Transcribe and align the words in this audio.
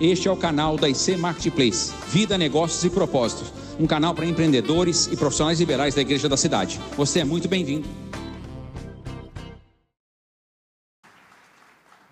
Este 0.00 0.28
é 0.28 0.30
o 0.30 0.36
canal 0.36 0.78
da 0.78 0.88
IC 0.88 1.18
Marketplace, 1.18 1.92
Vida, 2.10 2.38
Negócios 2.38 2.82
e 2.84 2.88
Propósitos, 2.88 3.52
um 3.78 3.86
canal 3.86 4.14
para 4.14 4.24
empreendedores 4.24 5.06
e 5.08 5.14
profissionais 5.14 5.60
liberais 5.60 5.94
da 5.94 6.00
igreja 6.00 6.26
da 6.26 6.38
cidade. 6.38 6.78
Você 6.96 7.20
é 7.20 7.24
muito 7.24 7.46
bem-vindo. 7.46 7.86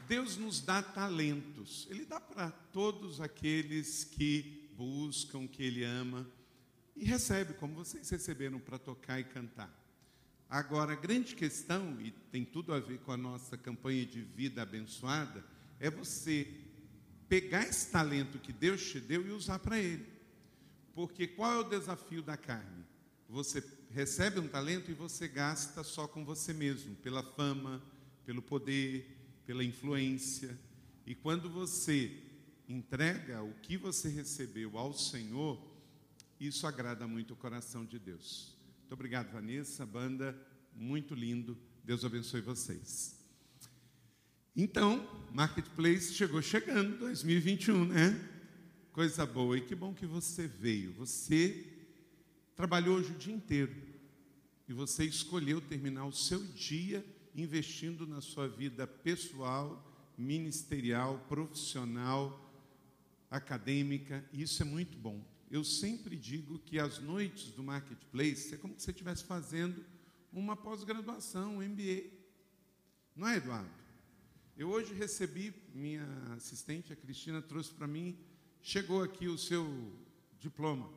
Deus 0.06 0.36
nos 0.36 0.60
dá 0.60 0.82
talentos. 0.82 1.88
Ele 1.88 2.04
dá 2.04 2.20
para 2.20 2.50
todos 2.50 3.22
aqueles 3.22 4.04
que 4.04 4.70
buscam, 4.76 5.48
que 5.48 5.62
Ele 5.62 5.82
ama 5.82 6.30
e 6.94 7.06
recebe, 7.06 7.54
como 7.54 7.74
vocês 7.74 8.10
receberam 8.10 8.58
para 8.58 8.78
tocar 8.78 9.18
e 9.18 9.24
cantar. 9.24 9.74
Agora, 10.46 10.92
a 10.92 10.96
grande 10.96 11.34
questão, 11.34 11.96
e 12.02 12.10
tem 12.30 12.44
tudo 12.44 12.74
a 12.74 12.80
ver 12.80 12.98
com 12.98 13.12
a 13.12 13.16
nossa 13.16 13.56
campanha 13.56 14.04
de 14.04 14.20
vida 14.20 14.60
abençoada, 14.60 15.42
é 15.80 15.90
você 15.90 16.67
pegar 17.28 17.64
esse 17.64 17.90
talento 17.90 18.38
que 18.38 18.52
Deus 18.52 18.82
te 18.82 19.00
deu 19.00 19.26
e 19.26 19.30
usar 19.30 19.58
para 19.58 19.78
Ele. 19.78 20.06
Porque 20.94 21.26
qual 21.26 21.52
é 21.52 21.58
o 21.58 21.68
desafio 21.68 22.22
da 22.22 22.36
carne? 22.36 22.84
Você 23.28 23.62
recebe 23.90 24.40
um 24.40 24.48
talento 24.48 24.90
e 24.90 24.94
você 24.94 25.28
gasta 25.28 25.84
só 25.84 26.08
com 26.08 26.24
você 26.24 26.52
mesmo, 26.52 26.96
pela 26.96 27.22
fama, 27.22 27.82
pelo 28.24 28.42
poder, 28.42 29.16
pela 29.46 29.62
influência. 29.62 30.58
E 31.06 31.14
quando 31.14 31.48
você 31.48 32.10
entrega 32.68 33.42
o 33.42 33.52
que 33.62 33.76
você 33.76 34.08
recebeu 34.08 34.76
ao 34.78 34.92
Senhor, 34.92 35.58
isso 36.40 36.66
agrada 36.66 37.06
muito 37.06 37.34
o 37.34 37.36
coração 37.36 37.84
de 37.84 37.98
Deus. 37.98 38.56
Muito 38.80 38.92
obrigado, 38.92 39.30
Vanessa, 39.32 39.84
banda, 39.84 40.36
muito 40.74 41.14
lindo. 41.14 41.56
Deus 41.84 42.04
abençoe 42.04 42.40
vocês. 42.40 43.17
Então, 44.60 45.08
Marketplace 45.32 46.12
chegou 46.14 46.42
chegando, 46.42 46.98
2021, 46.98 47.84
né? 47.84 48.28
Coisa 48.90 49.24
boa. 49.24 49.56
E 49.56 49.60
que 49.60 49.72
bom 49.72 49.94
que 49.94 50.04
você 50.04 50.48
veio. 50.48 50.92
Você 50.94 51.64
trabalhou 52.56 52.96
hoje 52.96 53.12
o 53.12 53.16
dia 53.16 53.32
inteiro. 53.32 53.72
E 54.68 54.72
você 54.72 55.04
escolheu 55.04 55.60
terminar 55.60 56.06
o 56.06 56.12
seu 56.12 56.42
dia 56.44 57.06
investindo 57.36 58.04
na 58.04 58.20
sua 58.20 58.48
vida 58.48 58.84
pessoal, 58.84 60.10
ministerial, 60.18 61.24
profissional, 61.28 62.52
acadêmica. 63.30 64.28
E 64.32 64.42
isso 64.42 64.60
é 64.60 64.66
muito 64.66 64.98
bom. 64.98 65.24
Eu 65.48 65.62
sempre 65.62 66.16
digo 66.16 66.58
que 66.58 66.80
as 66.80 66.98
noites 66.98 67.52
do 67.52 67.62
Marketplace 67.62 68.52
é 68.54 68.56
como 68.56 68.74
se 68.76 68.86
você 68.86 68.90
estivesse 68.90 69.22
fazendo 69.22 69.84
uma 70.32 70.56
pós-graduação, 70.56 71.58
um 71.58 71.62
MBA. 71.62 72.10
Não 73.14 73.28
é, 73.28 73.36
Eduardo? 73.36 73.87
Eu 74.58 74.70
hoje 74.70 74.92
recebi, 74.92 75.54
minha 75.72 76.04
assistente, 76.36 76.92
a 76.92 76.96
Cristina, 76.96 77.40
trouxe 77.40 77.72
para 77.72 77.86
mim, 77.86 78.18
chegou 78.60 79.04
aqui 79.04 79.28
o 79.28 79.38
seu 79.38 79.64
diploma. 80.36 80.92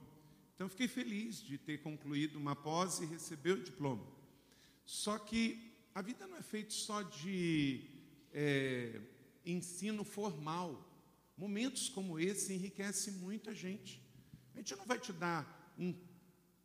Então, 0.56 0.68
fiquei 0.68 0.88
feliz 0.88 1.44
de 1.44 1.59
ter 1.59 1.78
concluído 1.78 2.38
uma 2.38 2.56
pós 2.56 3.02
e 3.02 3.06
receber 3.06 3.52
o 3.52 3.64
diploma. 3.64 4.03
Só 4.84 5.16
que 5.20 5.76
a 5.94 6.02
vida 6.02 6.26
não 6.26 6.38
é 6.38 6.42
feita 6.42 6.72
só 6.72 7.03
de 7.03 7.86
é, 8.34 9.00
ensino 9.45 10.03
formal. 10.03 10.92
Momentos 11.38 11.88
como 11.88 12.20
esse 12.20 12.53
enriquecem 12.53 13.14
muito 13.14 13.52
a 13.52 13.53
gente. 13.53 14.02
A 14.56 14.58
gente 14.58 14.75
não 14.75 14.86
vai 14.88 14.98
te 14.98 15.14
dar 15.14 15.72
um 15.78 15.94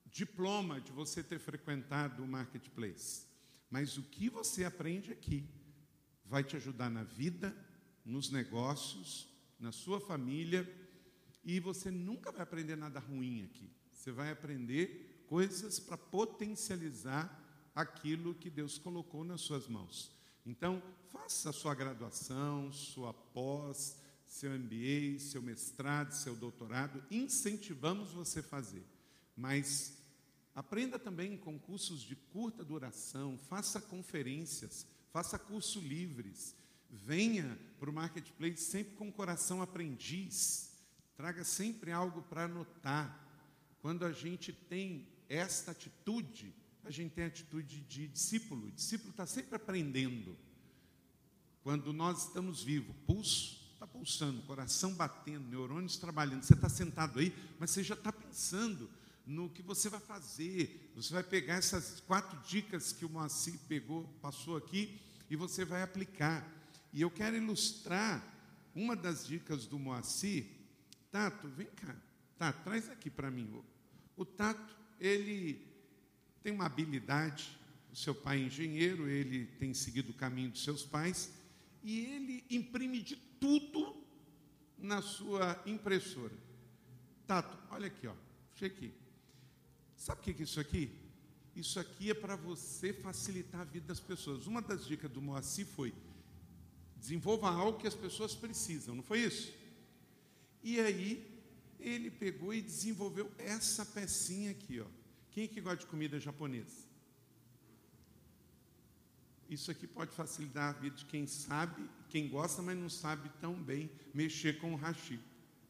diploma 0.06 0.80
de 0.80 0.92
você 0.92 1.22
ter 1.22 1.38
frequentado 1.38 2.22
o 2.22 2.26
marketplace, 2.26 3.26
mas 3.70 3.98
o 3.98 4.02
que 4.02 4.30
você 4.30 4.64
aprende 4.64 5.12
aqui 5.12 5.46
vai 6.28 6.44
te 6.44 6.56
ajudar 6.56 6.90
na 6.90 7.02
vida, 7.02 7.56
nos 8.04 8.30
negócios, 8.30 9.28
na 9.58 9.72
sua 9.72 10.00
família, 10.00 10.68
e 11.44 11.60
você 11.60 11.90
nunca 11.90 12.32
vai 12.32 12.42
aprender 12.42 12.76
nada 12.76 12.98
ruim 12.98 13.44
aqui. 13.44 13.70
Você 13.92 14.10
vai 14.10 14.30
aprender 14.30 15.24
coisas 15.28 15.78
para 15.80 15.96
potencializar 15.96 17.42
aquilo 17.74 18.34
que 18.34 18.50
Deus 18.50 18.78
colocou 18.78 19.24
nas 19.24 19.40
suas 19.40 19.68
mãos. 19.68 20.10
Então, 20.44 20.82
faça 21.10 21.50
a 21.50 21.52
sua 21.52 21.74
graduação, 21.74 22.72
sua 22.72 23.12
pós, 23.12 23.96
seu 24.26 24.50
MBA, 24.50 25.18
seu 25.18 25.40
mestrado, 25.42 26.12
seu 26.12 26.34
doutorado, 26.34 27.02
incentivamos 27.10 28.10
você 28.10 28.40
a 28.40 28.44
fazer. 28.44 28.84
Mas 29.36 29.98
aprenda 30.54 30.98
também 30.98 31.36
com 31.36 31.58
cursos 31.58 32.00
de 32.00 32.16
curta 32.16 32.64
duração, 32.64 33.38
faça 33.38 33.80
conferências, 33.80 34.86
faça 35.16 35.38
cursos 35.38 35.82
livres, 35.82 36.54
venha 36.90 37.58
para 37.80 37.88
o 37.88 37.92
marketplace 37.92 38.58
sempre 38.58 38.96
com 38.96 39.08
o 39.08 39.12
coração 39.12 39.62
aprendiz, 39.62 40.72
traga 41.16 41.42
sempre 41.42 41.90
algo 41.90 42.20
para 42.20 42.44
anotar. 42.44 43.26
Quando 43.80 44.04
a 44.04 44.12
gente 44.12 44.52
tem 44.52 45.08
esta 45.26 45.70
atitude, 45.70 46.54
a 46.84 46.90
gente 46.90 47.12
tem 47.12 47.24
a 47.24 47.28
atitude 47.28 47.80
de 47.80 48.08
discípulo. 48.08 48.66
O 48.66 48.70
discípulo 48.70 49.08
está 49.08 49.24
sempre 49.24 49.56
aprendendo. 49.56 50.36
Quando 51.62 51.94
nós 51.94 52.26
estamos 52.26 52.62
vivos, 52.62 52.94
pulso 53.06 53.72
está 53.72 53.86
pulsando, 53.86 54.42
coração 54.42 54.92
batendo, 54.92 55.48
neurônios 55.48 55.96
trabalhando. 55.96 56.42
Você 56.42 56.52
está 56.52 56.68
sentado 56.68 57.20
aí, 57.20 57.34
mas 57.58 57.70
você 57.70 57.82
já 57.82 57.94
está 57.94 58.12
pensando 58.12 58.86
no 59.26 59.48
que 59.48 59.62
você 59.62 59.88
vai 59.88 60.00
fazer. 60.00 60.92
Você 60.94 61.14
vai 61.14 61.22
pegar 61.22 61.54
essas 61.54 62.00
quatro 62.00 62.38
dicas 62.46 62.92
que 62.92 63.06
o 63.06 63.08
Moacir 63.08 63.58
pegou, 63.66 64.04
passou 64.20 64.58
aqui, 64.58 65.05
e 65.30 65.36
você 65.36 65.64
vai 65.64 65.82
aplicar. 65.82 66.46
E 66.92 67.00
eu 67.00 67.10
quero 67.10 67.36
ilustrar 67.36 68.22
uma 68.74 68.94
das 68.94 69.26
dicas 69.26 69.66
do 69.66 69.78
Moacir. 69.78 70.46
Tato, 71.10 71.48
vem 71.48 71.66
cá. 71.66 71.96
Tato, 72.38 72.62
traz 72.64 72.88
aqui 72.90 73.10
para 73.10 73.30
mim. 73.30 73.62
O 74.16 74.24
Tato, 74.24 74.76
ele 75.00 75.66
tem 76.42 76.52
uma 76.52 76.66
habilidade. 76.66 77.58
O 77.92 77.96
seu 77.96 78.14
pai 78.14 78.42
é 78.42 78.44
engenheiro, 78.44 79.08
ele 79.08 79.46
tem 79.58 79.72
seguido 79.72 80.10
o 80.10 80.14
caminho 80.14 80.50
dos 80.50 80.62
seus 80.62 80.84
pais. 80.84 81.32
E 81.82 82.00
ele 82.00 82.44
imprime 82.50 83.02
de 83.02 83.16
tudo 83.16 84.04
na 84.78 85.00
sua 85.00 85.62
impressora. 85.66 86.34
Tato, 87.26 87.56
olha 87.70 87.86
aqui, 87.86 88.06
ó. 88.06 88.14
Deixa 88.50 88.66
aqui. 88.66 88.92
Sabe 89.96 90.20
o 90.20 90.24
que 90.24 90.42
é 90.42 90.44
isso 90.44 90.60
aqui? 90.60 91.05
Isso 91.56 91.80
aqui 91.80 92.10
é 92.10 92.14
para 92.14 92.36
você 92.36 92.92
facilitar 92.92 93.62
a 93.62 93.64
vida 93.64 93.86
das 93.86 93.98
pessoas. 93.98 94.46
Uma 94.46 94.60
das 94.60 94.86
dicas 94.86 95.10
do 95.10 95.22
Moacir 95.22 95.66
foi: 95.66 95.94
desenvolva 96.94 97.48
algo 97.48 97.78
que 97.78 97.86
as 97.86 97.94
pessoas 97.94 98.34
precisam, 98.34 98.94
não 98.94 99.02
foi 99.02 99.20
isso? 99.20 99.54
E 100.62 100.78
aí, 100.78 101.42
ele 101.80 102.10
pegou 102.10 102.52
e 102.52 102.60
desenvolveu 102.60 103.32
essa 103.38 103.86
pecinha 103.86 104.50
aqui, 104.50 104.80
ó. 104.80 104.86
Quem 105.30 105.44
é 105.44 105.48
que 105.48 105.60
gosta 105.62 105.78
de 105.78 105.86
comida 105.86 106.20
japonesa? 106.20 106.84
Isso 109.48 109.70
aqui 109.70 109.86
pode 109.86 110.14
facilitar 110.14 110.74
a 110.74 110.78
vida 110.78 110.96
de 110.96 111.06
quem 111.06 111.26
sabe, 111.26 111.88
quem 112.10 112.28
gosta, 112.28 112.60
mas 112.60 112.76
não 112.76 112.90
sabe 112.90 113.30
tão 113.40 113.54
bem 113.54 113.90
mexer 114.12 114.58
com 114.58 114.74
o 114.74 114.76
hashi. 114.76 115.18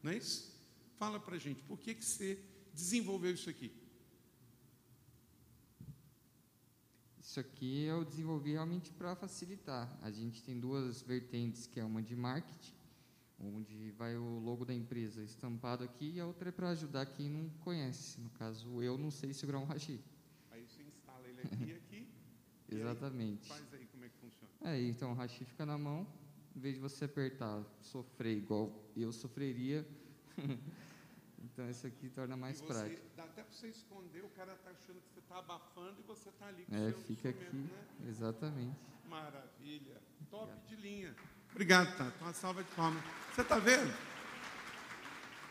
Não 0.03 0.11
é 0.11 0.17
isso? 0.17 0.53
Fala 0.97 1.17
para 1.19 1.37
gente, 1.37 1.61
por 1.63 1.79
que, 1.79 1.93
que 1.93 2.03
você 2.03 2.39
desenvolveu 2.73 3.31
isso 3.31 3.49
aqui? 3.49 3.71
Isso 7.37 7.41
aqui 7.41 7.83
eu 7.83 8.03
desenvolvi 8.03 8.53
realmente 8.53 8.91
para 8.91 9.15
facilitar. 9.15 9.95
A 10.01 10.09
gente 10.09 10.41
tem 10.41 10.59
duas 10.59 11.03
vertentes, 11.03 11.67
que 11.67 11.79
é 11.79 11.83
uma 11.83 12.01
de 12.01 12.15
marketing, 12.15 12.73
onde 13.39 13.91
vai 13.91 14.17
o 14.17 14.39
logo 14.39 14.65
da 14.65 14.73
empresa 14.73 15.21
estampado 15.21 15.83
aqui, 15.83 16.13
e 16.15 16.19
a 16.19 16.25
outra 16.25 16.49
é 16.49 16.51
para 16.51 16.69
ajudar 16.69 17.05
quem 17.05 17.29
não 17.29 17.47
conhece. 17.59 18.19
No 18.19 18.31
caso, 18.31 18.81
eu 18.81 18.97
não 18.97 19.11
sei 19.11 19.33
segurar 19.33 19.59
um 19.59 19.65
hashi. 19.65 20.03
Aí 20.49 20.65
você 20.65 20.81
instala 20.81 21.27
ele 21.27 21.41
aqui 21.41 21.63
e 21.63 21.73
aqui. 21.75 22.07
Exatamente. 22.75 23.53
Aí 23.53 23.59
faz 23.59 23.73
aí 23.75 23.85
como 23.85 24.03
é 24.03 24.09
que 24.09 24.17
funciona. 24.17 24.51
É, 24.61 24.81
então 24.81 25.11
o 25.11 25.13
hashi 25.13 25.45
fica 25.45 25.63
na 25.63 25.77
mão, 25.77 26.07
em 26.55 26.59
vez 26.59 26.73
de 26.73 26.81
você 26.81 27.05
apertar, 27.05 27.63
sofrer 27.83 28.35
igual 28.35 28.73
eu 28.95 29.11
sofreria. 29.11 29.87
Então 31.57 31.71
isso 31.71 31.87
aqui 31.87 32.07
torna 32.09 32.37
mais 32.37 32.59
você, 32.59 32.67
prático. 32.67 33.01
Dá 33.15 33.23
até 33.23 33.41
para 33.41 33.51
você 33.51 33.67
esconder, 33.69 34.23
o 34.23 34.29
cara 34.29 34.53
está 34.53 34.69
achando 34.69 35.01
que 35.01 35.09
você 35.11 35.19
está 35.19 35.39
abafando 35.39 35.95
e 35.99 36.03
você 36.03 36.29
está 36.29 36.45
ali 36.45 36.63
com 36.65 36.75
É, 36.75 36.79
o 36.89 36.91
seu 36.91 36.99
fica 37.01 37.29
aqui. 37.29 37.55
né? 37.55 37.87
Exatamente. 38.07 38.77
Maravilha. 39.09 39.99
Top 40.29 40.53
de 40.67 40.75
linha. 40.75 41.15
Obrigado, 41.49 41.97
Tato. 41.97 42.13
Uma 42.23 42.31
salva 42.33 42.63
de 42.63 42.69
palmas. 42.75 43.03
Você 43.33 43.41
está 43.41 43.57
vendo? 43.57 43.91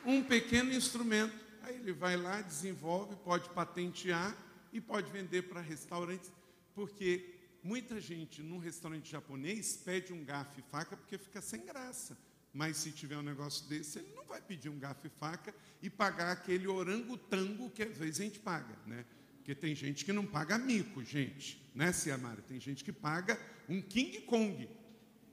Um 0.05 0.23
pequeno 0.23 0.73
instrumento. 0.73 1.35
Aí 1.63 1.75
ele 1.75 1.93
vai 1.93 2.17
lá, 2.17 2.41
desenvolve, 2.41 3.17
pode 3.17 3.49
patentear 3.51 4.37
e 4.73 4.81
pode 4.81 5.11
vender 5.11 5.43
para 5.49 5.61
restaurantes, 5.61 6.31
porque 6.73 7.35
muita 7.65 8.01
gente 8.01 8.45
num 8.45 8.59
restaurante 8.59 9.11
japonês 9.11 9.77
pede 9.79 10.13
um 10.13 10.25
garfo 10.25 10.61
e 10.61 10.63
faca 10.63 10.97
porque 10.97 11.19
fica 11.19 11.41
sem 11.41 11.65
graça. 11.67 12.17
Mas 12.57 12.79
se 12.79 12.91
tiver 12.91 13.19
um 13.19 13.23
negócio 13.23 13.69
desse, 13.69 13.99
ele 13.99 14.15
não 14.15 14.25
vai 14.25 14.41
pedir 14.41 14.71
um 14.71 14.79
garfo 14.79 15.07
e 15.07 15.11
faca 15.11 15.55
e 15.83 15.91
pagar 15.91 16.33
aquele 16.33 16.67
orangotango 16.67 17.69
que 17.69 17.83
às 17.83 17.95
vezes 17.99 18.19
a 18.19 18.25
gente 18.25 18.39
paga, 18.39 18.75
né? 18.87 19.05
Porque 19.37 19.55
tem 19.55 19.75
gente 19.75 20.07
que 20.07 20.13
não 20.13 20.25
paga 20.25 20.57
mico, 20.57 21.05
gente, 21.05 21.63
né, 21.75 21.93
Ciamara? 21.93 22.41
Tem 22.41 22.59
gente 22.59 22.83
que 22.83 22.93
paga 22.93 23.39
um 23.69 23.83
King 23.83 24.23
Kong, 24.23 24.67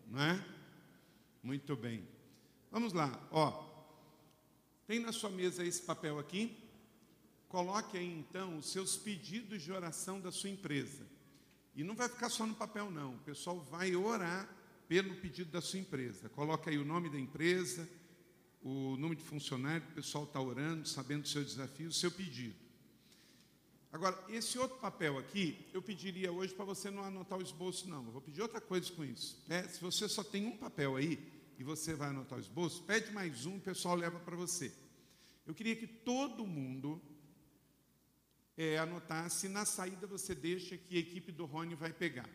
não 0.05 0.21
é? 0.21 0.45
Muito 1.41 1.77
bem. 1.77 2.05
Vamos 2.69 2.91
lá, 2.91 3.25
ó. 3.31 3.71
Tem 4.85 4.99
na 4.99 5.13
sua 5.13 5.29
mesa 5.29 5.63
esse 5.63 5.81
papel 5.81 6.19
aqui? 6.19 6.57
Coloque 7.47 7.97
aí 7.97 8.19
então 8.19 8.57
os 8.57 8.69
seus 8.69 8.97
pedidos 8.97 9.61
de 9.61 9.71
oração 9.71 10.19
da 10.19 10.29
sua 10.29 10.49
empresa. 10.49 11.07
E 11.73 11.85
não 11.85 11.95
vai 11.95 12.09
ficar 12.09 12.27
só 12.27 12.45
no 12.45 12.53
papel, 12.53 12.91
não. 12.91 13.15
O 13.15 13.19
pessoal 13.19 13.61
vai 13.61 13.95
orar 13.95 14.62
pelo 14.93 15.15
pedido 15.15 15.49
da 15.49 15.59
sua 15.59 15.79
empresa. 15.79 16.29
Coloque 16.29 16.69
aí 16.69 16.77
o 16.77 16.85
nome 16.85 17.09
da 17.09 17.19
empresa, 17.19 17.89
o 18.61 18.95
número 18.95 19.15
de 19.15 19.23
funcionário, 19.23 19.87
o 19.89 19.95
pessoal 19.95 20.23
está 20.23 20.39
orando, 20.39 20.87
sabendo 20.87 21.23
o 21.23 21.27
seu 21.27 21.43
desafio, 21.43 21.87
o 21.87 21.91
seu 21.91 22.11
pedido. 22.11 22.53
Agora, 23.91 24.23
esse 24.29 24.59
outro 24.59 24.77
papel 24.77 25.17
aqui, 25.17 25.65
eu 25.73 25.81
pediria 25.81 26.31
hoje 26.31 26.53
para 26.53 26.63
você 26.63 26.91
não 26.91 27.03
anotar 27.03 27.39
o 27.39 27.41
esboço, 27.41 27.89
não. 27.89 28.05
Eu 28.05 28.11
vou 28.11 28.21
pedir 28.21 28.43
outra 28.43 28.61
coisa 28.61 28.91
com 28.91 29.03
isso. 29.03 29.43
É, 29.49 29.67
se 29.67 29.81
você 29.81 30.07
só 30.07 30.23
tem 30.23 30.45
um 30.45 30.57
papel 30.57 30.95
aí 30.95 31.17
e 31.57 31.63
você 31.63 31.95
vai 31.95 32.09
anotar 32.09 32.37
o 32.37 32.41
esboço, 32.41 32.83
pede 32.83 33.11
mais 33.11 33.47
um, 33.47 33.57
o 33.57 33.61
pessoal 33.61 33.95
leva 33.95 34.19
para 34.19 34.35
você. 34.35 34.71
Eu 35.43 35.55
queria 35.55 35.75
que 35.75 35.87
todo 35.87 36.45
mundo 36.45 37.01
é, 38.55 38.77
anotasse, 38.77 39.49
na 39.49 39.65
saída 39.65 40.05
você 40.05 40.35
deixa 40.35 40.77
que 40.77 40.97
a 40.97 40.99
equipe 40.99 41.31
do 41.31 41.45
Rony 41.45 41.73
vai 41.73 41.91
pegar. 41.91 42.29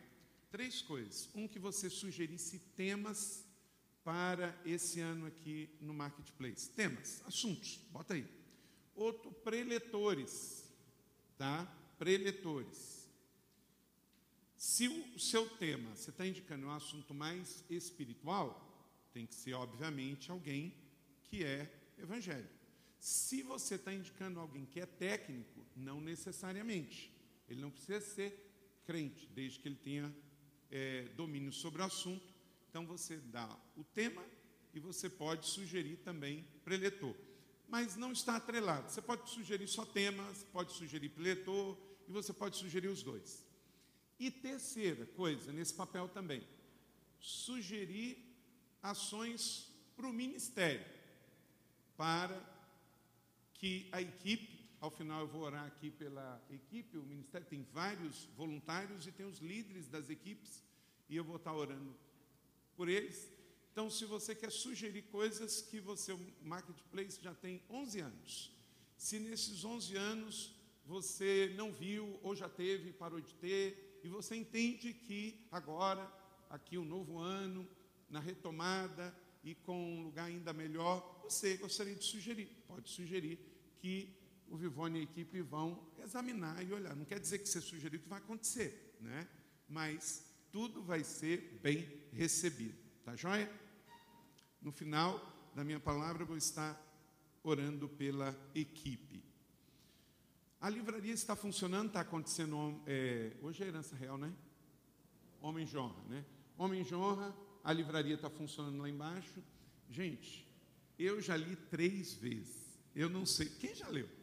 Três 0.51 0.81
coisas. 0.81 1.29
Um, 1.35 1.47
que 1.47 1.59
você 1.59 1.89
sugerisse 1.89 2.59
temas 2.75 3.45
para 4.03 4.59
esse 4.65 4.99
ano 4.99 5.27
aqui 5.27 5.69
no 5.79 5.93
Marketplace. 5.93 6.69
Temas, 6.71 7.21
assuntos, 7.25 7.79
bota 7.91 8.15
aí. 8.15 8.25
Outro, 8.95 9.31
preletores, 9.31 10.63
tá? 11.37 11.65
Preletores. 11.97 13.07
Se 14.57 14.87
o 14.87 15.19
seu 15.19 15.47
tema, 15.47 15.95
você 15.95 16.09
está 16.09 16.25
indicando 16.25 16.65
um 16.65 16.71
assunto 16.71 17.13
mais 17.13 17.63
espiritual, 17.69 18.67
tem 19.13 19.25
que 19.25 19.35
ser, 19.35 19.53
obviamente, 19.53 20.31
alguém 20.31 20.73
que 21.23 21.43
é 21.43 21.71
evangélico. 21.97 22.59
Se 22.99 23.41
você 23.43 23.75
está 23.75 23.93
indicando 23.93 24.39
alguém 24.39 24.65
que 24.65 24.79
é 24.79 24.85
técnico, 24.85 25.65
não 25.75 26.01
necessariamente. 26.01 27.13
Ele 27.47 27.61
não 27.61 27.71
precisa 27.71 28.01
ser 28.01 28.51
crente, 28.83 29.29
desde 29.33 29.59
que 29.59 29.67
ele 29.67 29.77
tenha 29.77 30.13
é, 30.71 31.03
domínio 31.15 31.51
sobre 31.51 31.81
o 31.81 31.85
assunto. 31.85 32.33
Então 32.69 32.85
você 32.85 33.17
dá 33.17 33.49
o 33.75 33.83
tema 33.83 34.23
e 34.73 34.79
você 34.79 35.09
pode 35.09 35.47
sugerir 35.47 35.97
também 35.97 36.45
preletor. 36.63 37.15
Mas 37.67 37.95
não 37.95 38.11
está 38.11 38.35
atrelado. 38.35 38.89
Você 38.89 39.01
pode 39.01 39.29
sugerir 39.29 39.67
só 39.67 39.85
temas, 39.85 40.43
pode 40.51 40.73
sugerir 40.73 41.09
preletor 41.09 41.77
e 42.07 42.11
você 42.11 42.33
pode 42.33 42.57
sugerir 42.57 42.87
os 42.87 43.03
dois. 43.03 43.45
E 44.19 44.29
terceira 44.29 45.05
coisa, 45.05 45.53
nesse 45.53 45.73
papel 45.73 46.09
também, 46.09 46.45
sugerir 47.19 48.17
ações 48.81 49.71
para 49.95 50.07
o 50.07 50.13
ministério, 50.13 50.85
para 51.95 52.37
que 53.53 53.87
a 53.91 54.01
equipe, 54.01 54.58
ao 54.81 54.89
final 54.89 55.21
eu 55.21 55.27
vou 55.27 55.41
orar 55.41 55.65
aqui 55.65 55.91
pela 55.91 56.41
equipe, 56.49 56.97
o 56.97 57.03
ministério 57.03 57.45
tem 57.47 57.63
vários 57.73 58.25
voluntários 58.37 59.05
e 59.05 59.11
tem 59.11 59.25
os 59.25 59.39
líderes 59.39 59.87
das 59.87 60.09
equipes, 60.09 60.63
e 61.09 61.15
eu 61.15 61.23
vou 61.23 61.35
estar 61.35 61.53
orando 61.53 61.93
por 62.75 62.87
eles. 62.87 63.29
Então, 63.71 63.89
se 63.89 64.05
você 64.05 64.33
quer 64.33 64.51
sugerir 64.51 65.03
coisas 65.03 65.61
que 65.61 65.79
você, 65.79 66.13
o 66.13 66.19
Marketplace 66.41 67.21
já 67.21 67.33
tem 67.33 67.61
11 67.69 67.99
anos, 67.99 68.51
se 68.97 69.19
nesses 69.19 69.63
11 69.63 69.95
anos 69.95 70.55
você 70.85 71.53
não 71.55 71.71
viu 71.71 72.19
ou 72.23 72.35
já 72.35 72.49
teve, 72.49 72.91
parou 72.93 73.21
de 73.21 73.33
ter, 73.35 73.99
e 74.03 74.07
você 74.07 74.35
entende 74.35 74.93
que 74.93 75.45
agora, 75.51 76.09
aqui 76.49 76.77
um 76.77 76.85
novo 76.85 77.17
ano, 77.17 77.67
na 78.09 78.19
retomada 78.19 79.15
e 79.43 79.53
com 79.55 79.77
um 79.77 80.03
lugar 80.03 80.25
ainda 80.25 80.51
melhor, 80.53 81.21
você 81.23 81.57
gostaria 81.57 81.95
de 81.95 82.03
sugerir, 82.03 82.49
pode 82.67 82.89
sugerir 82.89 83.39
que 83.79 84.18
o 84.49 84.57
Vivone 84.57 84.97
e 84.97 85.01
a 85.01 85.03
equipe 85.03 85.41
vão 85.41 85.87
examinar 85.99 86.65
e 86.65 86.73
olhar. 86.73 86.95
Não 86.95 87.05
quer 87.05 87.19
dizer 87.19 87.39
que 87.39 87.47
você 87.47 87.61
sugeriu 87.61 87.99
que 87.99 88.09
vai 88.09 88.19
acontecer, 88.19 88.97
né? 88.99 89.27
Mas 89.67 90.25
tudo 90.51 90.81
vai 90.81 91.03
ser 91.03 91.59
bem 91.61 91.87
recebido. 92.11 92.77
Tá 93.03 93.15
joia? 93.15 93.51
No 94.61 94.71
final 94.71 95.51
da 95.55 95.63
minha 95.63 95.79
palavra, 95.79 96.23
eu 96.23 96.27
vou 96.27 96.37
estar 96.37 96.79
orando 97.43 97.87
pela 97.87 98.35
equipe. 98.53 99.23
A 100.59 100.69
livraria 100.69 101.13
está 101.13 101.35
funcionando, 101.35 101.87
está 101.87 102.01
acontecendo. 102.01 102.81
É, 102.85 103.31
hoje 103.41 103.63
é 103.63 103.67
herança 103.67 103.95
real, 103.95 104.17
né? 104.17 104.33
Homem 105.41 105.67
honra, 105.75 106.03
né? 106.09 106.25
Homem 106.57 106.85
honra, 106.93 107.33
a 107.63 107.71
livraria 107.71 108.15
está 108.15 108.29
funcionando 108.29 108.81
lá 108.81 108.89
embaixo. 108.89 109.41
Gente, 109.89 110.45
eu 110.97 111.21
já 111.21 111.37
li 111.37 111.55
três 111.55 112.13
vezes. 112.13 112.77
Eu 112.93 113.09
não 113.09 113.25
sei. 113.25 113.47
Quem 113.47 113.73
já 113.73 113.87
leu? 113.87 114.18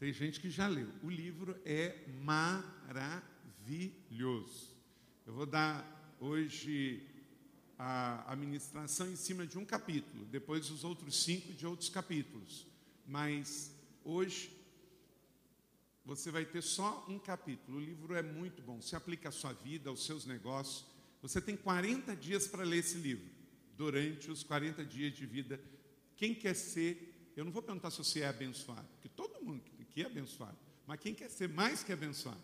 Tem 0.00 0.12
gente 0.14 0.40
que 0.40 0.48
já 0.48 0.66
leu. 0.66 0.88
O 1.02 1.10
livro 1.10 1.60
é 1.62 2.06
maravilhoso. 2.22 3.20
Eu 5.26 5.34
vou 5.34 5.44
dar 5.44 6.16
hoje 6.18 7.06
a 7.78 8.32
administração 8.32 9.12
em 9.12 9.16
cima 9.16 9.46
de 9.46 9.58
um 9.58 9.64
capítulo, 9.64 10.24
depois 10.24 10.70
os 10.70 10.84
outros 10.84 11.22
cinco 11.22 11.52
de 11.52 11.66
outros 11.66 11.90
capítulos. 11.90 12.66
Mas 13.06 13.76
hoje 14.02 14.50
você 16.02 16.30
vai 16.30 16.46
ter 16.46 16.62
só 16.62 17.04
um 17.06 17.18
capítulo. 17.18 17.76
O 17.76 17.80
livro 17.80 18.14
é 18.14 18.22
muito 18.22 18.62
bom. 18.62 18.80
Se 18.80 18.96
aplica 18.96 19.28
à 19.28 19.32
sua 19.32 19.52
vida, 19.52 19.90
aos 19.90 20.06
seus 20.06 20.24
negócios. 20.24 20.86
Você 21.20 21.42
tem 21.42 21.58
40 21.58 22.16
dias 22.16 22.46
para 22.46 22.64
ler 22.64 22.78
esse 22.78 22.96
livro. 22.96 23.28
Durante 23.76 24.30
os 24.30 24.42
40 24.42 24.82
dias 24.82 25.12
de 25.14 25.26
vida, 25.26 25.60
quem 26.16 26.34
quer 26.34 26.54
ser 26.54 27.10
eu 27.36 27.44
não 27.44 27.52
vou 27.52 27.62
perguntar 27.62 27.90
se 27.90 27.98
você 27.98 28.20
é 28.20 28.28
abençoado, 28.28 28.86
porque 28.94 29.08
todo 29.08 29.42
mundo 29.42 29.62
aqui 30.00 30.04
abençoado. 30.04 30.56
Mas 30.86 31.00
quem 31.00 31.14
quer 31.14 31.30
ser 31.30 31.48
mais 31.48 31.82
que 31.82 31.92
abençoado? 31.92 32.40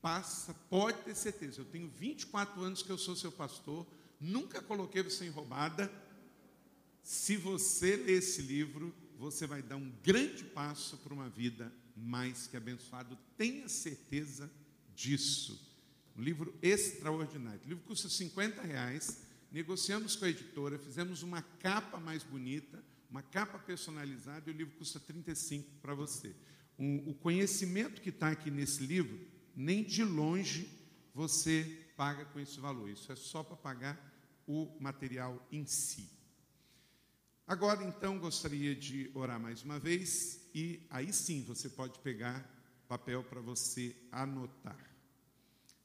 Passa, 0.00 0.52
pode 0.68 0.98
ter 1.02 1.14
certeza. 1.14 1.60
Eu 1.60 1.64
tenho 1.64 1.88
24 1.88 2.60
anos 2.62 2.82
que 2.82 2.90
eu 2.90 2.98
sou 2.98 3.16
seu 3.16 3.32
pastor, 3.32 3.86
nunca 4.20 4.60
coloquei 4.60 5.02
você 5.02 5.24
em 5.24 5.30
roubada. 5.30 5.90
Se 7.02 7.36
você 7.36 7.96
ler 7.96 8.18
esse 8.18 8.42
livro, 8.42 8.94
você 9.18 9.46
vai 9.46 9.62
dar 9.62 9.76
um 9.76 9.90
grande 10.02 10.44
passo 10.44 10.96
para 10.98 11.14
uma 11.14 11.28
vida 11.28 11.72
mais 11.96 12.46
que 12.46 12.56
abençoado. 12.56 13.16
Tenha 13.36 13.68
certeza 13.68 14.50
disso. 14.94 15.72
Um 16.16 16.22
livro 16.22 16.54
extraordinário. 16.62 17.60
O 17.64 17.68
livro 17.68 17.84
custa 17.84 18.08
50 18.08 18.62
reais. 18.62 19.22
Negociamos 19.50 20.16
com 20.16 20.24
a 20.24 20.28
editora, 20.28 20.78
fizemos 20.78 21.22
uma 21.22 21.40
capa 21.40 21.98
mais 21.98 22.24
bonita 22.24 22.82
uma 23.14 23.22
capa 23.22 23.60
personalizada 23.60 24.50
e 24.50 24.52
o 24.52 24.56
livro 24.56 24.74
custa 24.76 24.98
35 24.98 25.70
para 25.80 25.94
você. 25.94 26.34
Um, 26.76 27.10
o 27.10 27.14
conhecimento 27.14 28.02
que 28.02 28.08
está 28.08 28.30
aqui 28.32 28.50
nesse 28.50 28.84
livro, 28.84 29.24
nem 29.54 29.84
de 29.84 30.02
longe 30.02 30.68
você 31.14 31.86
paga 31.96 32.24
com 32.24 32.40
esse 32.40 32.58
valor. 32.58 32.90
Isso 32.90 33.12
é 33.12 33.14
só 33.14 33.44
para 33.44 33.54
pagar 33.54 34.12
o 34.48 34.76
material 34.80 35.40
em 35.52 35.64
si. 35.64 36.10
Agora, 37.46 37.84
então, 37.84 38.18
gostaria 38.18 38.74
de 38.74 39.08
orar 39.14 39.38
mais 39.38 39.62
uma 39.62 39.78
vez 39.78 40.50
e 40.52 40.84
aí 40.90 41.12
sim 41.12 41.44
você 41.44 41.68
pode 41.68 42.00
pegar 42.00 42.44
papel 42.88 43.22
para 43.22 43.40
você 43.40 43.94
anotar. 44.10 44.90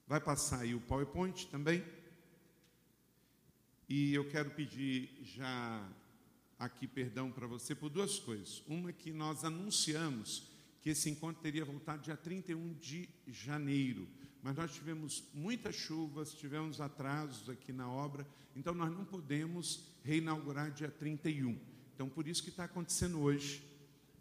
Vai 0.08 0.20
passar 0.20 0.62
aí 0.62 0.74
o 0.74 0.82
PowerPoint 0.82 1.46
também. 1.52 1.86
E 3.88 4.16
eu 4.16 4.28
quero 4.28 4.50
pedir 4.50 5.16
já 5.22 5.88
aqui 6.60 6.86
perdão 6.86 7.32
para 7.32 7.48
você 7.48 7.74
por 7.74 7.90
duas 7.90 8.20
coisas. 8.20 8.62
Uma 8.68 8.92
que 8.92 9.14
nós 9.14 9.46
anunciamos 9.46 10.44
que 10.82 10.90
esse 10.90 11.10
encontro 11.10 11.42
teria 11.42 11.64
voltado 11.64 12.04
dia 12.04 12.18
31 12.18 12.74
de 12.74 13.10
janeiro, 13.28 14.08
mas 14.44 14.56
nós 14.56 14.74
tivemos 14.74 15.24
muitas 15.34 15.76
chuvas, 15.76 16.34
tivemos 16.34 16.80
atrasos 16.82 17.50
aqui 17.50 17.72
na 17.72 17.90
obra, 17.90 18.28
então 18.56 18.74
nós 18.74 18.92
não 18.92 19.06
podemos 19.06 19.86
reinaugurar 20.04 20.72
dia 20.72 20.92
31. 20.92 21.58
Então 21.96 22.10
por 22.10 22.28
isso 22.28 22.44
que 22.44 22.50
está 22.50 22.66
acontecendo 22.66 23.20
hoje, 23.20 23.64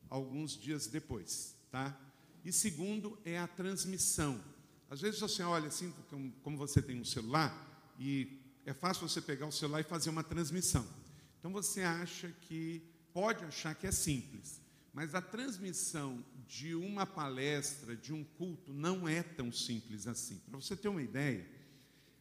alguns 0.09 0.57
dias 0.57 0.87
depois, 0.87 1.57
tá? 1.71 1.99
E 2.45 2.53
segundo 2.53 3.19
é 3.25 3.39
a 3.39 3.47
transmissão. 3.47 4.43
Às 4.91 5.01
vezes 5.01 5.21
você 5.21 5.43
olha 5.43 5.69
assim, 5.69 5.93
como 6.43 6.57
você 6.57 6.81
tem 6.81 7.01
um 7.01 7.05
celular, 7.05 7.95
e 7.99 8.41
é 8.65 8.73
fácil 8.73 9.09
você 9.09 9.21
pegar 9.21 9.47
o 9.47 9.53
celular 9.53 9.81
e 9.81 9.85
fazer 9.85 10.09
uma 10.11 10.25
transmissão. 10.25 10.87
Então 11.39 11.53
você 11.53 11.83
acha 11.83 12.29
que, 12.43 12.83
pode 13.13 13.45
achar 13.45 13.75
que 13.75 13.87
é 13.87 13.93
simples, 13.93 14.61
mas 14.93 15.15
a 15.15 15.23
transmissão 15.23 16.25
de 16.47 16.75
uma 16.75 17.07
palestra, 17.07 17.95
de 17.95 18.13
um 18.13 18.25
culto, 18.25 18.73
não 18.73 19.09
é 19.09 19.23
tão 19.23 19.53
simples 19.53 20.07
assim. 20.07 20.39
Para 20.49 20.61
você 20.61 20.77
ter 20.77 20.89
uma 20.89 21.03
ideia, 21.03 21.47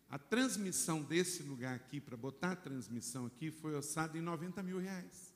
a 0.10 0.18
transmissão 0.18 1.02
desse 1.02 1.44
lugar 1.44 1.76
aqui, 1.76 2.00
para 2.00 2.16
botar 2.16 2.52
a 2.52 2.56
transmissão 2.56 3.26
aqui, 3.26 3.52
foi 3.52 3.74
orçada 3.74 4.18
em 4.18 4.22
90 4.22 4.62
mil 4.64 4.80
reais. 4.80 5.34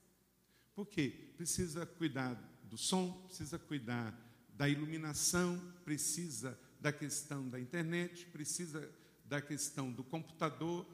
Por 0.75 0.87
quê? 0.87 1.33
Precisa 1.35 1.85
cuidar 1.85 2.33
do 2.63 2.77
som, 2.77 3.11
precisa 3.27 3.59
cuidar 3.59 4.17
da 4.55 4.69
iluminação, 4.69 5.59
precisa 5.83 6.57
da 6.79 6.91
questão 6.91 7.49
da 7.49 7.59
internet, 7.59 8.25
precisa 8.27 8.89
da 9.25 9.41
questão 9.41 9.91
do 9.91 10.03
computador, 10.03 10.85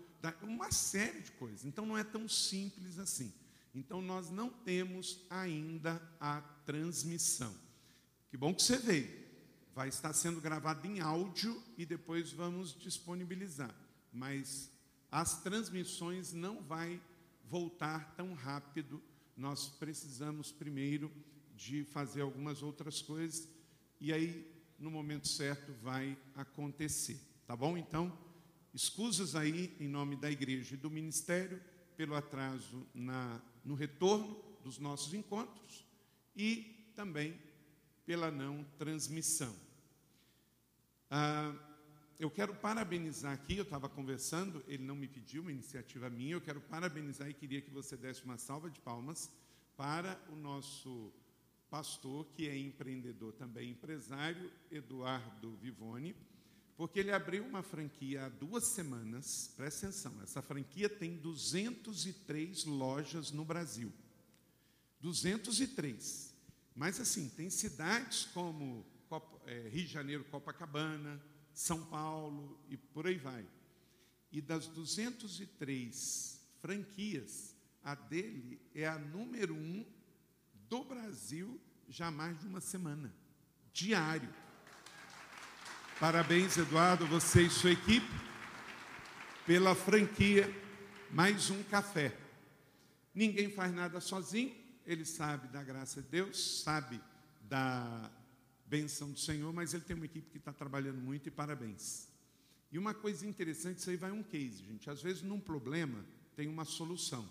uma 0.42 0.72
série 0.72 1.22
de 1.22 1.32
coisas. 1.34 1.66
Então 1.66 1.86
não 1.86 1.98
é 1.98 2.04
tão 2.04 2.28
simples 2.28 3.00
assim. 3.00 3.34
Então 3.74 4.02
nós 4.02 4.30
não 4.30 4.50
temos 4.50 5.26
ainda 5.30 6.02
a 6.20 6.42
transmissão. 6.66 7.54
Que 8.30 8.38
bom 8.38 8.54
que 8.54 8.64
você 8.64 8.78
veio. 8.78 9.28
Vai 9.76 9.90
estar 9.90 10.12
sendo 10.14 10.42
gravado 10.42 10.88
em 10.88 11.00
áudio 11.00 11.62
e 11.78 11.86
depois 11.86 12.32
vamos 12.32 12.74
disponibilizar. 12.74 13.74
Mas 14.12 14.72
as 15.12 15.42
transmissões 15.42 16.34
não 16.34 16.62
vai 16.64 17.00
voltar 17.46 18.16
tão 18.16 18.34
rápido. 18.34 19.02
Nós 19.36 19.70
precisamos 19.70 20.52
primeiro 20.52 21.12
de 21.56 21.84
fazer 21.84 22.22
algumas 22.22 22.62
outras 22.64 23.02
coisas 23.02 23.48
e 24.00 24.12
aí 24.12 24.52
no 24.78 24.92
momento 24.92 25.28
certo 25.28 25.74
vai 25.82 26.18
acontecer, 26.36 27.20
tá 27.46 27.56
bom? 27.56 27.78
Então, 27.78 28.16
escusas 28.74 29.36
aí 29.36 29.76
em 29.80 29.88
nome 29.88 30.16
da 30.16 30.30
igreja 30.30 30.76
e 30.76 30.78
do 30.78 30.90
ministério 30.90 31.62
pelo 31.96 32.16
atraso 32.16 32.86
na, 32.94 33.42
no 33.66 33.74
retorno 33.74 34.40
dos 34.64 34.78
nossos 34.78 35.14
encontros 35.14 35.86
e 36.36 36.92
também 36.96 37.40
pela 38.06 38.30
não 38.30 38.64
transmissão. 38.78 39.56
Ah, 41.10 41.54
eu 42.20 42.32
quero 42.32 42.56
parabenizar 42.56 43.34
aqui, 43.34 43.58
eu 43.58 43.64
estava 43.64 43.88
conversando, 43.88 44.64
ele 44.68 44.84
não 44.84 44.96
me 44.96 45.08
pediu 45.08 45.42
uma 45.42 45.52
iniciativa 45.52 46.10
minha, 46.10 46.34
eu 46.34 46.42
quero 46.42 46.60
parabenizar 46.60 47.30
e 47.30 47.34
queria 47.34 47.62
que 47.62 47.70
você 47.70 47.96
desse 47.96 48.24
uma 48.24 48.38
salva 48.38 48.70
de 48.70 48.80
palmas 48.80 49.32
para 49.76 50.20
o 50.30 50.36
nosso 50.36 51.14
pastor, 51.70 52.26
que 52.34 52.48
é 52.48 52.58
empreendedor 52.58 53.34
também, 53.34 53.70
empresário, 53.70 54.52
Eduardo 54.72 55.56
Vivone, 55.58 56.16
porque 56.78 57.00
ele 57.00 57.12
abriu 57.12 57.44
uma 57.44 57.64
franquia 57.64 58.28
há 58.28 58.30
duas 58.30 58.64
semanas, 58.66 59.52
presta 59.58 59.88
atenção, 59.88 60.22
essa 60.22 60.44
franquia 60.44 60.88
tem 60.88 61.18
203 61.18 62.66
lojas 62.66 63.32
no 63.32 63.44
Brasil. 63.44 63.92
203. 65.02 66.34
Mas 66.76 67.00
assim, 67.00 67.30
tem 67.30 67.50
cidades 67.50 68.26
como 68.26 68.86
é, 69.48 69.70
Rio 69.70 69.86
de 69.86 69.92
Janeiro, 69.92 70.24
Copacabana, 70.26 71.20
São 71.52 71.84
Paulo 71.86 72.60
e 72.70 72.78
por 72.78 73.08
aí 73.08 73.18
vai. 73.18 73.44
E 74.32 74.40
das 74.40 74.68
203 74.68 76.40
franquias, 76.62 77.56
a 77.84 77.96
dele 77.96 78.62
é 78.76 78.88
a 78.88 79.00
número 79.00 79.56
um 79.56 79.84
do 80.70 80.84
Brasil 80.84 81.60
já 81.90 82.08
há 82.08 82.12
mais 82.12 82.40
de 82.40 82.46
uma 82.46 82.62
semana, 82.62 83.12
diário. 83.74 84.32
Parabéns, 86.00 86.56
Eduardo, 86.56 87.08
você 87.08 87.42
e 87.42 87.50
sua 87.50 87.72
equipe, 87.72 88.06
pela 89.48 89.74
franquia 89.74 90.48
Mais 91.10 91.50
um 91.50 91.64
Café. 91.64 92.16
Ninguém 93.16 93.50
faz 93.50 93.74
nada 93.74 94.00
sozinho, 94.00 94.56
ele 94.86 95.04
sabe 95.04 95.48
da 95.48 95.64
graça 95.64 96.00
de 96.00 96.08
Deus, 96.08 96.62
sabe 96.62 97.02
da 97.42 98.12
benção 98.68 99.12
do 99.12 99.18
Senhor, 99.18 99.52
mas 99.52 99.74
ele 99.74 99.86
tem 99.86 99.96
uma 99.96 100.06
equipe 100.06 100.30
que 100.30 100.38
está 100.38 100.54
trabalhando 100.54 101.02
muito 101.02 101.30
e 101.30 101.32
parabéns. 101.32 102.08
E 102.72 102.78
uma 102.78 102.94
coisa 102.94 103.26
interessante, 103.26 103.80
isso 103.80 103.90
aí 103.90 103.98
vai 103.98 104.12
um 104.12 104.22
case, 104.22 104.64
gente. 104.66 104.88
Às 104.92 105.02
vezes, 105.02 105.24
num 105.24 105.40
problema, 105.40 106.06
tem 106.36 106.48
uma 106.48 106.64
solução. 106.64 107.28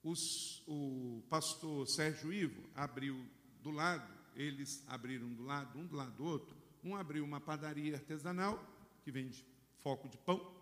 Os, 0.00 0.62
o 0.68 1.24
pastor 1.28 1.88
Sérgio 1.88 2.32
Ivo 2.32 2.62
abriu 2.72 3.20
do 3.64 3.72
lado, 3.72 4.08
eles 4.36 4.84
abriram 4.86 5.28
do 5.34 5.42
lado, 5.42 5.76
um 5.76 5.84
do 5.84 5.96
lado 5.96 6.12
do 6.12 6.24
outro. 6.24 6.61
Um 6.82 6.96
abriu 6.96 7.24
uma 7.24 7.40
padaria 7.40 7.94
artesanal, 7.94 8.62
que 9.04 9.10
vende 9.10 9.44
foco 9.82 10.08
de 10.08 10.18
pão, 10.18 10.52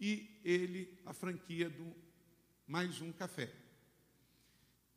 e 0.00 0.40
ele 0.44 0.98
a 1.04 1.12
franquia 1.12 1.68
do 1.68 1.94
mais 2.66 3.00
um 3.00 3.12
café. 3.12 3.52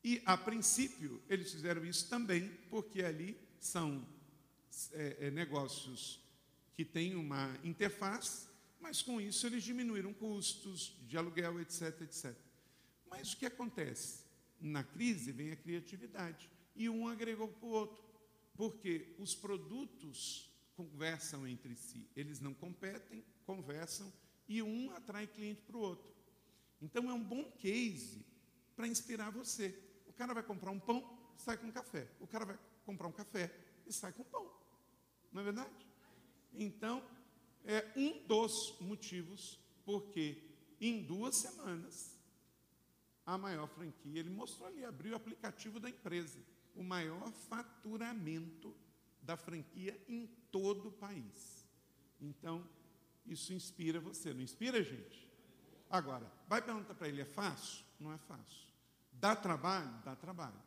E, 0.04 0.22
a 0.24 0.38
princípio, 0.38 1.20
eles 1.28 1.52
fizeram 1.52 1.84
isso 1.84 2.08
também, 2.08 2.48
porque 2.70 3.02
ali 3.02 3.36
são 3.60 4.08
é, 4.92 5.18
é, 5.28 5.32
negócios 5.32 6.20
que 6.76 6.86
têm 6.86 7.16
uma 7.16 7.58
interface, 7.64 8.48
mas 8.80 9.02
com 9.02 9.20
isso 9.20 9.48
eles 9.48 9.64
diminuíram 9.64 10.14
custos 10.14 10.96
de 11.08 11.18
aluguel, 11.18 11.60
etc, 11.60 12.02
etc. 12.02 12.36
Mas 13.10 13.34
o 13.34 13.38
que 13.38 13.48
acontece? 13.48 14.24
Na 14.62 14.84
crise 14.84 15.32
vem 15.32 15.52
a 15.52 15.56
criatividade. 15.56 16.50
E 16.76 16.88
um 16.88 17.08
agregou 17.08 17.48
para 17.48 17.66
o 17.66 17.72
outro. 17.72 18.05
Porque 18.56 19.16
os 19.20 19.36
produtos 19.36 20.52
conversam 20.76 21.48
entre 21.48 21.76
si. 21.76 22.10
Eles 22.16 22.40
não 22.40 22.54
competem, 22.54 23.24
conversam, 23.46 24.12
e 24.48 24.62
um 24.62 24.92
atrai 24.92 25.28
cliente 25.28 25.62
para 25.62 25.78
o 25.78 25.82
outro. 25.82 26.14
Então 26.82 27.10
é 27.10 27.14
um 27.14 27.24
bom 27.24 27.52
case 27.52 28.26
para 28.76 28.88
inspirar 28.88 29.32
você. 29.32 29.78
O 30.06 30.14
cara 30.14 30.34
vai 30.34 30.44
comprar 30.44 30.72
um 30.72 30.80
pão, 30.80 31.34
sai 31.38 31.58
com 31.58 31.72
café. 31.72 32.08
O 32.20 32.28
cara 32.28 32.46
vai 32.46 32.60
comprar 32.86 33.08
um 33.08 33.12
café 33.12 33.52
e 33.86 33.94
sai 33.94 34.14
com 34.14 34.24
pão. 34.24 34.52
Não 35.32 35.42
é 35.42 35.44
verdade? 35.46 35.88
Então, 36.54 37.04
é 37.66 37.92
um 37.96 38.26
dos 38.26 38.78
motivos 38.80 39.60
porque 39.84 40.42
em 40.80 41.04
duas 41.04 41.36
semanas 41.36 42.16
a 43.26 43.38
maior 43.38 43.68
franquia. 43.68 44.20
Ele 44.20 44.30
mostrou 44.30 44.68
ali, 44.68 44.86
abriu 44.86 45.14
o 45.14 45.16
aplicativo 45.16 45.80
da 45.80 45.90
empresa. 45.90 46.40
O 46.76 46.84
maior 46.84 47.32
faturamento 47.32 48.76
da 49.22 49.36
franquia 49.36 50.00
em 50.08 50.28
todo 50.52 50.90
o 50.90 50.92
país. 50.92 51.68
Então, 52.22 52.68
isso 53.26 53.54
inspira 53.54 54.00
você, 54.00 54.34
não 54.34 54.42
inspira, 54.42 54.84
gente? 54.84 55.28
Agora, 55.90 56.32
vai 56.48 56.62
perguntar 56.62 56.94
para 56.94 57.08
ele: 57.08 57.22
é 57.22 57.26
fácil? 57.26 57.86
Não 58.00 58.12
é 58.12 58.18
fácil. 58.18 58.68
Dá 59.12 59.36
trabalho? 59.36 60.02
Dá 60.04 60.16
trabalho. 60.16 60.62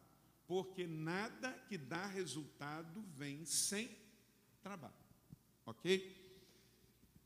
Porque 0.47 0.87
nada 0.87 1.53
que 1.69 1.77
dá 1.77 2.07
resultado 2.07 3.03
vem 3.15 3.45
sem 3.45 3.91
trabalho. 4.63 4.95
Ok? 5.67 6.17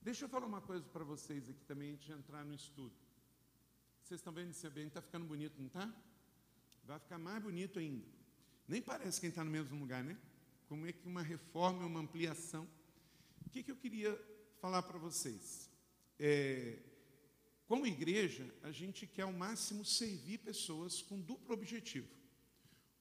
Deixa 0.03 0.25
eu 0.25 0.29
falar 0.29 0.47
uma 0.47 0.61
coisa 0.61 0.85
para 0.85 1.05
vocês 1.05 1.49
aqui 1.49 1.65
também, 1.65 1.93
antes 1.93 2.07
de 2.07 2.13
entrar 2.13 2.45
no 2.45 2.53
estudo. 2.53 2.93
Vocês 4.03 4.19
estão 4.19 4.33
vendo 4.33 4.51
esse 4.51 4.67
ambiente? 4.67 4.89
Está 4.89 5.01
ficando 5.01 5.25
bonito, 5.25 5.55
não 5.59 5.69
está? 5.69 5.93
Vai 6.85 6.99
ficar 6.99 7.19
mais 7.19 7.41
bonito 7.41 7.79
ainda. 7.79 8.05
Nem 8.73 8.81
parece 8.81 9.21
quem 9.21 9.29
está 9.29 9.45
no 9.45 9.51
mesmo 9.51 9.79
lugar, 9.79 10.03
né? 10.03 10.17
Como 10.67 10.87
é 10.87 10.93
que 10.95 11.07
uma 11.07 11.21
reforma 11.21 11.83
é 11.83 11.85
uma 11.85 12.01
ampliação? 12.01 12.67
O 13.45 13.51
que, 13.51 13.63
que 13.63 13.71
eu 13.71 13.77
queria 13.77 14.19
falar 14.63 14.83
para 14.83 14.99
vocês? 14.99 15.69
É, 16.19 16.79
como 17.67 17.87
igreja, 17.87 18.51
a 18.63 18.73
gente 18.73 19.07
quer 19.07 19.25
ao 19.25 19.33
máximo 19.35 19.85
servir 19.85 20.39
pessoas 20.39 21.03
com 21.03 21.21
duplo 21.21 21.53
objetivo. 21.53 22.09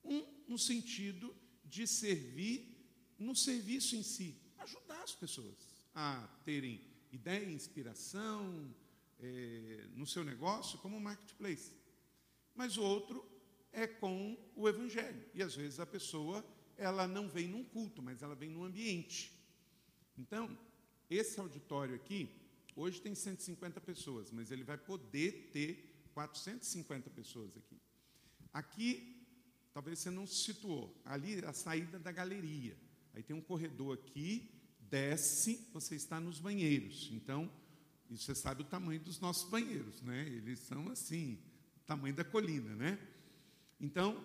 Um, 0.03 0.25
no 0.45 0.59
sentido 0.59 1.33
de 1.63 1.87
servir 1.87 2.77
no 3.17 3.33
serviço 3.33 3.95
em 3.95 4.03
si, 4.03 4.35
ajudar 4.57 5.01
as 5.01 5.15
pessoas 5.15 5.55
a 5.95 6.27
terem 6.43 6.81
ideia, 7.13 7.49
inspiração, 7.49 8.75
é, 9.21 9.87
no 9.95 10.05
seu 10.05 10.25
negócio 10.25 10.77
como 10.79 10.99
marketplace. 10.99 11.71
Mas 12.53 12.75
o 12.75 12.83
outro 12.83 13.25
é 13.71 13.87
com 13.87 14.37
o 14.55 14.67
evangelho. 14.67 15.23
E 15.33 15.41
às 15.41 15.55
vezes 15.55 15.79
a 15.79 15.85
pessoa, 15.85 16.45
ela 16.77 17.07
não 17.07 17.27
vem 17.29 17.47
num 17.47 17.63
culto, 17.63 18.01
mas 18.01 18.21
ela 18.21 18.35
vem 18.35 18.49
num 18.49 18.63
ambiente. 18.63 19.31
Então, 20.17 20.57
esse 21.09 21.39
auditório 21.39 21.95
aqui, 21.95 22.29
hoje 22.75 23.01
tem 23.01 23.15
150 23.15 23.79
pessoas, 23.81 24.31
mas 24.31 24.51
ele 24.51 24.63
vai 24.63 24.77
poder 24.77 25.49
ter 25.51 26.09
450 26.13 27.09
pessoas 27.09 27.55
aqui. 27.57 27.79
Aqui, 28.53 29.25
talvez 29.73 29.99
você 29.99 30.09
não 30.09 30.27
se 30.27 30.35
situou, 30.35 31.01
ali 31.05 31.39
é 31.39 31.45
a 31.45 31.53
saída 31.53 31.97
da 31.97 32.11
galeria. 32.11 32.77
Aí 33.13 33.23
tem 33.23 33.35
um 33.35 33.41
corredor 33.41 33.97
aqui, 33.97 34.51
desce, 34.79 35.67
você 35.73 35.95
está 35.95 36.19
nos 36.19 36.39
banheiros. 36.39 37.09
Então, 37.13 37.49
você 38.09 38.35
sabe 38.35 38.61
o 38.61 38.65
tamanho 38.65 38.99
dos 38.99 39.19
nossos 39.19 39.49
banheiros, 39.49 40.01
né? 40.01 40.27
Eles 40.27 40.59
são 40.59 40.89
assim, 40.89 41.39
o 41.77 41.79
tamanho 41.85 42.13
da 42.13 42.25
colina, 42.25 42.75
né? 42.75 42.99
Então, 43.81 44.23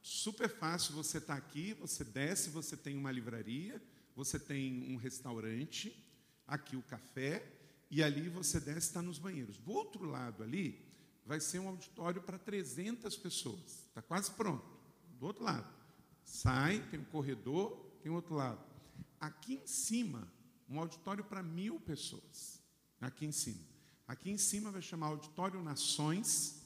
super 0.00 0.48
fácil 0.48 0.94
você 0.94 1.18
estar 1.18 1.34
tá 1.34 1.38
aqui, 1.38 1.74
você 1.74 2.04
desce, 2.04 2.50
você 2.50 2.76
tem 2.76 2.96
uma 2.96 3.10
livraria, 3.10 3.82
você 4.14 4.38
tem 4.38 4.94
um 4.94 4.96
restaurante, 4.96 5.92
aqui 6.46 6.76
o 6.76 6.82
café, 6.82 7.44
e 7.90 8.02
ali 8.02 8.28
você 8.28 8.60
desce 8.60 8.86
está 8.86 9.02
nos 9.02 9.18
banheiros. 9.18 9.58
Do 9.58 9.72
outro 9.72 10.04
lado 10.04 10.42
ali, 10.42 10.80
vai 11.26 11.40
ser 11.40 11.58
um 11.58 11.68
auditório 11.68 12.22
para 12.22 12.38
300 12.38 13.16
pessoas. 13.16 13.84
Está 13.88 14.00
quase 14.00 14.30
pronto. 14.30 14.64
Do 15.18 15.26
outro 15.26 15.44
lado. 15.44 15.68
Sai, 16.24 16.80
tem 16.90 17.00
um 17.00 17.04
corredor, 17.04 17.76
tem 18.02 18.10
outro 18.10 18.34
lado. 18.34 18.64
Aqui 19.20 19.54
em 19.54 19.66
cima, 19.66 20.32
um 20.68 20.78
auditório 20.78 21.24
para 21.24 21.42
mil 21.42 21.80
pessoas 21.80 22.62
aqui 23.00 23.26
em 23.26 23.32
cima. 23.32 23.60
Aqui 24.06 24.30
em 24.30 24.38
cima 24.38 24.70
vai 24.70 24.80
chamar 24.82 25.08
Auditório 25.08 25.62
Nações, 25.62 26.61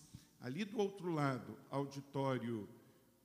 ali 0.46 0.64
do 0.64 0.78
outro 0.78 1.10
lado, 1.10 1.58
Auditório 1.68 2.68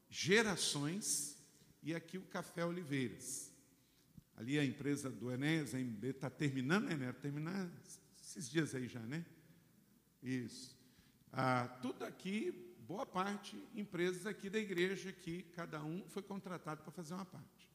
Gerações, 0.09 1.37
e 1.83 1.93
aqui 1.93 2.17
o 2.17 2.23
Café 2.23 2.65
Oliveiras. 2.65 3.53
Ali 4.35 4.57
a 4.57 4.65
empresa 4.65 5.07
do 5.07 5.31
Enéas, 5.31 5.75
a 5.75 5.77
MB, 5.77 6.03
está 6.07 6.31
terminando, 6.31 6.85
né, 6.85 7.15
Enéas? 7.23 8.01
Esses 8.19 8.49
dias 8.49 8.73
aí 8.73 8.87
já, 8.87 9.01
né? 9.01 9.23
Isso. 10.23 10.75
Ah, 11.31 11.67
tudo 11.83 12.03
aqui, 12.05 12.75
boa 12.87 13.05
parte, 13.05 13.55
empresas 13.75 14.25
aqui 14.25 14.49
da 14.49 14.57
igreja 14.57 15.13
que 15.13 15.43
cada 15.43 15.83
um 15.83 16.03
foi 16.09 16.23
contratado 16.23 16.81
para 16.81 16.91
fazer 16.91 17.13
uma 17.13 17.25
parte. 17.25 17.69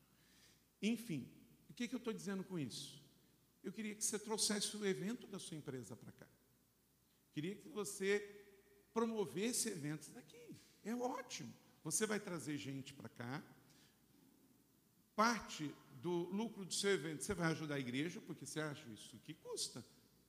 Enfim, 0.83 1.31
o 1.71 1.73
que, 1.73 1.87
que 1.87 1.95
eu 1.95 1.99
estou 1.99 2.13
dizendo 2.13 2.43
com 2.43 2.59
isso? 2.59 3.01
Eu 3.63 3.73
queria 3.73 3.95
que 3.95 4.05
você 4.05 4.19
trouxesse 4.19 4.77
o 4.77 4.85
evento 4.85 5.25
da 5.29 5.39
sua 5.39 5.57
empresa 5.57 5.95
para 5.95 6.11
cá. 6.11 6.27
Queria 7.31 7.55
que 7.55 7.69
você 7.69 8.36
promovesse 8.97 9.69
eventos 9.69 10.09
daqui. 10.09 10.57
É 10.83 10.95
ótimo. 10.95 11.53
Você 11.85 12.07
vai 12.07 12.19
trazer 12.19 12.57
gente 12.57 12.95
para 12.95 13.11
cá. 13.11 13.43
Parte 15.15 15.71
do 16.01 16.31
lucro 16.31 16.65
do 16.65 16.73
seu 16.73 16.93
evento 16.93 17.23
você 17.23 17.35
vai 17.35 17.51
ajudar 17.53 17.75
a 17.75 17.79
igreja, 17.79 18.23
porque 18.23 18.47
você 18.47 18.59
acha 18.59 18.89
isso 18.89 19.19
que 19.19 19.35
custa. 19.35 19.85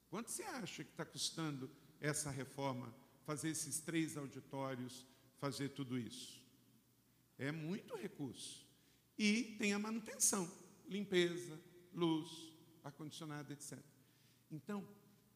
Quanto 0.09 0.29
você 0.29 0.43
acha 0.43 0.83
que 0.83 0.91
está 0.91 1.05
custando 1.05 1.71
essa 2.01 2.29
reforma, 2.29 2.93
fazer 3.25 3.49
esses 3.49 3.79
três 3.79 4.17
auditórios, 4.17 5.05
fazer 5.37 5.69
tudo 5.69 5.97
isso? 5.97 6.43
É 7.37 7.53
muito 7.53 7.95
recurso. 7.95 8.67
E 9.17 9.55
tem 9.57 9.71
a 9.71 9.79
manutenção, 9.79 10.51
limpeza, 10.89 11.57
luz, 11.93 12.51
ar-condicionado, 12.83 13.53
etc. 13.53 13.79
Então, 14.51 14.85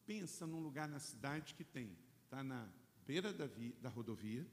pensa 0.05 0.45
num 0.45 0.59
lugar 0.59 0.89
na 0.89 0.99
cidade 0.99 1.53
que 1.53 1.63
tem, 1.63 1.97
está 2.25 2.43
na 2.43 2.69
beira 3.11 3.33
da, 3.33 3.45
via, 3.45 3.73
da 3.81 3.89
rodovia, 3.89 4.47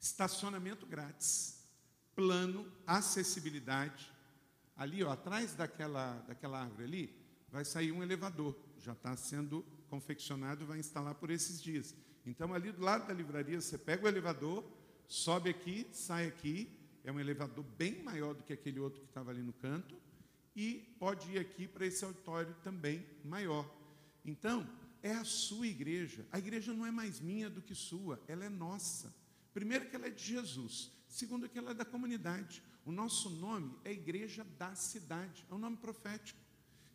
estacionamento 0.00 0.86
grátis, 0.86 1.62
plano, 2.14 2.66
acessibilidade. 2.86 4.10
Ali, 4.74 5.04
ó, 5.04 5.12
atrás 5.12 5.52
daquela, 5.52 6.14
daquela 6.26 6.62
árvore 6.62 6.84
ali, 6.84 7.16
vai 7.52 7.62
sair 7.62 7.92
um 7.92 8.02
elevador, 8.02 8.56
já 8.78 8.92
está 8.92 9.14
sendo 9.18 9.62
confeccionado, 9.90 10.64
vai 10.64 10.78
instalar 10.78 11.14
por 11.16 11.30
esses 11.30 11.62
dias. 11.62 11.94
Então, 12.24 12.54
ali 12.54 12.72
do 12.72 12.82
lado 12.82 13.06
da 13.06 13.12
livraria, 13.12 13.60
você 13.60 13.76
pega 13.76 14.06
o 14.06 14.08
elevador, 14.08 14.64
sobe 15.06 15.50
aqui, 15.50 15.86
sai 15.92 16.26
aqui, 16.26 16.70
é 17.04 17.12
um 17.12 17.20
elevador 17.20 17.66
bem 17.76 18.02
maior 18.02 18.32
do 18.32 18.44
que 18.44 18.54
aquele 18.54 18.80
outro 18.80 19.02
que 19.02 19.08
estava 19.08 19.30
ali 19.30 19.42
no 19.42 19.52
canto, 19.52 19.94
e 20.56 20.96
pode 20.98 21.32
ir 21.32 21.38
aqui 21.38 21.68
para 21.68 21.84
esse 21.84 22.02
auditório 22.02 22.56
também 22.62 23.04
maior. 23.22 23.70
Então, 24.24 24.66
é 25.06 25.12
a 25.12 25.24
sua 25.24 25.66
igreja. 25.66 26.26
A 26.32 26.38
igreja 26.38 26.74
não 26.74 26.84
é 26.84 26.90
mais 26.90 27.20
minha 27.20 27.48
do 27.48 27.62
que 27.62 27.74
sua, 27.74 28.20
ela 28.26 28.44
é 28.44 28.48
nossa. 28.48 29.14
Primeiro, 29.54 29.88
que 29.88 29.94
ela 29.94 30.08
é 30.08 30.10
de 30.10 30.24
Jesus. 30.24 30.90
Segundo, 31.08 31.48
que 31.48 31.58
ela 31.58 31.70
é 31.70 31.74
da 31.74 31.84
comunidade. 31.84 32.62
O 32.84 32.90
nosso 32.90 33.30
nome 33.30 33.78
é 33.84 33.92
Igreja 33.92 34.44
da 34.58 34.74
Cidade, 34.74 35.46
é 35.48 35.54
um 35.54 35.58
nome 35.58 35.76
profético. 35.76 36.38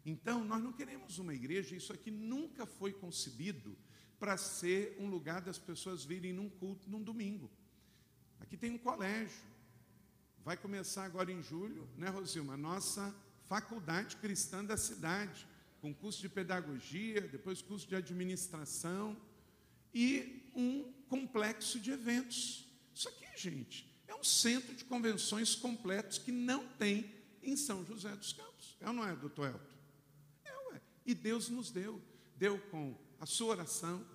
Então, 0.05 0.43
nós 0.43 0.61
não 0.61 0.73
queremos 0.73 1.19
uma 1.19 1.33
igreja, 1.33 1.75
isso 1.75 1.93
aqui 1.93 2.11
nunca 2.11 2.65
foi 2.65 2.91
concebido 2.91 3.77
para 4.19 4.35
ser 4.35 4.95
um 4.99 5.07
lugar 5.07 5.41
das 5.41 5.57
pessoas 5.57 6.03
virem 6.03 6.33
num 6.33 6.49
culto 6.49 6.89
num 6.89 7.01
domingo. 7.01 7.49
Aqui 8.39 8.57
tem 8.57 8.71
um 8.71 8.77
colégio. 8.77 9.51
Vai 10.43 10.57
começar 10.57 11.05
agora 11.05 11.31
em 11.31 11.41
julho, 11.41 11.87
né, 11.97 12.09
Rosilma? 12.09 12.57
Nossa 12.57 13.15
faculdade 13.47 14.17
cristã 14.17 14.63
da 14.65 14.75
cidade 14.75 15.47
com 15.81 15.93
curso 15.93 16.21
de 16.21 16.29
pedagogia, 16.29 17.21
depois 17.21 17.61
curso 17.61 17.87
de 17.87 17.95
administração 17.95 19.17
e 19.93 20.49
um 20.55 20.93
complexo 21.09 21.79
de 21.79 21.91
eventos. 21.91 22.69
Isso 22.93 23.09
aqui, 23.09 23.25
gente, 23.35 23.91
é 24.07 24.13
um 24.13 24.23
centro 24.23 24.75
de 24.75 24.85
convenções 24.85 25.55
completos 25.55 26.19
que 26.19 26.31
não 26.31 26.67
tem 26.73 27.11
em 27.41 27.57
São 27.57 27.83
José 27.83 28.15
dos 28.15 28.31
Campos. 28.31 28.77
É 28.79 28.87
ou 28.87 28.93
não 28.93 29.07
é, 29.07 29.15
doutor 29.15 29.49
Elton? 29.49 29.75
É, 30.45 30.51
ué. 30.69 30.81
E 31.05 31.15
Deus 31.15 31.49
nos 31.49 31.71
deu. 31.71 31.99
Deu 32.37 32.59
com 32.69 32.95
a 33.19 33.25
sua 33.25 33.47
oração, 33.47 34.05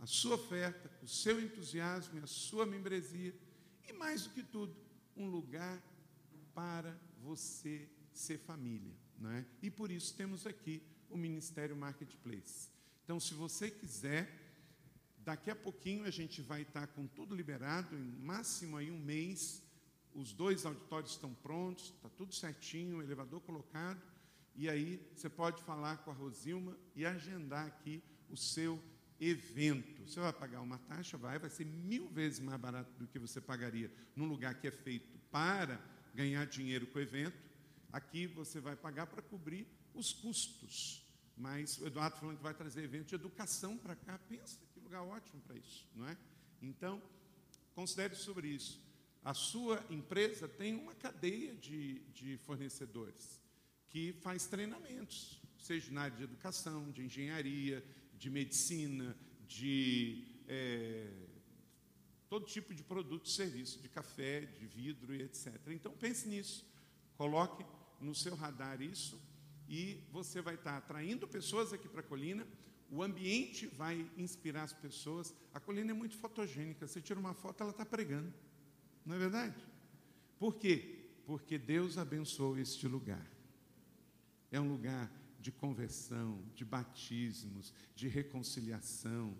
a 0.00 0.06
sua 0.06 0.34
oferta, 0.34 0.90
o 1.02 1.08
seu 1.08 1.40
entusiasmo 1.40 2.18
e 2.18 2.22
a 2.22 2.26
sua 2.26 2.66
membresia. 2.66 3.34
E 3.88 3.92
mais 3.92 4.24
do 4.24 4.30
que 4.30 4.42
tudo, 4.42 4.76
um 5.16 5.28
lugar 5.28 5.80
para 6.54 6.98
você 7.20 7.88
ser 8.12 8.38
família. 8.38 8.94
Não 9.18 9.30
é? 9.30 9.44
E 9.62 9.70
por 9.70 9.90
isso 9.90 10.14
temos 10.14 10.46
aqui 10.46 10.82
o 11.12 11.18
Ministério 11.18 11.76
Marketplace. 11.76 12.68
Então, 13.04 13.20
se 13.20 13.34
você 13.34 13.70
quiser, 13.70 14.28
daqui 15.18 15.50
a 15.50 15.56
pouquinho 15.56 16.04
a 16.04 16.10
gente 16.10 16.40
vai 16.40 16.62
estar 16.62 16.86
com 16.88 17.06
tudo 17.06 17.34
liberado, 17.34 17.96
em 17.96 18.12
máximo 18.20 18.76
aí 18.76 18.90
um 18.90 18.98
mês, 18.98 19.62
os 20.14 20.32
dois 20.32 20.66
auditórios 20.66 21.12
estão 21.12 21.32
prontos, 21.34 21.86
está 21.86 22.08
tudo 22.08 22.34
certinho, 22.34 22.98
o 22.98 23.02
elevador 23.02 23.40
colocado, 23.40 24.00
e 24.54 24.68
aí 24.68 25.00
você 25.14 25.28
pode 25.28 25.62
falar 25.62 25.98
com 25.98 26.10
a 26.10 26.14
Rosilma 26.14 26.76
e 26.94 27.06
agendar 27.06 27.66
aqui 27.66 28.02
o 28.28 28.36
seu 28.36 28.82
evento. 29.18 30.02
Você 30.06 30.20
vai 30.20 30.32
pagar 30.32 30.60
uma 30.60 30.78
taxa, 30.78 31.16
vai, 31.16 31.38
vai 31.38 31.48
ser 31.48 31.64
mil 31.64 32.08
vezes 32.08 32.40
mais 32.40 32.60
barato 32.60 32.92
do 32.98 33.06
que 33.06 33.18
você 33.18 33.40
pagaria 33.40 33.90
num 34.14 34.26
lugar 34.26 34.54
que 34.60 34.66
é 34.66 34.70
feito 34.70 35.18
para 35.30 35.80
ganhar 36.14 36.44
dinheiro 36.46 36.86
com 36.86 36.98
o 36.98 37.02
evento. 37.02 37.38
Aqui 37.90 38.26
você 38.26 38.60
vai 38.60 38.76
pagar 38.76 39.06
para 39.06 39.22
cobrir 39.22 39.66
os 39.94 40.12
custos 40.12 41.01
mas 41.36 41.78
o 41.78 41.86
Eduardo 41.86 42.16
falando 42.16 42.36
que 42.36 42.42
vai 42.42 42.54
trazer 42.54 42.84
evento 42.84 43.08
de 43.08 43.14
educação 43.14 43.76
para 43.76 43.96
cá, 43.96 44.18
pensa 44.28 44.58
que 44.72 44.80
lugar 44.80 45.02
ótimo 45.02 45.40
para 45.42 45.56
isso, 45.56 45.86
não 45.94 46.08
é? 46.08 46.16
Então, 46.60 47.02
considere 47.74 48.14
sobre 48.14 48.48
isso. 48.48 48.80
A 49.24 49.34
sua 49.34 49.84
empresa 49.88 50.48
tem 50.48 50.74
uma 50.74 50.94
cadeia 50.94 51.54
de, 51.54 52.00
de 52.12 52.36
fornecedores 52.38 53.40
que 53.88 54.12
faz 54.14 54.46
treinamentos, 54.46 55.40
seja 55.58 55.92
na 55.92 56.02
área 56.02 56.16
de 56.16 56.24
educação, 56.24 56.90
de 56.90 57.04
engenharia, 57.04 57.84
de 58.18 58.30
medicina, 58.30 59.16
de 59.46 60.24
é, 60.48 61.10
todo 62.28 62.46
tipo 62.46 62.74
de 62.74 62.82
produto 62.82 63.26
e 63.26 63.30
serviço, 63.30 63.80
de 63.80 63.88
café, 63.88 64.40
de 64.40 64.66
vidro 64.66 65.14
e 65.14 65.22
etc. 65.22 65.54
Então 65.68 65.92
pense 65.92 66.26
nisso, 66.28 66.66
coloque 67.16 67.64
no 68.00 68.14
seu 68.14 68.34
radar 68.34 68.82
isso 68.82 69.20
e 69.72 70.04
você 70.12 70.42
vai 70.42 70.56
estar 70.56 70.76
atraindo 70.76 71.26
pessoas 71.26 71.72
aqui 71.72 71.88
para 71.88 72.00
a 72.00 72.04
colina, 72.04 72.46
o 72.90 73.02
ambiente 73.02 73.66
vai 73.68 74.06
inspirar 74.18 74.64
as 74.64 74.74
pessoas. 74.74 75.34
A 75.54 75.58
colina 75.58 75.92
é 75.92 75.94
muito 75.94 76.14
fotogênica, 76.14 76.86
você 76.86 77.00
tira 77.00 77.18
uma 77.18 77.32
foto, 77.32 77.62
ela 77.62 77.70
está 77.70 77.86
pregando, 77.86 78.30
não 79.06 79.16
é 79.16 79.18
verdade? 79.18 79.56
Por 80.38 80.56
quê? 80.56 81.08
Porque 81.24 81.56
Deus 81.56 81.96
abençoou 81.96 82.58
este 82.58 82.86
lugar. 82.86 83.26
É 84.50 84.60
um 84.60 84.68
lugar 84.68 85.10
de 85.40 85.50
conversão, 85.50 86.44
de 86.54 86.66
batismos, 86.66 87.72
de 87.96 88.08
reconciliação. 88.08 89.34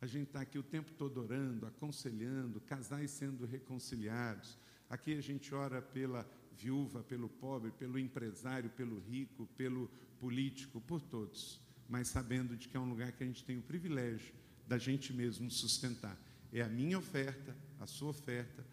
A 0.00 0.06
gente 0.06 0.28
está 0.28 0.40
aqui 0.40 0.58
o 0.58 0.62
tempo 0.62 0.92
todo 0.92 1.20
orando, 1.20 1.66
aconselhando, 1.66 2.58
casais 2.62 3.10
sendo 3.10 3.44
reconciliados. 3.44 4.56
Aqui 4.88 5.12
a 5.12 5.20
gente 5.20 5.54
ora 5.54 5.82
pela 5.82 6.26
viúva, 6.58 7.02
pelo 7.02 7.28
pobre, 7.28 7.70
pelo 7.70 7.98
empresário, 7.98 8.68
pelo 8.70 8.98
rico, 9.00 9.46
pelo 9.56 9.88
político, 10.18 10.80
por 10.80 11.00
todos, 11.00 11.60
mas 11.88 12.08
sabendo 12.08 12.56
de 12.56 12.68
que 12.68 12.76
é 12.76 12.80
um 12.80 12.88
lugar 12.88 13.12
que 13.12 13.22
a 13.22 13.26
gente 13.26 13.44
tem 13.44 13.58
o 13.58 13.62
privilégio 13.62 14.34
da 14.66 14.76
gente 14.76 15.12
mesmo 15.12 15.50
sustentar. 15.50 16.18
É 16.52 16.60
a 16.60 16.68
minha 16.68 16.98
oferta, 16.98 17.56
a 17.78 17.86
sua 17.86 18.10
oferta, 18.10 18.66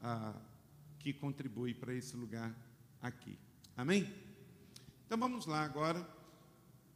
a, 0.00 0.34
que 0.98 1.12
contribui 1.12 1.74
para 1.74 1.94
esse 1.94 2.16
lugar 2.16 2.54
aqui. 3.00 3.38
Amém? 3.76 4.12
Então 5.06 5.18
vamos 5.18 5.46
lá 5.46 5.62
agora. 5.62 6.06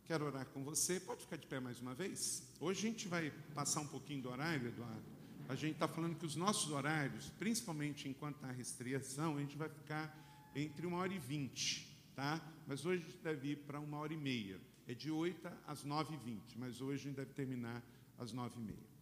Quero 0.04 0.26
orar 0.26 0.46
com 0.46 0.62
você. 0.62 1.00
Pode 1.00 1.22
ficar 1.22 1.36
de 1.36 1.46
pé 1.46 1.58
mais 1.58 1.80
uma 1.80 1.94
vez? 1.94 2.46
Hoje 2.60 2.86
a 2.86 2.90
gente 2.90 3.08
vai 3.08 3.32
passar 3.54 3.80
um 3.80 3.86
pouquinho 3.86 4.22
do 4.22 4.28
horário, 4.28 4.68
Eduardo. 4.68 5.02
A 5.48 5.54
gente 5.54 5.74
está 5.74 5.88
falando 5.88 6.16
que 6.16 6.26
os 6.26 6.36
nossos 6.36 6.70
horários, 6.70 7.30
principalmente 7.38 8.08
enquanto 8.08 8.44
há 8.44 8.52
restrição, 8.52 9.36
a 9.36 9.40
gente 9.40 9.56
vai 9.56 9.68
ficar 9.68 10.23
entre 10.54 10.86
uma 10.86 10.98
hora 10.98 11.12
e 11.12 11.18
vinte, 11.18 11.88
tá? 12.14 12.40
Mas 12.66 12.84
hoje 12.86 13.04
deve 13.22 13.52
ir 13.52 13.56
para 13.58 13.80
uma 13.80 13.98
hora 13.98 14.12
e 14.12 14.16
meia. 14.16 14.60
É 14.86 14.94
de 14.94 15.10
oito 15.10 15.48
às 15.66 15.82
nove 15.82 16.14
e 16.14 16.16
vinte, 16.18 16.58
mas 16.58 16.80
hoje 16.80 17.10
deve 17.10 17.32
terminar 17.32 17.82
às 18.18 18.32
nove 18.32 18.60
e 18.60 18.62
meia. 18.62 18.94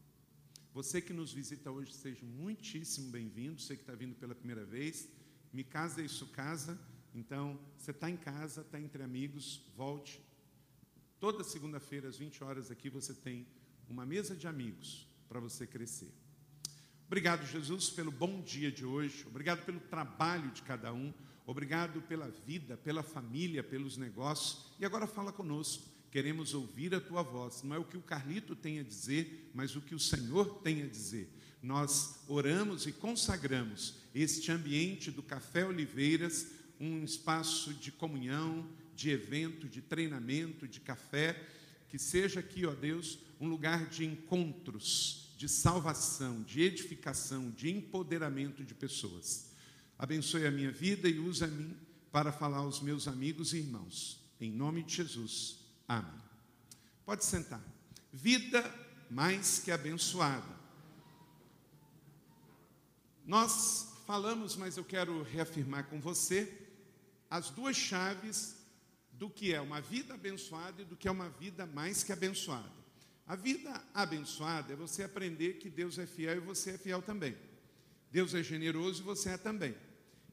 Você 0.72 1.02
que 1.02 1.12
nos 1.12 1.32
visita 1.32 1.70
hoje, 1.70 1.92
seja 1.92 2.24
muitíssimo 2.24 3.10
bem-vindo. 3.10 3.60
Você 3.60 3.76
que 3.76 3.82
está 3.82 3.94
vindo 3.94 4.14
pela 4.14 4.34
primeira 4.34 4.64
vez, 4.64 5.08
me 5.52 5.62
casa 5.62 6.00
é 6.00 6.04
isso 6.04 6.26
casa. 6.28 6.80
Então, 7.14 7.60
você 7.76 7.90
está 7.90 8.08
em 8.08 8.16
casa, 8.16 8.62
está 8.62 8.80
entre 8.80 9.02
amigos, 9.02 9.60
volte. 9.76 10.18
Toda 11.20 11.44
segunda-feira, 11.44 12.08
às 12.08 12.16
20 12.16 12.42
horas, 12.42 12.70
aqui 12.70 12.88
você 12.88 13.12
tem 13.12 13.46
uma 13.86 14.06
mesa 14.06 14.34
de 14.34 14.46
amigos 14.46 15.06
para 15.28 15.38
você 15.38 15.66
crescer. 15.66 16.10
Obrigado, 17.06 17.46
Jesus, 17.46 17.90
pelo 17.90 18.10
bom 18.10 18.40
dia 18.40 18.72
de 18.72 18.86
hoje. 18.86 19.26
Obrigado 19.26 19.66
pelo 19.66 19.78
trabalho 19.78 20.50
de 20.52 20.62
cada 20.62 20.94
um. 20.94 21.12
Obrigado 21.46 22.00
pela 22.02 22.28
vida, 22.46 22.76
pela 22.76 23.02
família, 23.02 23.62
pelos 23.62 23.96
negócios. 23.96 24.66
E 24.78 24.85
agora 24.85 25.07
fala 25.07 25.33
conosco. 25.33 25.90
Queremos 26.11 26.55
ouvir 26.55 26.94
a 26.94 27.00
tua 27.00 27.22
voz. 27.22 27.62
Não 27.62 27.74
é 27.74 27.78
o 27.78 27.85
que 27.85 27.96
o 27.96 28.02
Carlito 28.02 28.55
tem 28.55 28.78
a 28.78 28.83
dizer, 28.83 29.50
mas 29.55 29.74
o 29.74 29.81
que 29.81 29.94
o 29.94 29.98
Senhor 29.98 30.61
tem 30.62 30.83
a 30.83 30.87
dizer. 30.87 31.28
Nós 31.62 32.22
oramos 32.28 32.87
e 32.87 32.92
consagramos 32.92 33.94
este 34.14 34.52
ambiente 34.52 35.11
do 35.11 35.22
Café 35.22 35.64
Oliveiras, 35.64 36.48
um 36.78 37.05
espaço 37.05 37.72
de 37.74 37.90
comunhão, 37.90 38.68
de 38.94 39.11
evento, 39.11 39.68
de 39.68 39.81
treinamento, 39.81 40.68
de 40.68 40.81
café. 40.81 41.40
Que 41.88 41.98
seja 41.98 42.40
aqui, 42.40 42.66
ó 42.66 42.74
Deus, 42.74 43.18
um 43.40 43.48
lugar 43.48 43.87
de 43.87 44.05
encontros, 44.05 45.35
de 45.37 45.48
salvação, 45.48 46.42
de 46.42 46.62
edificação, 46.62 47.50
de 47.50 47.70
empoderamento 47.70 48.64
de 48.64 48.74
pessoas. 48.74 49.51
Abençoe 50.02 50.44
a 50.48 50.50
minha 50.50 50.72
vida 50.72 51.08
e 51.08 51.16
use 51.20 51.44
a 51.44 51.46
mim 51.46 51.76
para 52.10 52.32
falar 52.32 52.56
aos 52.56 52.80
meus 52.80 53.06
amigos 53.06 53.52
e 53.52 53.58
irmãos. 53.58 54.20
Em 54.40 54.50
nome 54.50 54.82
de 54.82 54.96
Jesus. 54.96 55.60
Amém. 55.86 56.20
Pode 57.06 57.24
sentar. 57.24 57.62
Vida 58.12 58.68
mais 59.08 59.60
que 59.60 59.70
abençoada. 59.70 60.58
Nós 63.24 63.94
falamos, 64.04 64.56
mas 64.56 64.76
eu 64.76 64.84
quero 64.84 65.22
reafirmar 65.22 65.86
com 65.86 66.00
você 66.00 66.52
as 67.30 67.50
duas 67.50 67.76
chaves 67.76 68.56
do 69.12 69.30
que 69.30 69.54
é 69.54 69.60
uma 69.60 69.80
vida 69.80 70.14
abençoada 70.14 70.82
e 70.82 70.84
do 70.84 70.96
que 70.96 71.06
é 71.06 71.12
uma 71.12 71.28
vida 71.28 71.64
mais 71.64 72.02
que 72.02 72.12
abençoada. 72.12 72.72
A 73.24 73.36
vida 73.36 73.80
abençoada 73.94 74.72
é 74.72 74.76
você 74.76 75.04
aprender 75.04 75.58
que 75.58 75.70
Deus 75.70 75.96
é 75.96 76.06
fiel 76.06 76.38
e 76.38 76.40
você 76.40 76.70
é 76.70 76.78
fiel 76.78 77.00
também. 77.00 77.36
Deus 78.10 78.34
é 78.34 78.42
generoso 78.42 79.00
e 79.00 79.04
você 79.04 79.30
é 79.30 79.36
também. 79.38 79.76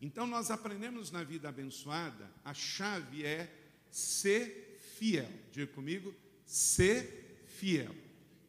Então 0.02 0.26
nós 0.26 0.50
aprendemos 0.50 1.12
na 1.12 1.24
vida 1.24 1.50
abençoada, 1.50 2.32
a 2.44 2.54
chave 2.54 3.26
é 3.26 3.54
ser 3.92 4.80
fiel. 4.98 5.30
Diga 5.52 5.68
comigo, 5.74 6.14
ser 6.46 7.44
fiel. 7.48 7.96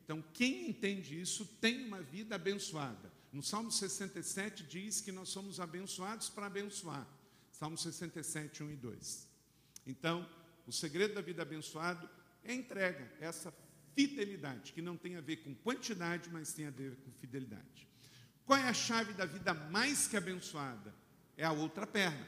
Então 0.04 0.22
quem 0.32 0.68
entende 0.68 1.20
isso 1.20 1.44
tem 1.60 1.84
uma 1.84 2.00
vida 2.00 2.36
abençoada. 2.36 3.10
No 3.32 3.42
Salmo 3.42 3.70
67 3.70 4.64
diz 4.64 5.00
que 5.00 5.12
nós 5.12 5.28
somos 5.28 5.60
abençoados 5.60 6.28
para 6.28 6.46
abençoar. 6.46 7.06
Salmo 7.52 7.76
67, 7.76 8.62
1 8.62 8.70
e 8.70 8.76
2. 8.76 9.28
Então, 9.86 10.28
o 10.66 10.72
segredo 10.72 11.14
da 11.14 11.20
vida 11.20 11.42
abençoada 11.42 12.10
é 12.42 12.54
entrega, 12.54 13.12
é 13.20 13.26
essa 13.26 13.52
fidelidade, 13.94 14.72
que 14.72 14.80
não 14.80 14.96
tem 14.96 15.16
a 15.16 15.20
ver 15.20 15.36
com 15.38 15.54
quantidade, 15.54 16.30
mas 16.30 16.52
tem 16.52 16.66
a 16.66 16.70
ver 16.70 16.96
com 16.96 17.12
fidelidade. 17.12 17.88
Qual 18.44 18.58
é 18.58 18.68
a 18.68 18.74
chave 18.74 19.12
da 19.12 19.26
vida 19.26 19.52
mais 19.52 20.08
que 20.08 20.16
abençoada? 20.16 20.94
É 21.40 21.46
a 21.46 21.52
outra 21.52 21.86
perna. 21.86 22.26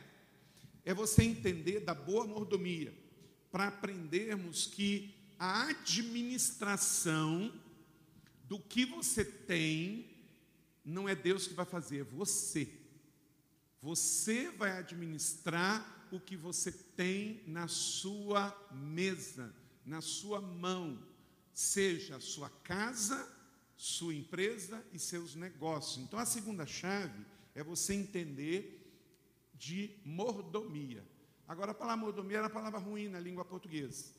É 0.87 0.95
você 0.95 1.23
entender 1.23 1.81
da 1.81 1.93
boa 1.93 2.27
mordomia, 2.27 2.95
para 3.51 3.69
aprendermos 3.69 4.67
que 4.67 5.15
a 5.39 5.69
administração 5.69 7.53
do 8.45 8.59
que 8.59 8.87
você 8.87 9.23
tem 9.23 10.11
não 10.83 11.07
é 11.07 11.15
Deus 11.15 11.47
que 11.47 11.53
vai 11.53 11.67
fazer, 11.67 11.99
é 12.01 12.05
você. 12.05 12.67
Você 13.83 14.51
vai 14.51 14.79
administrar 14.79 16.09
o 16.11 16.19
que 16.19 16.35
você 16.35 16.73
tem 16.73 17.43
na 17.47 17.69
sua 17.69 18.57
mesa, 18.73 19.55
na 19.85 20.01
sua 20.01 20.41
mão, 20.41 20.99
seja 21.53 22.17
a 22.17 22.21
sua 22.21 22.49
casa, 22.49 23.31
sua 23.77 24.15
empresa 24.15 24.83
e 24.91 24.99
seus 24.99 25.35
negócios. 25.35 26.03
Então 26.03 26.19
a 26.19 26.25
segunda 26.25 26.65
chave 26.65 27.27
é 27.55 27.63
você 27.63 27.93
entender 27.93 28.82
de 29.63 29.97
mordomia. 30.05 31.07
Agora 31.47 31.71
a 31.71 31.75
palavra 31.75 32.05
mordomia 32.05 32.39
era 32.39 32.49
uma 32.49 32.53
palavra 32.53 32.81
ruim 32.81 33.09
na 33.09 33.21
língua 33.21 33.45
portuguesa. 33.45 34.13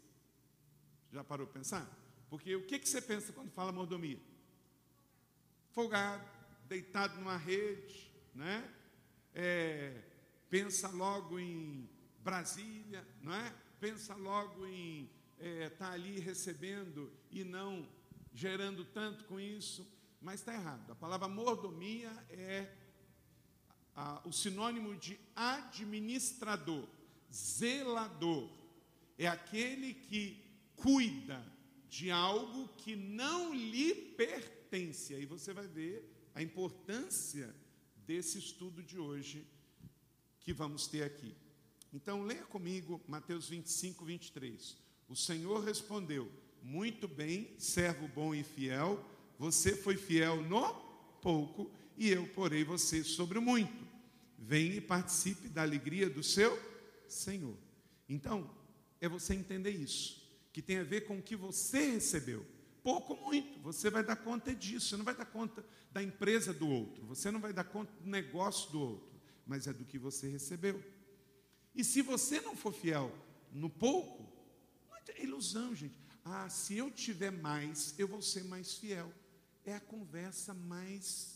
Já 1.12 1.22
parou 1.22 1.46
para 1.46 1.60
pensar? 1.60 1.86
Porque 2.30 2.56
o 2.56 2.66
que, 2.66 2.80
que 2.80 2.88
você 2.88 3.02
pensa 3.02 3.34
quando 3.34 3.52
fala 3.52 3.70
mordomia? 3.70 4.22
Folgado, 5.74 6.26
deitado 6.66 7.20
numa 7.20 7.36
rede, 7.36 8.10
né? 8.34 8.74
É, 9.34 10.02
pensa 10.50 10.88
logo 10.88 11.38
em 11.38 11.90
Brasília, 12.20 13.06
não 13.22 13.34
é? 13.34 13.54
Pensa 13.82 14.16
logo 14.16 14.66
em 14.66 15.12
estar 15.38 15.46
é, 15.46 15.70
tá 15.72 15.92
ali 15.92 16.22
recebendo 16.22 17.12
e 17.30 17.44
não 17.44 17.86
gerando 18.34 18.86
tanto 18.86 19.26
com 19.26 19.38
isso, 19.38 19.86
mas 20.22 20.40
está 20.40 20.54
errado. 20.54 20.90
A 20.94 20.96
palavra 20.96 21.28
mordomia 21.28 22.12
é 22.30 22.74
a, 23.96 24.22
o 24.28 24.32
sinônimo 24.32 24.96
de 24.96 25.20
administrador, 25.36 26.88
zelador. 27.32 28.50
É 29.18 29.28
aquele 29.28 29.94
que 29.94 30.44
cuida 30.76 31.44
de 31.90 32.10
algo 32.10 32.68
que 32.78 32.96
não 32.96 33.54
lhe 33.54 33.94
pertence. 33.94 35.14
Aí 35.14 35.26
você 35.26 35.54
vai 35.54 35.68
ver 35.68 36.12
a 36.34 36.42
importância 36.42 37.54
desse 38.06 38.40
estudo 38.40 38.82
de 38.82 38.98
hoje 38.98 39.48
que 40.40 40.52
vamos 40.52 40.88
ter 40.88 41.04
aqui. 41.04 41.36
Então, 41.94 42.24
leia 42.24 42.44
comigo 42.46 43.00
Mateus 43.08 43.48
25, 43.48 44.04
23. 44.04 44.76
O 45.08 45.16
Senhor 45.16 45.64
respondeu: 45.64 46.30
Muito 46.62 47.08
bem, 47.08 47.54
servo 47.60 48.08
bom 48.08 48.34
e 48.34 48.44
fiel, 48.44 49.04
você 49.38 49.76
foi 49.76 49.96
fiel 49.96 50.42
no 50.42 50.74
pouco, 51.22 51.72
e 51.98 52.10
eu 52.10 52.28
porei 52.30 52.64
você 52.64 53.04
sobre 53.04 53.38
o 53.38 53.42
muito. 53.42 53.84
Venha 54.38 54.76
e 54.76 54.82
participe 54.82 55.48
da 55.48 55.62
alegria 55.62 56.10
do 56.10 56.24
seu 56.24 56.58
Senhor. 57.08 57.58
Então, 58.10 58.50
é 59.00 59.08
você 59.08 59.34
entender 59.34 59.72
isso, 59.72 60.22
que 60.52 60.62
tem 60.62 60.78
a 60.78 60.84
ver 60.84 61.02
com 61.02 61.18
o 61.18 61.22
que 61.22 61.36
você 61.36 61.92
recebeu 61.92 62.46
pouco 62.84 63.14
ou 63.14 63.22
muito, 63.22 63.60
você 63.62 63.90
vai 63.90 64.04
dar 64.04 64.18
conta 64.18 64.54
disso, 64.54 64.90
você 64.90 64.98
não 64.98 65.06
vai 65.06 65.16
dar 65.16 65.26
conta 65.26 65.66
da 65.92 66.04
empresa 66.04 66.54
do 66.54 66.68
outro, 66.68 67.06
você 67.06 67.32
não 67.32 67.40
vai 67.40 67.54
dar 67.54 67.64
conta 67.64 67.92
do 68.02 68.10
negócio 68.10 68.70
do 68.72 68.82
outro, 68.82 69.22
mas 69.48 69.66
é 69.68 69.74
do 69.74 69.86
que 69.86 69.98
você 69.98 70.28
recebeu. 70.28 70.84
E 71.74 71.84
se 71.84 72.02
você 72.02 72.42
não 72.42 72.56
for 72.56 72.74
fiel 72.74 73.12
no 73.52 73.70
pouco, 73.70 74.32
é 75.08 75.24
ilusão, 75.24 75.74
gente. 75.76 75.98
Ah, 76.26 76.50
se 76.50 76.76
eu 76.76 76.92
tiver 76.92 77.32
mais, 77.32 77.94
eu 77.98 78.08
vou 78.08 78.22
ser 78.22 78.44
mais 78.44 78.74
fiel. 78.74 79.12
É 79.66 79.76
a 79.76 79.80
conversa 79.80 80.54
mais 80.54 81.33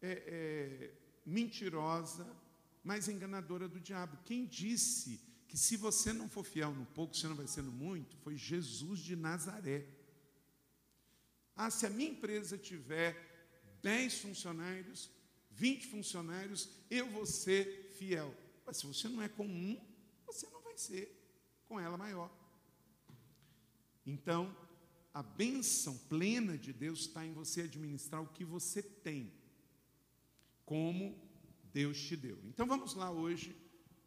é, 0.00 0.22
é, 0.26 0.94
mentirosa, 1.24 2.26
mais 2.82 3.08
enganadora 3.08 3.68
do 3.68 3.80
diabo. 3.80 4.18
Quem 4.24 4.46
disse 4.46 5.20
que 5.46 5.56
se 5.56 5.76
você 5.76 6.12
não 6.12 6.28
for 6.28 6.44
fiel 6.44 6.72
no 6.74 6.86
pouco, 6.86 7.16
você 7.16 7.26
não 7.26 7.36
vai 7.36 7.46
ser 7.46 7.62
no 7.62 7.72
muito, 7.72 8.16
foi 8.18 8.36
Jesus 8.36 9.00
de 9.00 9.16
Nazaré. 9.16 9.86
Ah, 11.56 11.70
se 11.70 11.86
a 11.86 11.90
minha 11.90 12.10
empresa 12.10 12.56
tiver 12.56 13.16
10 13.82 14.20
funcionários, 14.20 15.10
20 15.50 15.86
funcionários, 15.88 16.68
eu 16.90 17.10
vou 17.10 17.26
ser 17.26 17.90
fiel. 17.98 18.34
Mas 18.64 18.76
se 18.76 18.86
você 18.86 19.08
não 19.08 19.22
é 19.22 19.28
com 19.28 19.46
um, 19.46 19.80
você 20.26 20.48
não 20.50 20.62
vai 20.62 20.76
ser 20.76 21.14
com 21.66 21.80
ela 21.80 21.96
maior. 21.96 22.30
Então, 24.06 24.54
a 25.12 25.22
bênção 25.22 25.96
plena 26.08 26.56
de 26.56 26.72
Deus 26.72 27.00
está 27.00 27.26
em 27.26 27.32
você 27.32 27.62
administrar 27.62 28.22
o 28.22 28.28
que 28.28 28.44
você 28.44 28.82
tem, 28.82 29.32
como 30.68 31.18
Deus 31.72 31.98
te 31.98 32.14
deu. 32.14 32.38
Então 32.44 32.66
vamos 32.66 32.94
lá 32.94 33.10
hoje. 33.10 33.56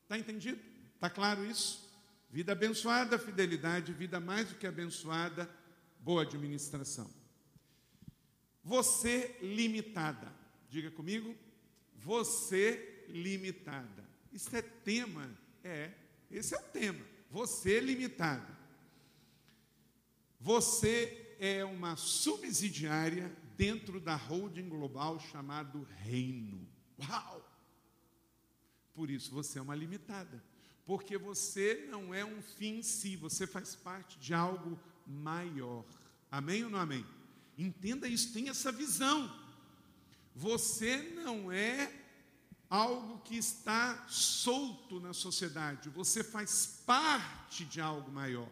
Está 0.03 0.15
entendido? 0.15 0.61
Está 0.93 1.09
claro 1.09 1.43
isso? 1.43 1.89
Vida 2.29 2.51
abençoada, 2.51 3.17
fidelidade, 3.17 3.91
vida 3.91 4.19
mais 4.19 4.49
do 4.49 4.55
que 4.55 4.67
abençoada, 4.67 5.49
boa 5.99 6.21
administração. 6.21 7.09
Você 8.63 9.35
limitada. 9.41 10.31
Diga 10.69 10.91
comigo. 10.91 11.35
Você 11.95 13.05
limitada. 13.09 14.05
Isso 14.31 14.55
é 14.55 14.61
tema. 14.61 15.35
É, 15.63 15.91
esse 16.29 16.53
é 16.53 16.59
o 16.59 16.63
tema. 16.63 17.03
Você 17.31 17.79
limitada. 17.79 18.55
Você 20.39 21.35
é 21.39 21.65
uma 21.65 21.95
subsidiária 21.97 23.35
dentro 23.57 23.99
da 23.99 24.15
holding 24.15 24.69
global 24.69 25.19
chamado 25.19 25.87
Reino. 26.01 26.67
Uau! 26.99 27.47
Por 28.93 29.09
isso 29.09 29.31
você 29.31 29.59
é 29.59 29.61
uma 29.61 29.75
limitada. 29.75 30.43
Porque 30.85 31.17
você 31.17 31.87
não 31.89 32.13
é 32.13 32.25
um 32.25 32.41
fim 32.41 32.79
em 32.79 32.83
si, 32.83 33.15
você 33.15 33.47
faz 33.47 33.75
parte 33.75 34.19
de 34.19 34.33
algo 34.33 34.79
maior. 35.05 35.85
Amém 36.29 36.63
ou 36.63 36.69
não 36.69 36.79
amém? 36.79 37.05
Entenda 37.57 38.07
isso, 38.07 38.33
tenha 38.33 38.51
essa 38.51 38.71
visão. 38.71 39.33
Você 40.35 40.97
não 41.15 41.51
é 41.51 41.91
algo 42.69 43.19
que 43.19 43.35
está 43.35 44.07
solto 44.07 44.99
na 44.99 45.13
sociedade, 45.13 45.89
você 45.89 46.23
faz 46.23 46.81
parte 46.85 47.65
de 47.65 47.81
algo 47.81 48.09
maior. 48.11 48.49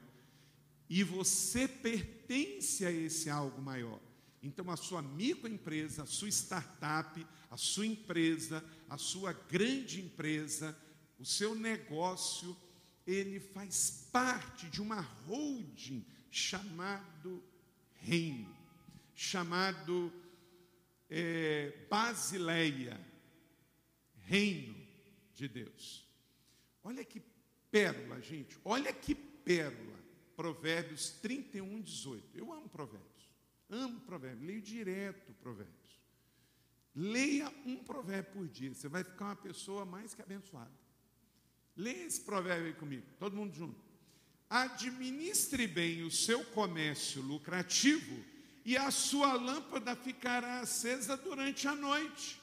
E 0.89 1.03
você 1.03 1.67
pertence 1.67 2.85
a 2.85 2.91
esse 2.91 3.29
algo 3.29 3.62
maior. 3.62 3.99
Então, 4.41 4.69
a 4.71 4.78
sua 4.78 5.02
microempresa, 5.02 6.04
a 6.04 6.06
sua 6.06 6.30
startup, 6.30 7.25
a 7.49 7.58
sua 7.58 7.86
empresa, 7.86 8.63
a 8.89 8.97
sua 8.97 9.34
grande 9.34 10.02
empresa, 10.02 10.78
o 11.19 11.25
seu 11.25 11.54
negócio, 11.54 12.56
ele 13.06 13.39
faz 13.39 14.08
parte 14.12 14.67
de 14.67 14.82
uma 14.82 15.02
holding 15.28 16.06
chamado 16.32 17.43
reino 18.02 18.60
chamado 19.19 20.13
é, 21.10 21.73
Basileia, 21.89 22.97
reino 24.28 24.73
de 25.36 25.45
Deus. 25.49 26.08
Olha 26.82 27.04
que 27.04 27.21
pérola, 27.69 28.21
gente, 28.21 28.58
olha 28.63 28.93
que 28.93 29.13
pérola. 29.13 29.99
Provérbios 30.38 31.10
31, 31.21 31.82
18. 31.82 32.38
Eu 32.38 32.54
amo 32.54 32.69
Provérbios. 32.69 33.18
Amo 33.69 33.99
provérbio, 34.01 34.47
leio 34.47 34.62
direto 34.62 35.32
provérbios. 35.34 35.77
Leia 36.95 37.53
um 37.65 37.77
provérbio 37.77 38.32
por 38.34 38.47
dia, 38.47 38.73
você 38.73 38.88
vai 38.88 39.03
ficar 39.03 39.25
uma 39.25 39.36
pessoa 39.36 39.86
mais 39.86 40.13
que 40.13 40.21
abençoada. 40.21 40.71
Leia 41.75 42.05
esse 42.05 42.21
provérbio 42.21 42.67
aí 42.67 42.73
comigo, 42.73 43.05
todo 43.19 43.36
mundo 43.36 43.53
junto. 43.53 43.79
Administre 44.49 45.67
bem 45.67 46.01
o 46.01 46.10
seu 46.10 46.43
comércio 46.45 47.21
lucrativo 47.21 48.23
e 48.65 48.75
a 48.75 48.89
sua 48.89 49.34
lâmpada 49.34 49.95
ficará 49.95 50.62
acesa 50.62 51.15
durante 51.15 51.67
a 51.67 51.75
noite. 51.75 52.41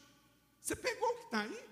Você 0.60 0.76
pegou 0.76 1.08
o 1.08 1.18
que 1.18 1.24
está 1.24 1.40
aí? 1.42 1.64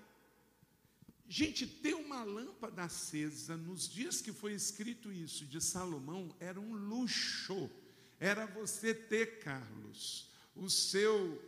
Gente, 1.27 1.65
ter 1.65 1.95
uma 1.95 2.23
lâmpada 2.23 2.83
acesa 2.83 3.57
nos 3.57 3.89
dias 3.89 4.21
que 4.21 4.31
foi 4.31 4.53
escrito 4.53 5.11
isso 5.11 5.45
de 5.45 5.59
Salomão 5.59 6.35
era 6.39 6.59
um 6.59 6.73
luxo. 6.73 7.69
Era 8.19 8.45
você 8.45 8.93
ter, 8.93 9.39
Carlos, 9.39 10.29
o 10.55 10.69
seu 10.69 11.41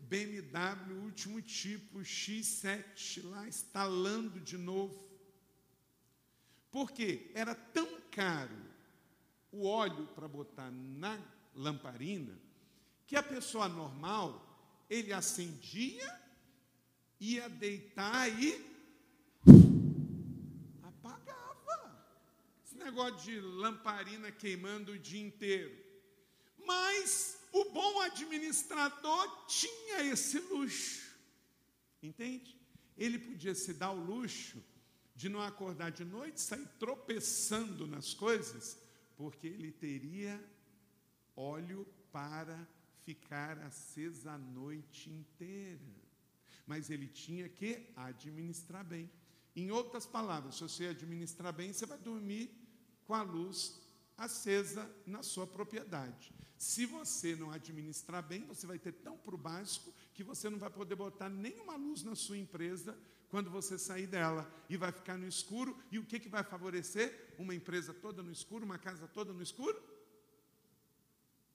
BMW 0.00 1.04
último 1.04 1.40
tipo 1.40 2.00
X7 2.00 3.28
lá 3.28 3.46
instalando 3.46 4.40
de 4.40 4.58
novo. 4.58 5.08
Porque 6.70 7.30
era 7.34 7.54
tão 7.54 8.00
caro 8.10 8.56
o 9.50 9.66
óleo 9.66 10.06
para 10.08 10.28
botar 10.28 10.70
na 10.70 11.18
lamparina 11.54 12.38
que 13.06 13.16
a 13.16 13.22
pessoa 13.22 13.68
normal 13.68 14.46
ele 14.88 15.12
acendia, 15.12 16.20
ia 17.18 17.48
deitar 17.48 18.28
e 18.40 18.64
apagava. 20.82 22.00
Esse 22.64 22.76
negócio 22.76 23.18
de 23.20 23.40
lamparina 23.40 24.30
queimando 24.30 24.92
o 24.92 24.98
dia 24.98 25.20
inteiro. 25.20 25.89
Mas 26.70 27.36
o 27.52 27.64
bom 27.70 28.00
administrador 28.00 29.46
tinha 29.46 30.04
esse 30.04 30.38
luxo. 30.38 31.10
Entende? 32.00 32.56
Ele 32.96 33.18
podia 33.18 33.56
se 33.56 33.74
dar 33.74 33.90
o 33.90 34.04
luxo 34.04 34.62
de 35.16 35.28
não 35.28 35.42
acordar 35.42 35.90
de 35.90 36.04
noite, 36.04 36.40
sair 36.40 36.64
tropeçando 36.78 37.88
nas 37.88 38.14
coisas, 38.14 38.78
porque 39.16 39.48
ele 39.48 39.72
teria 39.72 40.40
óleo 41.34 41.84
para 42.12 42.56
ficar 43.02 43.58
acesa 43.58 44.32
a 44.32 44.38
noite 44.38 45.10
inteira. 45.10 45.80
Mas 46.66 46.88
ele 46.88 47.08
tinha 47.08 47.48
que 47.48 47.92
administrar 47.96 48.84
bem. 48.84 49.10
Em 49.56 49.72
outras 49.72 50.06
palavras, 50.06 50.54
se 50.54 50.62
você 50.62 50.86
administrar 50.86 51.52
bem, 51.52 51.72
você 51.72 51.84
vai 51.84 51.98
dormir 51.98 52.48
com 53.04 53.14
a 53.14 53.22
luz 53.22 53.80
acesa 54.16 54.88
na 55.04 55.24
sua 55.24 55.48
propriedade. 55.48 56.32
Se 56.60 56.84
você 56.84 57.34
não 57.34 57.50
administrar 57.50 58.22
bem, 58.22 58.44
você 58.44 58.66
vai 58.66 58.78
ter 58.78 58.92
tão 58.92 59.16
para 59.16 59.34
o 59.34 59.38
básico 59.38 59.94
que 60.12 60.22
você 60.22 60.50
não 60.50 60.58
vai 60.58 60.68
poder 60.68 60.94
botar 60.94 61.30
nenhuma 61.30 61.74
luz 61.74 62.02
na 62.02 62.14
sua 62.14 62.36
empresa 62.36 62.94
quando 63.30 63.48
você 63.48 63.78
sair 63.78 64.06
dela 64.06 64.46
e 64.68 64.76
vai 64.76 64.92
ficar 64.92 65.16
no 65.16 65.26
escuro. 65.26 65.74
E 65.90 65.98
o 65.98 66.04
que, 66.04 66.20
que 66.20 66.28
vai 66.28 66.44
favorecer? 66.44 67.34
Uma 67.38 67.54
empresa 67.54 67.94
toda 67.94 68.22
no 68.22 68.30
escuro, 68.30 68.66
uma 68.66 68.76
casa 68.76 69.08
toda 69.08 69.32
no 69.32 69.42
escuro? 69.42 69.82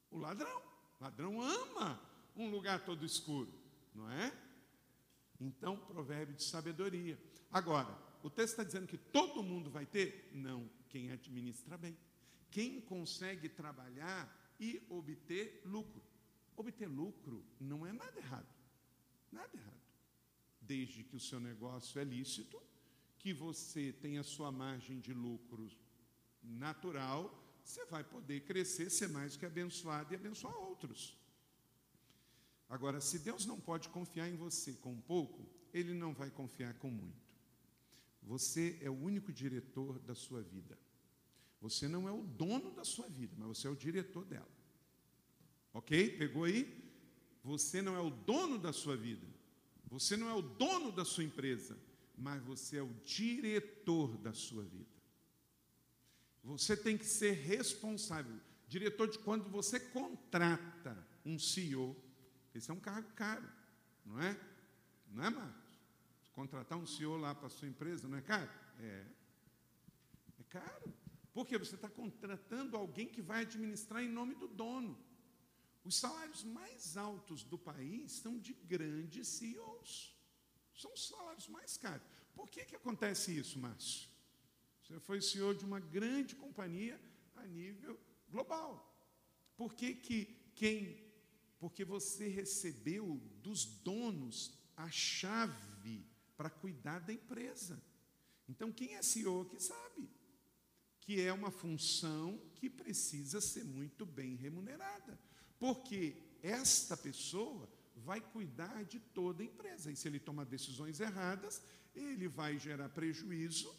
O 0.10 0.18
ladrão. 0.18 0.60
O 1.00 1.04
ladrão 1.04 1.40
ama 1.40 2.02
um 2.36 2.50
lugar 2.50 2.84
todo 2.84 3.06
escuro, 3.06 3.54
não 3.94 4.10
é? 4.10 4.36
Então, 5.40 5.78
provérbio 5.78 6.34
de 6.34 6.44
sabedoria. 6.44 7.16
Agora, 7.52 7.96
o 8.24 8.30
texto 8.32 8.54
está 8.54 8.64
dizendo 8.64 8.88
que 8.88 8.98
todo 8.98 9.44
mundo 9.44 9.70
vai 9.70 9.86
ter? 9.86 10.32
Não, 10.34 10.68
quem 10.90 11.12
administra 11.12 11.78
bem. 11.78 11.96
Quem 12.50 12.82
consegue 12.82 13.48
trabalhar 13.48 14.45
e 14.60 14.86
obter 14.90 15.62
lucro. 15.66 16.02
Obter 16.56 16.88
lucro 16.88 17.46
não 17.60 17.86
é 17.86 17.92
nada 17.92 18.18
errado. 18.18 18.48
Nada 19.32 19.56
errado. 19.56 19.82
Desde 20.62 21.04
que 21.04 21.16
o 21.16 21.20
seu 21.20 21.40
negócio 21.40 22.00
é 22.00 22.04
lícito, 22.04 22.62
que 23.20 23.34
você 23.34 23.92
tem 23.94 24.18
a 24.18 24.24
sua 24.24 24.52
margem 24.52 25.00
de 25.00 25.14
lucro 25.14 25.70
natural, 26.42 27.44
você 27.64 27.86
vai 27.86 28.04
poder 28.04 28.42
crescer, 28.42 28.90
ser 28.90 29.10
mais 29.10 29.36
que 29.36 29.46
abençoado 29.46 30.14
e 30.14 30.16
abençoar 30.16 30.56
outros. 30.56 31.18
Agora, 32.70 33.02
se 33.02 33.20
Deus 33.20 33.46
não 33.46 33.60
pode 33.60 33.90
confiar 33.90 34.30
em 34.30 34.36
você 34.36 34.74
com 34.74 35.00
pouco, 35.02 35.48
Ele 35.74 35.94
não 35.94 36.14
vai 36.14 36.30
confiar 36.30 36.74
com 36.76 36.90
muito. 36.90 37.26
Você 38.24 38.80
é 38.82 38.90
o 38.90 38.94
único 38.94 39.32
diretor 39.32 40.00
da 40.00 40.16
sua 40.16 40.42
vida. 40.42 40.78
Você 41.62 41.88
não 41.88 42.08
é 42.08 42.12
o 42.12 42.22
dono 42.22 42.72
da 42.72 42.84
sua 42.84 43.08
vida, 43.08 43.34
mas 43.38 43.48
você 43.48 43.68
é 43.68 43.70
o 43.70 43.76
diretor 43.76 44.26
dela. 44.26 44.50
Ok? 45.74 46.18
Pegou 46.18 46.44
aí? 46.44 46.84
Você 47.44 47.82
não 47.82 47.96
é 47.96 48.00
o 48.00 48.10
dono 48.10 48.58
da 48.58 48.74
sua 48.74 48.96
vida. 48.96 49.26
Você 49.90 50.18
não 50.18 50.30
é 50.30 50.34
o 50.34 50.42
dono 50.42 50.92
da 50.92 51.06
sua 51.06 51.24
empresa, 51.24 51.78
mas 52.18 52.42
você 52.44 52.78
é 52.78 52.84
o 52.84 52.94
diretor 53.04 54.18
da 54.18 54.34
sua 54.34 54.64
vida. 54.64 54.96
Você 56.44 56.76
tem 56.78 56.98
que 56.98 57.06
ser 57.06 57.32
responsável. 57.32 58.40
Diretor 58.68 59.08
de 59.08 59.20
quando 59.20 59.50
você 59.50 59.80
contrata 59.80 60.98
um 61.26 61.40
CEO, 61.40 61.96
esse 62.54 62.70
é 62.70 62.74
um 62.74 62.80
cargo 62.80 63.12
caro, 63.14 63.48
não 64.06 64.22
é? 64.22 64.40
Não 65.12 65.24
é, 65.24 65.30
Marcos? 65.30 65.80
Contratar 66.34 66.78
um 66.78 66.86
CEO 66.86 67.18
lá 67.18 67.34
para 67.34 67.48
a 67.48 67.50
sua 67.50 67.68
empresa 67.68 68.08
não 68.08 68.18
é 68.18 68.22
caro? 68.22 68.50
É. 68.80 69.06
É 70.40 70.44
caro. 70.50 70.94
Porque 71.36 71.58
você 71.58 71.76
está 71.76 71.90
contratando 71.90 72.78
alguém 72.78 73.10
que 73.10 73.22
vai 73.22 73.42
administrar 73.42 74.02
em 74.02 74.08
nome 74.08 74.36
do 74.36 74.48
dono. 74.48 74.98
Os 75.84 75.98
salários 75.98 76.46
mais 76.46 76.96
altos 76.96 77.44
do 77.44 77.58
país 77.58 78.14
são 78.14 78.40
de 78.40 78.54
grandes 78.54 79.28
CEOs. 79.28 80.16
São 80.74 80.94
os 80.94 81.06
salários 81.10 81.50
mais 81.50 81.76
caros. 81.76 82.08
Por 82.34 82.50
que, 82.50 82.64
que 82.64 82.78
acontece 82.78 83.38
isso, 83.38 83.60
Márcio? 83.60 84.08
Você 84.82 84.98
foi 85.02 85.22
CEO 85.22 85.54
de 85.54 85.66
uma 85.66 85.82
grande 85.82 86.38
companhia 86.38 86.98
a 87.36 87.46
nível 87.46 88.00
global. 88.30 88.98
Por 89.58 89.74
que, 89.74 89.94
que 89.94 90.24
quem. 90.56 91.04
Porque 91.60 91.84
você 91.84 92.30
recebeu 92.30 93.22
dos 93.44 93.66
donos 93.66 94.58
a 94.78 94.90
chave 94.90 96.06
para 96.38 96.50
cuidar 96.50 97.00
da 97.00 97.12
empresa. 97.12 97.84
Então, 98.48 98.72
quem 98.72 98.96
é 98.96 99.02
CEO 99.02 99.44
que 99.44 99.60
sabe? 99.60 100.10
Que 101.06 101.22
é 101.22 101.32
uma 101.32 101.52
função 101.52 102.42
que 102.56 102.68
precisa 102.70 103.40
ser 103.40 103.64
muito 103.64 104.06
bem 104.06 104.36
remunerada, 104.36 105.20
porque 105.60 106.18
esta 106.42 106.98
pessoa 106.98 107.70
vai 107.96 108.20
cuidar 108.20 108.84
de 108.86 109.00
toda 109.00 109.44
a 109.44 109.46
empresa. 109.46 109.92
E 109.92 109.96
se 109.96 110.08
ele 110.08 110.20
tomar 110.20 110.46
decisões 110.46 111.00
erradas, 111.00 111.62
ele 111.94 112.28
vai 112.28 112.58
gerar 112.58 112.90
prejuízo 112.90 113.74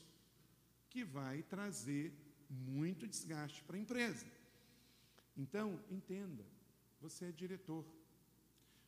que 0.89 1.05
vai 1.05 1.43
trazer 1.43 2.13
muito 2.49 3.07
desgaste 3.09 3.63
para 3.65 3.77
a 3.77 3.81
empresa. 3.81 4.25
Então, 5.37 5.83
entenda, 5.91 6.47
você 7.01 7.27
é 7.27 7.33
diretor. 7.33 7.85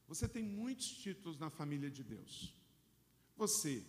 Você 0.07 0.29
tem 0.29 0.43
muitos 0.43 0.89
títulos 0.89 1.39
na 1.39 1.51
família 1.51 1.91
de 1.91 2.03
Deus. 2.03 2.55
Você 3.37 3.85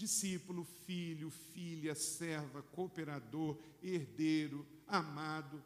discípulo, 0.00 0.64
filho, 0.86 1.30
filha, 1.30 1.94
serva, 1.94 2.62
cooperador, 2.62 3.58
herdeiro, 3.82 4.66
amado. 4.86 5.62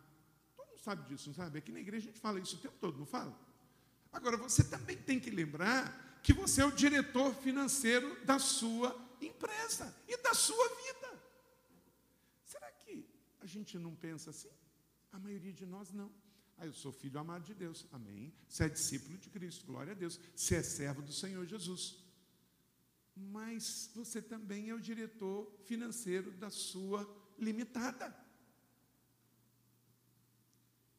Todo 0.57 0.66
mundo 0.66 0.81
sabe 0.81 1.09
disso, 1.09 1.29
não 1.29 1.35
sabe? 1.35 1.59
Aqui 1.59 1.70
na 1.70 1.79
igreja 1.79 2.09
a 2.09 2.11
gente 2.11 2.20
fala 2.20 2.40
isso 2.40 2.57
o 2.57 2.59
tempo 2.59 2.75
todo, 2.81 2.99
não 2.99 3.07
fala? 3.07 3.38
Agora, 4.12 4.37
você 4.37 4.64
também 4.64 4.97
tem 4.97 5.20
que 5.20 5.31
lembrar 5.31 6.20
que 6.23 6.33
você 6.33 6.62
é 6.62 6.64
o 6.64 6.73
diretor 6.73 7.33
financeiro 7.35 8.25
da 8.25 8.38
sua 8.38 8.90
empresa 9.20 9.94
e 10.09 10.16
da 10.16 10.35
sua 10.35 10.68
vida. 10.68 11.23
Será 12.44 12.70
que 12.73 13.09
a 13.40 13.47
gente 13.47 13.79
não 13.79 13.94
pensa 13.94 14.31
assim? 14.31 14.51
A 15.12 15.18
maioria 15.18 15.53
de 15.53 15.64
nós 15.64 15.92
não. 15.92 16.11
Ah, 16.57 16.66
eu 16.66 16.73
sou 16.73 16.92
filho 16.92 17.18
amado 17.18 17.44
de 17.44 17.55
Deus. 17.55 17.87
Amém. 17.92 18.33
Você 18.49 18.64
é 18.64 18.68
discípulo 18.68 19.16
de 19.18 19.29
Cristo. 19.31 19.66
Glória 19.66 19.92
a 19.92 19.97
Deus. 19.97 20.18
Você 20.35 20.57
é 20.57 20.62
servo 20.62 21.03
do 21.03 21.12
Senhor 21.12 21.44
Jesus 21.47 22.04
mas 23.16 23.90
você 23.94 24.20
também 24.20 24.70
é 24.70 24.74
o 24.74 24.81
diretor 24.81 25.50
financeiro 25.64 26.33
da 26.33 26.50
sua 26.50 27.09
limitada. 27.38 28.14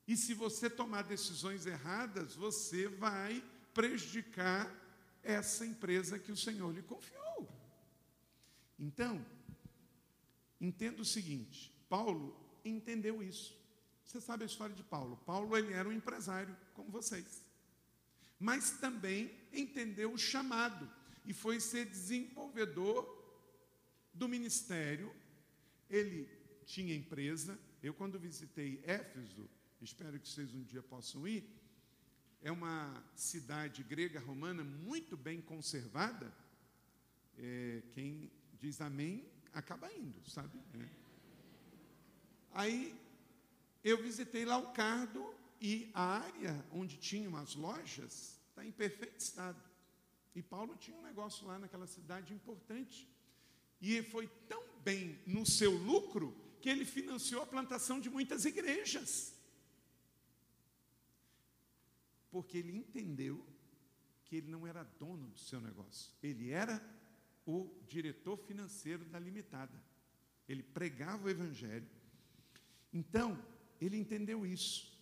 E 0.07 0.15
se 0.15 0.33
você 0.33 0.69
tomar 0.69 1.03
decisões 1.03 1.65
erradas, 1.65 2.35
você 2.35 2.87
vai 2.87 3.43
prejudicar 3.73 4.71
essa 5.23 5.65
empresa 5.65 6.19
que 6.19 6.31
o 6.31 6.37
Senhor 6.37 6.71
lhe 6.73 6.83
confiou. 6.83 7.49
Então, 8.77 9.25
entenda 10.61 11.01
o 11.01 11.05
seguinte: 11.05 11.73
Paulo 11.89 12.39
entendeu 12.63 13.23
isso. 13.23 13.59
Você 14.05 14.21
sabe 14.21 14.43
a 14.43 14.45
história 14.45 14.75
de 14.75 14.83
Paulo. 14.83 15.17
Paulo 15.25 15.57
ele 15.57 15.73
era 15.73 15.89
um 15.89 15.91
empresário 15.91 16.55
como 16.75 16.91
vocês, 16.91 17.41
mas 18.39 18.71
também 18.79 19.35
entendeu 19.51 20.13
o 20.13 20.17
chamado 20.17 20.89
e 21.25 21.33
foi 21.33 21.59
ser 21.59 21.85
desenvolvedor 21.85 23.03
do 24.13 24.27
ministério. 24.27 25.13
Ele 25.89 26.29
tinha 26.65 26.95
empresa. 26.95 27.59
Eu, 27.81 27.93
quando 27.93 28.19
visitei 28.19 28.81
Éfeso, 28.83 29.49
espero 29.81 30.19
que 30.19 30.27
vocês 30.27 30.53
um 30.53 30.63
dia 30.63 30.81
possam 30.81 31.27
ir, 31.27 31.47
é 32.41 32.51
uma 32.51 33.03
cidade 33.15 33.83
grega 33.83 34.19
romana 34.19 34.63
muito 34.63 35.17
bem 35.17 35.41
conservada. 35.41 36.33
É, 37.37 37.81
quem 37.91 38.31
diz 38.59 38.79
amém 38.81 39.27
acaba 39.51 39.91
indo, 39.93 40.23
sabe? 40.29 40.57
É. 40.73 40.89
Aí 42.51 42.95
eu 43.83 44.01
visitei 44.01 44.45
lá 44.45 44.57
o 44.57 44.71
Cardo 44.71 45.33
e 45.59 45.89
a 45.93 46.19
área 46.19 46.65
onde 46.71 46.97
tinham 46.97 47.35
as 47.35 47.55
lojas 47.55 48.39
está 48.49 48.65
em 48.65 48.71
perfeito 48.71 49.19
estado. 49.19 49.61
E 50.35 50.43
Paulo 50.43 50.75
tinha 50.75 50.97
um 50.97 51.01
negócio 51.01 51.47
lá 51.47 51.57
naquela 51.57 51.87
cidade 51.87 52.33
importante. 52.33 53.07
E 53.81 54.01
foi 54.03 54.27
tão 54.49 54.63
bem 54.83 55.17
no 55.25 55.45
seu 55.45 55.71
lucro 55.71 56.35
que 56.61 56.69
ele 56.69 56.85
financiou 56.85 57.41
a 57.41 57.45
plantação 57.45 57.99
de 57.99 58.09
muitas 58.09 58.43
igrejas. 58.43 59.33
Porque 62.29 62.57
ele 62.57 62.75
entendeu 62.75 63.45
que 64.25 64.35
ele 64.35 64.49
não 64.51 64.67
era 64.67 64.83
dono 64.83 65.27
do 65.29 65.39
seu 65.39 65.61
negócio, 65.61 66.11
ele 66.21 66.49
era 66.49 66.83
o 67.45 67.69
diretor 67.87 68.37
financeiro 68.37 69.05
da 69.05 69.19
limitada. 69.19 69.81
Ele 70.49 70.63
pregava 70.63 71.27
o 71.27 71.29
evangelho. 71.29 71.87
Então, 72.91 73.39
ele 73.79 73.97
entendeu 73.97 74.45
isso. 74.45 74.94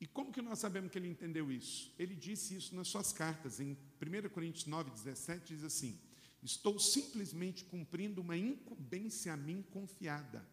E 0.00 0.06
como 0.06 0.32
que 0.32 0.42
nós 0.42 0.58
sabemos 0.58 0.90
que 0.90 0.98
ele 0.98 1.08
entendeu 1.08 1.50
isso? 1.50 1.94
Ele 1.98 2.14
disse 2.14 2.56
isso 2.56 2.74
nas 2.74 2.88
suas 2.88 3.12
cartas, 3.12 3.60
em 3.60 3.76
1 4.00 4.28
Coríntios 4.30 4.66
9, 4.66 4.90
17, 4.90 5.54
diz 5.54 5.64
assim: 5.64 5.98
Estou 6.42 6.78
simplesmente 6.78 7.64
cumprindo 7.64 8.20
uma 8.20 8.36
incumbência 8.36 9.32
a 9.32 9.36
mim 9.36 9.62
confiada. 9.70 10.46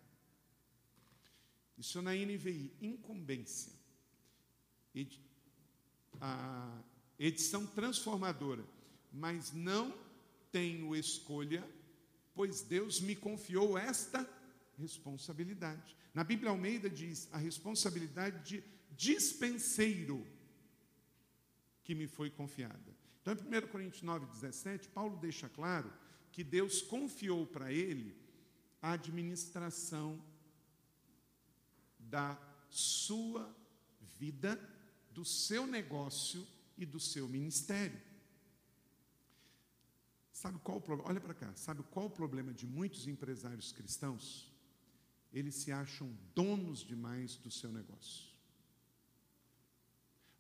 Isso 1.78 2.00
é 2.00 2.02
na 2.02 2.14
NVI, 2.14 2.72
incumbência. 2.82 3.74
A 6.20 6.82
edição 7.20 7.66
transformadora. 7.66 8.64
Mas 9.12 9.52
não 9.52 9.94
tenho 10.52 10.96
escolha, 10.96 11.68
pois 12.34 12.62
Deus 12.62 13.02
me 13.02 13.16
confiou 13.16 13.78
esta 13.78 14.30
responsabilidade. 14.78 15.96
Na 16.14 16.24
Bíblia 16.24 16.52
Almeida 16.52 16.90
diz 16.90 17.28
a 17.32 17.38
responsabilidade 17.38 18.48
de 18.48 18.64
dispenseiro 19.02 20.28
que 21.84 21.96
me 21.96 22.06
foi 22.06 22.30
confiada. 22.30 22.96
Então, 23.20 23.34
em 23.34 23.66
1 23.66 23.68
Coríntios 23.70 24.04
9, 24.04 24.28
17, 24.28 24.90
Paulo 24.90 25.18
deixa 25.18 25.50
claro 25.50 25.92
que 26.32 26.44
Deus 26.44 26.84
confiou 26.84 27.48
para 27.48 27.74
ele 27.74 28.16
a 28.80 28.92
administração 28.92 30.24
da 31.98 32.40
sua 32.70 33.52
vida, 34.20 34.60
do 35.10 35.26
seu 35.26 35.66
negócio 35.66 36.48
e 36.78 36.86
do 36.86 37.00
seu 37.00 37.28
ministério. 37.28 38.00
Sabe 40.32 40.60
qual 40.60 40.78
o 40.78 40.82
problema? 40.82 41.10
Olha 41.10 41.22
para 41.22 41.34
cá. 41.34 41.52
Sabe 41.56 41.82
qual 41.90 42.06
o 42.06 42.10
problema 42.12 42.54
de 42.54 42.68
muitos 42.68 43.08
empresários 43.08 43.72
cristãos? 43.72 44.52
Eles 45.34 45.56
se 45.56 45.72
acham 45.72 46.16
donos 46.36 46.80
demais 46.80 47.36
do 47.38 47.50
seu 47.50 47.72
negócio. 47.72 48.31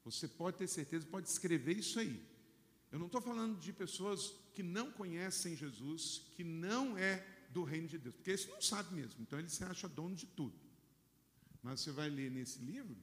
Você 0.04 0.28
pode 0.28 0.58
ter 0.58 0.68
certeza, 0.68 1.06
pode 1.06 1.30
escrever 1.30 1.78
isso 1.78 2.00
aí. 2.00 2.22
Eu 2.92 3.00
não 3.00 3.06
estou 3.06 3.22
falando 3.22 3.60
de 3.60 3.72
pessoas 3.72 4.34
que 4.54 4.64
não 4.64 4.92
conhecem 4.92 5.56
Jesus, 5.56 6.24
que 6.36 6.44
não 6.44 6.98
é 6.98 7.26
do 7.50 7.64
reino 7.64 7.88
de 7.88 7.98
Deus, 7.98 8.16
porque 8.16 8.32
esse 8.32 8.50
não 8.50 8.62
sabe 8.62 8.94
mesmo, 8.96 9.22
então 9.22 9.40
ele 9.40 9.50
se 9.50 9.64
acha 9.64 9.88
dono 9.88 10.16
de 10.16 10.26
tudo. 10.26 10.58
Mas 11.62 11.82
você 11.82 11.92
vai 11.92 12.10
ler 12.10 12.32
nesse 12.32 12.60
livro, 12.60 12.98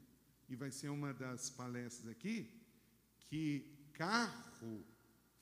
e 0.49 0.57
vai 0.57 0.71
ser 0.71 0.89
uma 0.89 1.13
das 1.13 1.51
palestras 1.51 2.11
aqui, 2.11 2.51
que 3.21 3.89
carro 3.93 4.85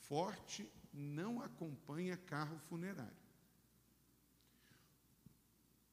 forte 0.01 0.69
não 0.93 1.41
acompanha 1.41 2.17
carro 2.17 2.59
funerário. 2.69 3.17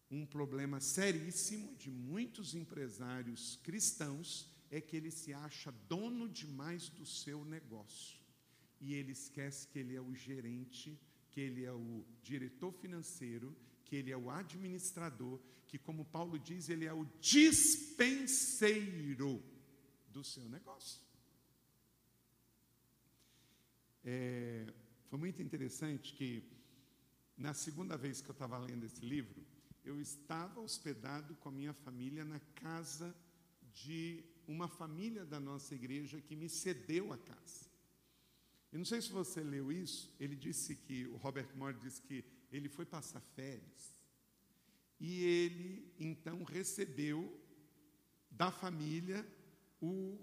Um 0.09 0.25
problema 0.25 0.79
seríssimo 0.79 1.75
de 1.75 1.89
muitos 1.89 2.55
empresários 2.55 3.59
cristãos 3.63 4.52
é 4.75 4.81
que 4.81 4.97
ele 4.97 5.11
se 5.11 5.31
acha 5.33 5.71
dono 5.87 6.27
demais 6.27 6.89
do 6.89 7.05
seu 7.05 7.45
negócio. 7.45 8.19
E 8.81 8.95
ele 8.95 9.11
esquece 9.11 9.67
que 9.67 9.77
ele 9.77 9.95
é 9.95 10.01
o 10.01 10.15
gerente, 10.15 10.99
que 11.29 11.39
ele 11.39 11.63
é 11.63 11.71
o 11.71 12.03
diretor 12.23 12.73
financeiro, 12.73 13.55
que 13.85 13.95
ele 13.95 14.09
é 14.11 14.17
o 14.17 14.31
administrador, 14.31 15.39
que, 15.67 15.77
como 15.77 16.03
Paulo 16.05 16.39
diz, 16.39 16.69
ele 16.69 16.85
é 16.85 16.93
o 16.93 17.05
dispenseiro 17.21 19.43
do 20.09 20.23
seu 20.23 20.49
negócio. 20.49 21.03
É, 24.03 24.73
foi 25.07 25.19
muito 25.19 25.39
interessante 25.39 26.13
que, 26.13 26.43
na 27.37 27.53
segunda 27.53 27.95
vez 27.95 28.21
que 28.21 28.29
eu 28.29 28.33
estava 28.33 28.57
lendo 28.57 28.87
esse 28.87 29.05
livro, 29.05 29.45
eu 29.85 30.01
estava 30.01 30.59
hospedado 30.59 31.35
com 31.35 31.49
a 31.49 31.51
minha 31.51 31.73
família 31.73 32.25
na 32.25 32.39
casa 32.55 33.15
de 33.71 34.32
uma 34.47 34.67
família 34.67 35.25
da 35.25 35.39
nossa 35.39 35.73
igreja 35.75 36.21
que 36.21 36.35
me 36.35 36.49
cedeu 36.49 37.13
a 37.13 37.17
casa. 37.17 37.65
Eu 38.71 38.79
não 38.79 38.85
sei 38.85 39.01
se 39.01 39.11
você 39.11 39.41
leu 39.41 39.71
isso, 39.71 40.13
ele 40.19 40.35
disse 40.35 40.75
que, 40.75 41.05
o 41.07 41.15
Robert 41.17 41.49
Moore 41.55 41.77
disse 41.77 42.01
que 42.01 42.25
ele 42.51 42.67
foi 42.67 42.85
passar 42.85 43.21
férias 43.21 43.93
e 44.99 45.21
ele 45.21 45.93
então 45.99 46.43
recebeu 46.43 47.39
da 48.31 48.49
família 48.51 49.27
o, 49.81 50.17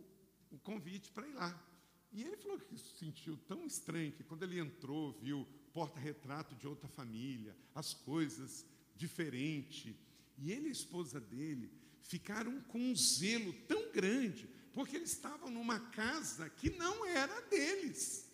o 0.51 0.59
convite 0.59 1.13
para 1.13 1.29
ir 1.29 1.35
lá. 1.35 1.67
E 2.11 2.23
ele 2.23 2.37
falou 2.39 2.59
que 2.59 2.77
se 2.79 2.97
sentiu 2.97 3.37
tão 3.47 3.65
estranho 3.65 4.11
que 4.11 4.25
quando 4.25 4.43
ele 4.43 4.59
entrou, 4.59 5.13
viu 5.21 5.47
porta-retrato 5.73 6.55
de 6.57 6.67
outra 6.67 6.89
família, 6.89 7.55
as 7.75 7.93
coisas 7.93 8.67
diferentes. 8.97 9.95
E 10.39 10.51
ele 10.51 10.67
e 10.67 10.69
a 10.69 10.73
esposa 10.73 11.21
dele 11.21 11.71
ficaram 12.03 12.61
com 12.63 12.79
um 12.79 12.95
zelo 12.95 13.53
tão 13.69 13.93
grande, 13.93 14.49
porque 14.73 14.97
eles 14.97 15.13
estavam 15.13 15.51
numa 15.51 15.79
casa 15.91 16.49
que 16.49 16.71
não 16.71 17.07
era 17.07 17.41
deles. 17.43 18.29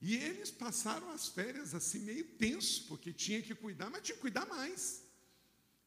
E 0.00 0.16
eles 0.16 0.50
passaram 0.50 1.10
as 1.10 1.28
férias 1.28 1.74
assim 1.74 2.00
meio 2.00 2.24
tenso, 2.36 2.88
porque 2.88 3.12
tinha 3.12 3.40
que 3.40 3.54
cuidar, 3.54 3.88
mas 3.90 4.02
tinha 4.02 4.16
que 4.16 4.20
cuidar 4.20 4.46
mais. 4.46 5.06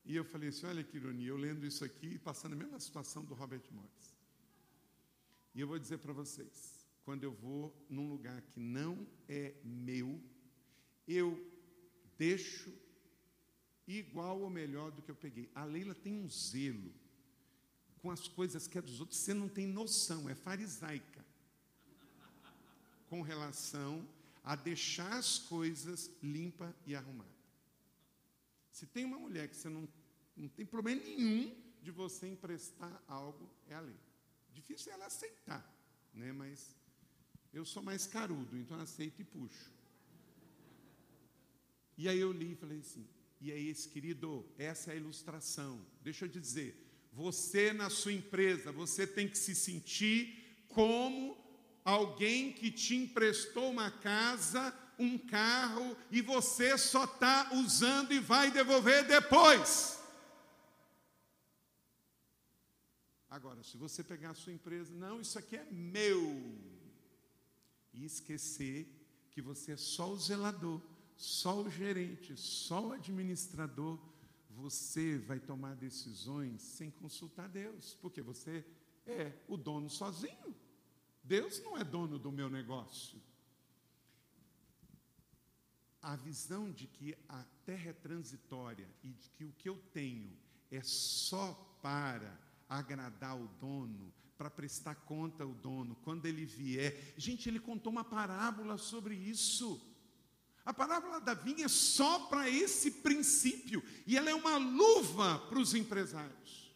E 0.06 0.16
eu 0.16 0.24
falei 0.24 0.50
assim: 0.50 0.66
olha 0.68 0.84
que 0.84 0.96
ironia, 0.96 1.28
eu 1.28 1.38
lendo 1.38 1.66
isso 1.66 1.84
aqui, 1.84 2.18
passando 2.20 2.54
a 2.54 2.56
mesma 2.56 2.80
situação 2.80 3.26
do 3.26 3.34
Robert 3.34 3.64
Morris. 3.72 4.16
E 5.54 5.60
eu 5.60 5.68
vou 5.68 5.78
dizer 5.78 5.98
para 5.98 6.14
vocês: 6.14 6.88
quando 7.04 7.24
eu 7.24 7.32
vou 7.32 7.76
num 7.90 8.10
lugar 8.10 8.42
que 8.42 8.60
não 8.60 9.06
é 9.28 9.54
meu, 9.64 10.22
eu 11.08 11.38
deixo 12.18 12.72
igual 13.88 14.40
ou 14.42 14.50
melhor 14.50 14.92
do 14.92 15.02
que 15.02 15.12
eu 15.12 15.16
peguei. 15.16 15.50
A 15.54 15.66
Leila 15.66 15.94
tem 15.94 16.14
um 16.14 16.30
zelo 16.30 16.94
com 18.06 18.12
as 18.12 18.28
coisas 18.28 18.68
que 18.68 18.78
é 18.78 18.82
dos 18.84 19.00
outros, 19.00 19.18
você 19.18 19.34
não 19.34 19.50
tem 19.50 19.66
noção, 19.66 20.30
é 20.30 20.36
farisaica. 20.36 21.26
Com 23.10 23.24
relação 23.24 24.08
a 24.44 24.56
deixar 24.56 25.14
as 25.14 25.40
coisas 25.40 26.12
limpa 26.22 26.72
e 26.86 26.96
arrumada. 26.96 27.34
Se 28.72 28.86
tem 28.86 29.06
uma 29.06 29.18
mulher 29.18 29.48
que 29.48 29.56
você 29.56 29.70
não, 29.70 29.90
não 30.38 30.48
tem 30.48 30.68
problema 30.68 31.02
nenhum 31.02 31.52
de 31.82 31.90
você 31.90 32.28
emprestar 32.28 33.04
algo, 33.08 33.50
é 33.68 33.74
a 33.74 33.80
lei. 33.80 34.00
Difícil 34.54 34.92
é 34.92 34.96
ela 34.96 35.08
aceitar, 35.08 35.68
né? 36.14 36.32
mas 36.32 36.76
eu 37.52 37.66
sou 37.66 37.82
mais 37.82 38.06
carudo, 38.06 38.56
então 38.56 38.80
aceito 38.80 39.20
e 39.20 39.24
puxo. 39.24 39.72
E 41.98 42.08
aí 42.08 42.20
eu 42.20 42.32
li 42.32 42.52
e 42.52 42.56
falei 42.56 42.82
assim, 42.82 43.08
e 43.42 43.52
é 43.52 43.60
esse, 43.60 43.90
querido, 43.90 44.46
essa 44.60 44.92
é 44.92 44.94
a 44.94 44.98
ilustração. 44.98 45.84
Deixa 46.04 46.26
eu 46.26 46.30
te 46.30 46.40
dizer, 46.40 46.85
você 47.16 47.72
na 47.72 47.90
sua 47.90 48.12
empresa, 48.12 48.74
você 48.74 49.08
tem 49.08 49.26
que 49.28 49.38
se 49.38 49.56
sentir 49.56 50.66
como 50.68 51.38
alguém 51.86 52.52
que 52.52 52.70
te 52.70 52.94
emprestou 52.94 53.72
uma 53.72 53.90
casa, 53.90 54.78
um 55.00 55.18
carro 55.18 55.96
e 56.12 56.22
você 56.22 56.78
só 56.78 57.06
está 57.06 57.52
usando 57.54 58.12
e 58.12 58.20
vai 58.20 58.52
devolver 58.52 59.08
depois. 59.08 59.98
Agora, 63.30 63.64
se 63.64 63.78
você 63.78 64.04
pegar 64.04 64.32
a 64.32 64.36
sua 64.36 64.52
empresa, 64.52 64.94
não, 64.94 65.22
isso 65.22 65.40
aqui 65.40 65.56
é 65.56 65.68
meu, 65.72 66.54
e 67.94 68.04
esquecer 68.04 68.90
que 69.32 69.42
você 69.42 69.72
é 69.72 69.78
só 69.78 70.12
o 70.12 70.18
zelador, 70.18 70.82
só 71.16 71.62
o 71.62 71.70
gerente, 71.70 72.36
só 72.36 72.88
o 72.88 72.92
administrador, 72.92 73.98
você 74.56 75.18
vai 75.18 75.40
tomar 75.40 75.76
decisões 75.76 76.62
sem 76.62 76.90
consultar 76.90 77.50
Deus, 77.50 77.96
porque 78.02 78.22
você 78.22 78.66
é 79.06 79.34
o 79.48 79.58
dono 79.58 79.90
sozinho. 79.90 80.56
Deus 81.24 81.62
não 81.62 81.78
é 81.78 81.84
dono 81.84 82.18
do 82.18 82.32
meu 82.32 82.50
negócio. 82.50 83.22
A 86.02 86.16
visão 86.16 86.72
de 86.72 86.88
que 86.88 87.18
a 87.28 87.44
terra 87.66 87.90
é 87.90 87.94
transitória 87.94 88.88
e 89.04 89.10
de 89.10 89.30
que 89.32 89.44
o 89.44 89.52
que 89.54 89.68
eu 89.68 89.78
tenho 89.92 90.32
é 90.72 90.82
só 90.84 91.54
para 91.82 92.40
agradar 92.70 93.40
o 93.40 93.48
dono, 93.60 94.14
para 94.38 94.50
prestar 94.50 94.96
conta 94.96 95.44
ao 95.44 95.54
dono, 95.54 95.96
quando 96.04 96.26
ele 96.28 96.46
vier. 96.46 97.14
Gente, 97.18 97.50
ele 97.50 97.60
contou 97.60 97.92
uma 97.92 98.04
parábola 98.04 98.78
sobre 98.78 99.16
isso. 99.16 99.95
A 100.66 100.74
parábola 100.74 101.22
da 101.22 101.36
vinha 101.36 101.66
é 101.66 101.70
só 101.70 102.28
para 102.28 102.50
esse 102.50 102.90
princípio, 102.90 103.84
e 104.08 104.18
ela 104.18 104.32
é 104.32 104.34
uma 104.34 104.58
luva 104.58 105.38
para 105.48 105.60
os 105.60 105.76
empresários. 105.76 106.76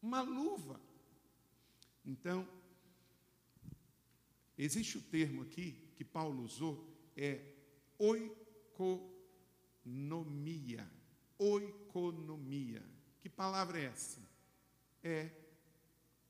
Uma 0.00 0.22
luva. 0.22 0.80
Então, 2.04 2.48
existe 4.56 4.96
o 4.96 5.02
termo 5.02 5.42
aqui 5.42 5.92
que 5.96 6.04
Paulo 6.04 6.42
usou, 6.42 6.88
é 7.14 7.52
oikonomia. 7.98 8.98
Oikonomia. 11.36 12.82
Que 13.20 13.28
palavra 13.28 13.78
é 13.78 13.84
essa? 13.84 14.26
É 15.02 15.30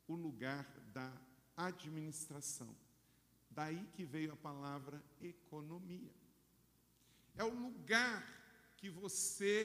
o 0.09 0.16
lugar 0.16 0.66
da 0.92 1.12
administração. 1.56 2.74
Daí 3.48 3.86
que 3.92 4.04
veio 4.04 4.32
a 4.32 4.36
palavra 4.36 5.00
economia. 5.20 6.18
É 7.39 7.45
o 7.45 7.55
lugar 7.55 8.22
que 8.76 8.91
você 8.91 9.64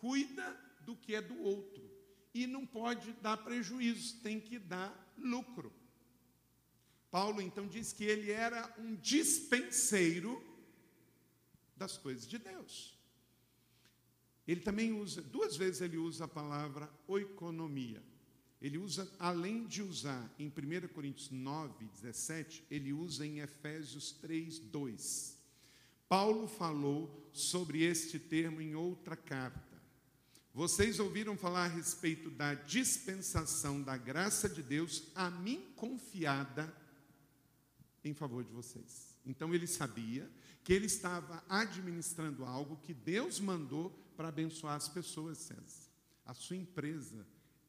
cuida 0.00 0.58
do 0.80 0.96
que 0.96 1.14
é 1.14 1.22
do 1.22 1.40
outro. 1.40 1.88
E 2.34 2.46
não 2.46 2.66
pode 2.66 3.12
dar 3.14 3.36
prejuízo, 3.36 4.20
tem 4.22 4.40
que 4.40 4.58
dar 4.58 4.90
lucro. 5.16 5.72
Paulo 7.10 7.40
então 7.42 7.66
diz 7.66 7.92
que 7.92 8.04
ele 8.04 8.30
era 8.30 8.72
um 8.78 8.96
dispenseiro 8.96 10.42
das 11.76 11.96
coisas 11.96 12.26
de 12.26 12.38
Deus. 12.38 12.98
Ele 14.46 14.60
também 14.60 14.92
usa, 14.92 15.20
duas 15.22 15.56
vezes 15.56 15.80
ele 15.80 15.96
usa 15.96 16.24
a 16.24 16.28
palavra 16.28 16.90
oikonomia. 17.06 18.02
Ele 18.60 18.78
usa, 18.78 19.10
além 19.18 19.66
de 19.66 19.82
usar 19.82 20.30
em 20.38 20.48
1 20.48 20.88
Coríntios 20.88 21.30
9, 21.30 21.86
17, 21.86 22.64
ele 22.70 22.92
usa 22.92 23.26
em 23.26 23.40
Efésios 23.40 24.12
3, 24.12 24.58
2. 24.58 25.39
Paulo 26.10 26.48
falou 26.48 27.30
sobre 27.32 27.84
este 27.84 28.18
termo 28.18 28.60
em 28.60 28.74
outra 28.74 29.16
carta. 29.16 29.80
Vocês 30.52 30.98
ouviram 30.98 31.36
falar 31.36 31.66
a 31.66 31.68
respeito 31.68 32.28
da 32.28 32.52
dispensação 32.52 33.80
da 33.80 33.96
graça 33.96 34.48
de 34.48 34.60
Deus 34.60 35.04
a 35.14 35.30
mim 35.30 35.72
confiada 35.76 36.76
em 38.02 38.12
favor 38.12 38.42
de 38.42 38.50
vocês. 38.50 39.14
Então 39.24 39.54
ele 39.54 39.68
sabia 39.68 40.28
que 40.64 40.72
ele 40.72 40.86
estava 40.86 41.44
administrando 41.48 42.44
algo 42.44 42.78
que 42.78 42.92
Deus 42.92 43.38
mandou 43.38 43.90
para 44.16 44.30
abençoar 44.30 44.74
as 44.74 44.88
pessoas, 44.88 45.38
César. 45.38 45.92
A 46.26 46.34
sua 46.34 46.56
empresa, 46.56 47.24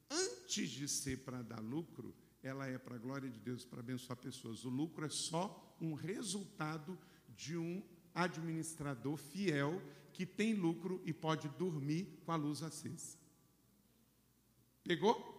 antes 0.10 0.68
de 0.72 0.88
ser 0.88 1.20
para 1.20 1.44
dar 1.44 1.60
lucro, 1.60 2.12
ela 2.42 2.66
é 2.66 2.80
para 2.80 2.96
a 2.96 3.00
glória 3.00 3.30
de 3.30 3.40
Deus, 3.40 3.64
para 3.64 3.82
abençoar 3.82 4.18
pessoas. 4.18 4.66
O 4.66 4.70
lucro 4.70 5.06
é 5.06 5.10
só 5.10 5.78
um 5.80 5.94
resultado 5.94 6.98
de 7.30 7.56
um 7.56 7.84
administrador 8.14 9.18
fiel 9.18 9.82
que 10.14 10.26
tem 10.26 10.54
lucro 10.54 11.02
e 11.06 11.14
pode 11.14 11.48
dormir 11.50 12.22
com 12.26 12.32
a 12.32 12.36
luz 12.36 12.62
acesa. 12.64 13.18
Pegou? 14.84 15.30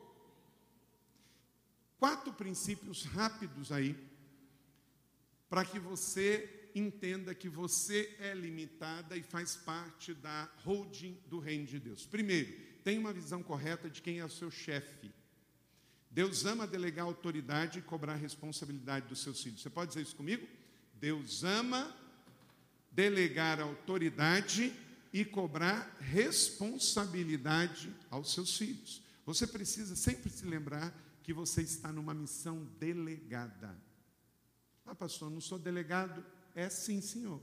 Quatro 1.99 2.33
princípios 2.33 3.05
rápidos 3.05 3.71
aí, 3.71 3.97
para 5.49 5.65
que 5.65 5.79
você 5.79 6.71
entenda 6.75 7.35
que 7.35 7.49
você 7.49 8.17
é 8.19 8.35
limitada 8.35 9.17
e 9.17 9.23
faz 9.23 9.57
parte 9.57 10.15
da 10.15 10.51
holding 10.65 11.17
do 11.27 11.39
reino 11.39 11.67
de 11.67 11.79
Deus. 11.79 12.07
Primeiro, 12.07 12.53
tenha 12.83 12.99
uma 12.99 13.13
visão 13.13 13.43
correta 13.43 13.89
de 13.91 14.01
quem 14.01 14.19
é 14.19 14.25
o 14.25 14.31
seu 14.31 14.51
chefe. 14.51 15.13
Deus 16.11 16.45
ama 16.45 16.67
delegar 16.67 17.07
autoridade 17.07 17.79
e 17.79 17.83
cobrar 17.83 18.17
responsabilidade 18.17 19.07
dos 19.07 19.23
seus 19.23 19.43
filhos. 19.43 19.63
Você 19.63 19.71
pode 19.71 19.89
dizer 19.89 20.03
isso 20.03 20.17
comigo? 20.17 20.47
Deus 20.95 21.45
ama 21.45 21.95
delegar 22.93 23.61
autoridade 23.61 24.73
e 25.13 25.25
cobrar 25.25 25.97
responsabilidade 26.01 27.95
aos 28.11 28.33
seus 28.33 28.57
filhos. 28.57 29.03
Você 29.25 29.47
precisa 29.47 29.97
sempre 29.97 30.31
se 30.31 30.45
lembrar 30.45 30.95
que 31.23 31.33
você 31.33 31.63
está 31.63 31.93
numa 31.93 32.15
missão 32.15 32.65
delegada. 32.79 33.77
Ah, 34.85 34.95
pastor, 34.95 35.31
não 35.31 35.41
sou 35.41 35.59
delegado? 35.59 36.25
É 36.55 36.69
sim, 36.69 37.01
senhor. 37.01 37.41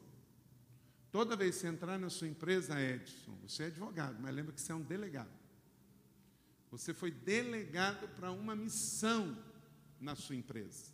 Toda 1.12 1.36
vez 1.36 1.56
que 1.56 1.62
você 1.62 1.68
entrar 1.68 1.98
na 1.98 2.10
sua 2.10 2.28
empresa, 2.28 2.80
Edson, 2.80 3.36
você 3.42 3.64
é 3.64 3.66
advogado, 3.68 4.20
mas 4.22 4.34
lembra 4.34 4.54
que 4.54 4.62
você 4.62 4.72
é 4.72 4.76
um 4.76 4.82
delegado. 4.82 5.32
Você 6.70 6.94
foi 6.94 7.10
delegado 7.10 8.08
para 8.10 8.32
uma 8.32 8.56
missão 8.56 9.36
na 10.00 10.16
sua 10.16 10.36
empresa. 10.36 10.94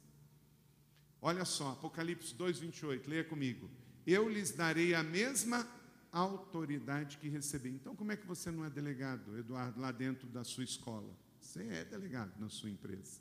Olha 1.22 1.44
só, 1.44 1.72
Apocalipse 1.72 2.34
2, 2.34 2.60
28, 2.60 3.10
leia 3.10 3.24
comigo 3.26 3.70
eu 4.06 4.30
lhes 4.30 4.52
darei 4.52 4.94
a 4.94 5.04
mesma 5.04 5.68
autoridade 6.12 7.18
que 7.18 7.28
recebi. 7.28 7.70
Então, 7.70 7.96
como 7.96 8.12
é 8.12 8.18
que 8.18 8.26
você 8.26 8.52
não 8.52 8.64
é 8.64 8.70
delegado, 8.70 9.38
Eduardo, 9.38 9.80
lá 9.80 9.92
dentro 9.92 10.28
da 10.28 10.44
sua 10.44 10.64
escola? 10.64 11.14
Você 11.42 11.68
é 11.68 11.84
delegado 11.84 12.40
na 12.40 12.50
sua 12.50 12.70
empresa. 12.70 13.20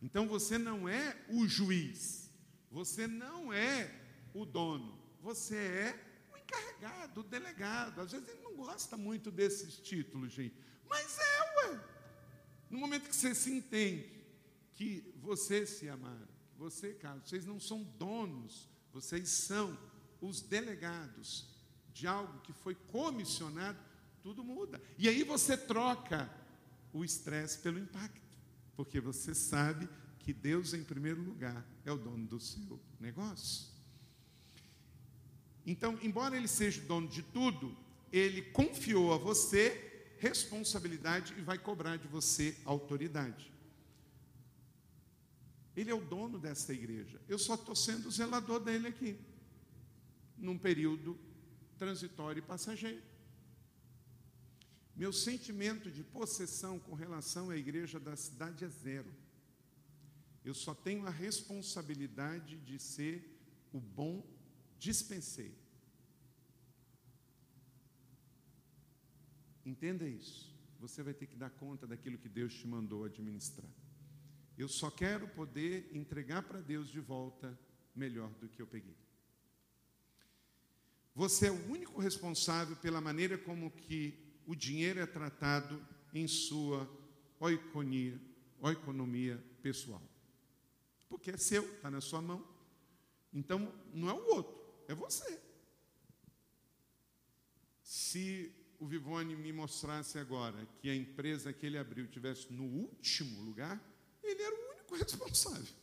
Então, 0.00 0.26
você 0.26 0.58
não 0.58 0.88
é 0.88 1.16
o 1.28 1.46
juiz, 1.46 2.30
você 2.70 3.06
não 3.06 3.52
é 3.52 3.90
o 4.32 4.44
dono, 4.44 4.98
você 5.20 5.56
é 5.56 6.28
o 6.32 6.38
encarregado, 6.38 7.20
o 7.20 7.24
delegado. 7.24 8.00
Às 8.00 8.12
vezes 8.12 8.28
ele 8.28 8.40
não 8.40 8.56
gosta 8.56 8.96
muito 8.96 9.30
desses 9.30 9.76
títulos, 9.78 10.32
gente, 10.32 10.56
mas 10.88 11.18
é, 11.18 11.68
ué. 11.68 11.84
No 12.70 12.78
momento 12.78 13.08
que 13.08 13.14
você 13.14 13.34
se 13.34 13.52
entende 13.52 14.10
que 14.74 15.14
você 15.20 15.66
se 15.66 15.88
amaram, 15.88 16.28
você, 16.56 16.94
Carlos, 16.94 17.28
vocês 17.28 17.44
não 17.44 17.60
são 17.60 17.82
donos 17.82 18.71
vocês 18.92 19.28
são 19.28 19.76
os 20.20 20.40
delegados 20.40 21.46
de 21.92 22.06
algo 22.06 22.40
que 22.40 22.52
foi 22.52 22.74
comissionado, 22.74 23.78
tudo 24.22 24.44
muda. 24.44 24.80
E 24.98 25.08
aí 25.08 25.24
você 25.24 25.56
troca 25.56 26.30
o 26.92 27.04
estresse 27.04 27.58
pelo 27.58 27.78
impacto, 27.78 28.38
porque 28.76 29.00
você 29.00 29.34
sabe 29.34 29.88
que 30.18 30.32
Deus, 30.32 30.74
em 30.74 30.84
primeiro 30.84 31.20
lugar, 31.20 31.66
é 31.84 31.90
o 31.90 31.98
dono 31.98 32.26
do 32.26 32.38
seu 32.38 32.80
negócio. 33.00 33.66
Então, 35.66 35.98
embora 36.02 36.36
ele 36.36 36.48
seja 36.48 36.80
o 36.82 36.86
dono 36.86 37.08
de 37.08 37.22
tudo, 37.22 37.76
ele 38.12 38.42
confiou 38.42 39.12
a 39.12 39.16
você 39.16 40.14
responsabilidade 40.18 41.34
e 41.36 41.42
vai 41.42 41.58
cobrar 41.58 41.96
de 41.96 42.06
você 42.06 42.56
autoridade. 42.64 43.51
Ele 45.76 45.90
é 45.90 45.94
o 45.94 46.04
dono 46.04 46.38
dessa 46.38 46.72
igreja. 46.72 47.20
Eu 47.28 47.38
só 47.38 47.54
estou 47.54 47.74
sendo 47.74 48.10
zelador 48.10 48.60
dele 48.60 48.88
aqui, 48.88 49.18
num 50.36 50.58
período 50.58 51.18
transitório 51.78 52.40
e 52.40 52.46
passageiro. 52.46 53.02
Meu 54.94 55.12
sentimento 55.12 55.90
de 55.90 56.04
possessão 56.04 56.78
com 56.78 56.94
relação 56.94 57.50
à 57.50 57.56
igreja 57.56 57.98
da 57.98 58.14
cidade 58.14 58.64
é 58.64 58.68
zero. 58.68 59.10
Eu 60.44 60.54
só 60.54 60.74
tenho 60.74 61.06
a 61.06 61.10
responsabilidade 61.10 62.58
de 62.58 62.78
ser 62.78 63.38
o 63.72 63.80
bom 63.80 64.26
dispenseiro. 64.78 65.54
Entenda 69.64 70.06
isso. 70.06 70.52
Você 70.80 71.02
vai 71.02 71.14
ter 71.14 71.26
que 71.26 71.36
dar 71.36 71.50
conta 71.50 71.86
daquilo 71.86 72.18
que 72.18 72.28
Deus 72.28 72.52
te 72.54 72.66
mandou 72.66 73.04
administrar. 73.04 73.70
Eu 74.56 74.68
só 74.68 74.90
quero 74.90 75.26
poder 75.28 75.90
entregar 75.92 76.42
para 76.42 76.60
Deus 76.60 76.88
de 76.88 77.00
volta 77.00 77.58
melhor 77.94 78.30
do 78.34 78.48
que 78.48 78.60
eu 78.60 78.66
peguei. 78.66 78.96
Você 81.14 81.48
é 81.48 81.50
o 81.50 81.70
único 81.70 82.00
responsável 82.00 82.76
pela 82.76 83.00
maneira 83.00 83.36
como 83.36 83.70
que 83.70 84.18
o 84.46 84.54
dinheiro 84.54 85.00
é 85.00 85.06
tratado 85.06 85.84
em 86.14 86.26
sua 86.26 86.88
oikonia, 87.38 88.20
oikonomia 88.60 89.42
pessoal. 89.62 90.02
Porque 91.08 91.30
é 91.30 91.36
seu, 91.36 91.64
está 91.74 91.90
na 91.90 92.00
sua 92.00 92.22
mão. 92.22 92.46
Então, 93.32 93.72
não 93.92 94.08
é 94.08 94.14
o 94.14 94.34
outro, 94.34 94.54
é 94.88 94.94
você. 94.94 95.40
Se 97.82 98.54
o 98.78 98.86
Vivone 98.86 99.36
me 99.36 99.52
mostrasse 99.52 100.18
agora 100.18 100.66
que 100.80 100.88
a 100.88 100.94
empresa 100.94 101.52
que 101.52 101.66
ele 101.66 101.78
abriu 101.78 102.06
tivesse 102.08 102.52
no 102.52 102.64
último 102.64 103.42
lugar, 103.42 103.80
ele 104.32 104.42
era 104.42 104.54
o 104.54 104.70
único 104.72 104.96
responsável. 104.96 105.74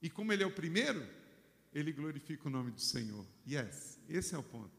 E 0.00 0.10
como 0.10 0.32
ele 0.32 0.42
é 0.42 0.46
o 0.46 0.54
primeiro, 0.54 1.06
ele 1.72 1.92
glorifica 1.92 2.48
o 2.48 2.50
nome 2.50 2.70
do 2.70 2.80
Senhor. 2.80 3.26
Yes, 3.46 3.98
esse 4.08 4.34
é 4.34 4.38
o 4.38 4.42
ponto. 4.42 4.74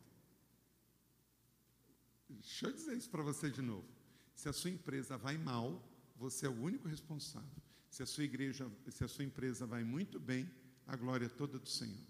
Deixa 2.30 2.68
eu 2.68 2.74
dizer 2.74 2.98
isso 2.98 3.10
para 3.10 3.24
você 3.24 3.50
de 3.50 3.62
novo. 3.62 3.88
Se 4.34 4.50
a 4.50 4.54
sua 4.54 4.70
empresa 4.70 5.18
vai 5.18 5.38
mal, 5.38 5.84
você 6.16 6.46
é 6.46 6.50
o 6.50 6.62
único 6.62 6.88
responsável. 6.88 7.62
Se 7.90 8.04
a 8.04 8.06
sua 8.06 8.24
igreja, 8.24 8.70
se 8.90 9.04
a 9.04 9.08
sua 9.08 9.24
empresa 9.24 9.66
vai 9.66 9.84
muito 9.84 10.20
bem, 10.20 10.50
a 10.86 10.96
glória 10.96 11.26
é 11.26 11.30
toda 11.30 11.58
do 11.58 11.70
Senhor. 11.70 12.06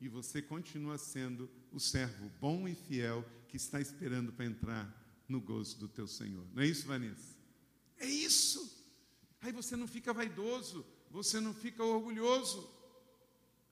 E 0.00 0.08
você 0.08 0.42
continua 0.42 0.98
sendo 0.98 1.50
o 1.72 1.80
servo 1.80 2.30
bom 2.40 2.68
e 2.68 2.74
fiel 2.74 3.24
que 3.48 3.56
está 3.56 3.80
esperando 3.80 4.32
para 4.32 4.44
entrar 4.44 5.24
no 5.28 5.40
gozo 5.40 5.78
do 5.78 5.88
teu 5.88 6.06
Senhor. 6.06 6.46
Não 6.52 6.62
é 6.62 6.66
isso, 6.66 6.86
Vanessa? 6.86 7.33
É 7.98 8.06
isso. 8.06 8.84
Aí 9.40 9.52
você 9.52 9.76
não 9.76 9.86
fica 9.86 10.12
vaidoso, 10.12 10.86
você 11.10 11.40
não 11.40 11.52
fica 11.52 11.82
orgulhoso. 11.84 12.68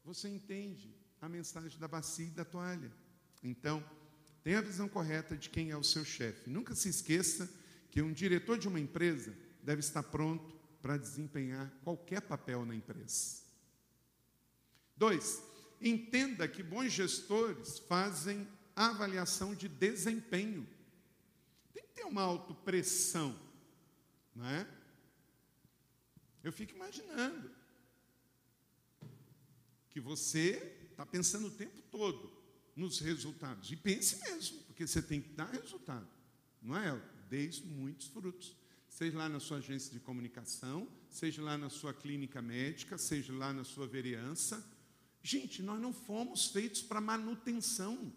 Você 0.04 0.28
entende 0.28 0.94
a 1.20 1.28
mensagem 1.28 1.78
da 1.78 1.88
bacia 1.88 2.26
e 2.26 2.30
da 2.30 2.44
toalha. 2.44 2.92
Então, 3.42 3.82
tenha 4.42 4.58
a 4.58 4.62
visão 4.62 4.88
correta 4.88 5.36
de 5.36 5.48
quem 5.48 5.70
é 5.70 5.76
o 5.76 5.84
seu 5.84 6.04
chefe. 6.04 6.50
Nunca 6.50 6.74
se 6.74 6.88
esqueça 6.88 7.48
que 7.90 8.02
um 8.02 8.12
diretor 8.12 8.58
de 8.58 8.68
uma 8.68 8.80
empresa 8.80 9.34
deve 9.62 9.80
estar 9.80 10.02
pronto 10.02 10.54
para 10.80 10.96
desempenhar 10.96 11.72
qualquer 11.84 12.20
papel 12.22 12.66
na 12.66 12.74
empresa. 12.74 13.42
Dois, 14.96 15.42
entenda 15.80 16.48
que 16.48 16.62
bons 16.62 16.92
gestores 16.92 17.78
fazem 17.78 18.46
avaliação 18.74 19.54
de 19.54 19.68
desempenho. 19.68 20.66
Tem 21.72 21.84
que 21.84 21.92
ter 21.94 22.04
uma 22.04 22.22
autopressão, 22.22 23.38
não 24.34 24.46
é? 24.46 24.66
Eu 26.42 26.52
fico 26.52 26.74
imaginando 26.74 27.50
que 29.90 30.00
você 30.00 30.86
está 30.90 31.04
pensando 31.04 31.48
o 31.48 31.50
tempo 31.50 31.80
todo 31.90 32.32
nos 32.74 32.98
resultados. 33.00 33.70
E 33.70 33.76
pense 33.76 34.18
mesmo, 34.24 34.58
porque 34.64 34.86
você 34.86 35.02
tem 35.02 35.20
que 35.20 35.30
dar 35.30 35.50
resultado, 35.50 36.08
não 36.60 36.76
é? 36.76 37.00
Desde 37.28 37.66
muitos 37.66 38.06
frutos. 38.08 38.56
Seja 38.88 39.16
lá 39.16 39.28
na 39.28 39.40
sua 39.40 39.58
agência 39.58 39.90
de 39.90 40.00
comunicação, 40.00 40.86
seja 41.08 41.42
lá 41.42 41.56
na 41.56 41.70
sua 41.70 41.94
clínica 41.94 42.42
médica, 42.42 42.98
seja 42.98 43.32
lá 43.32 43.52
na 43.52 43.64
sua 43.64 43.86
vereança. 43.86 44.64
Gente, 45.22 45.62
nós 45.62 45.80
não 45.80 45.92
fomos 45.92 46.46
feitos 46.46 46.82
para 46.82 47.00
manutenção. 47.00 48.12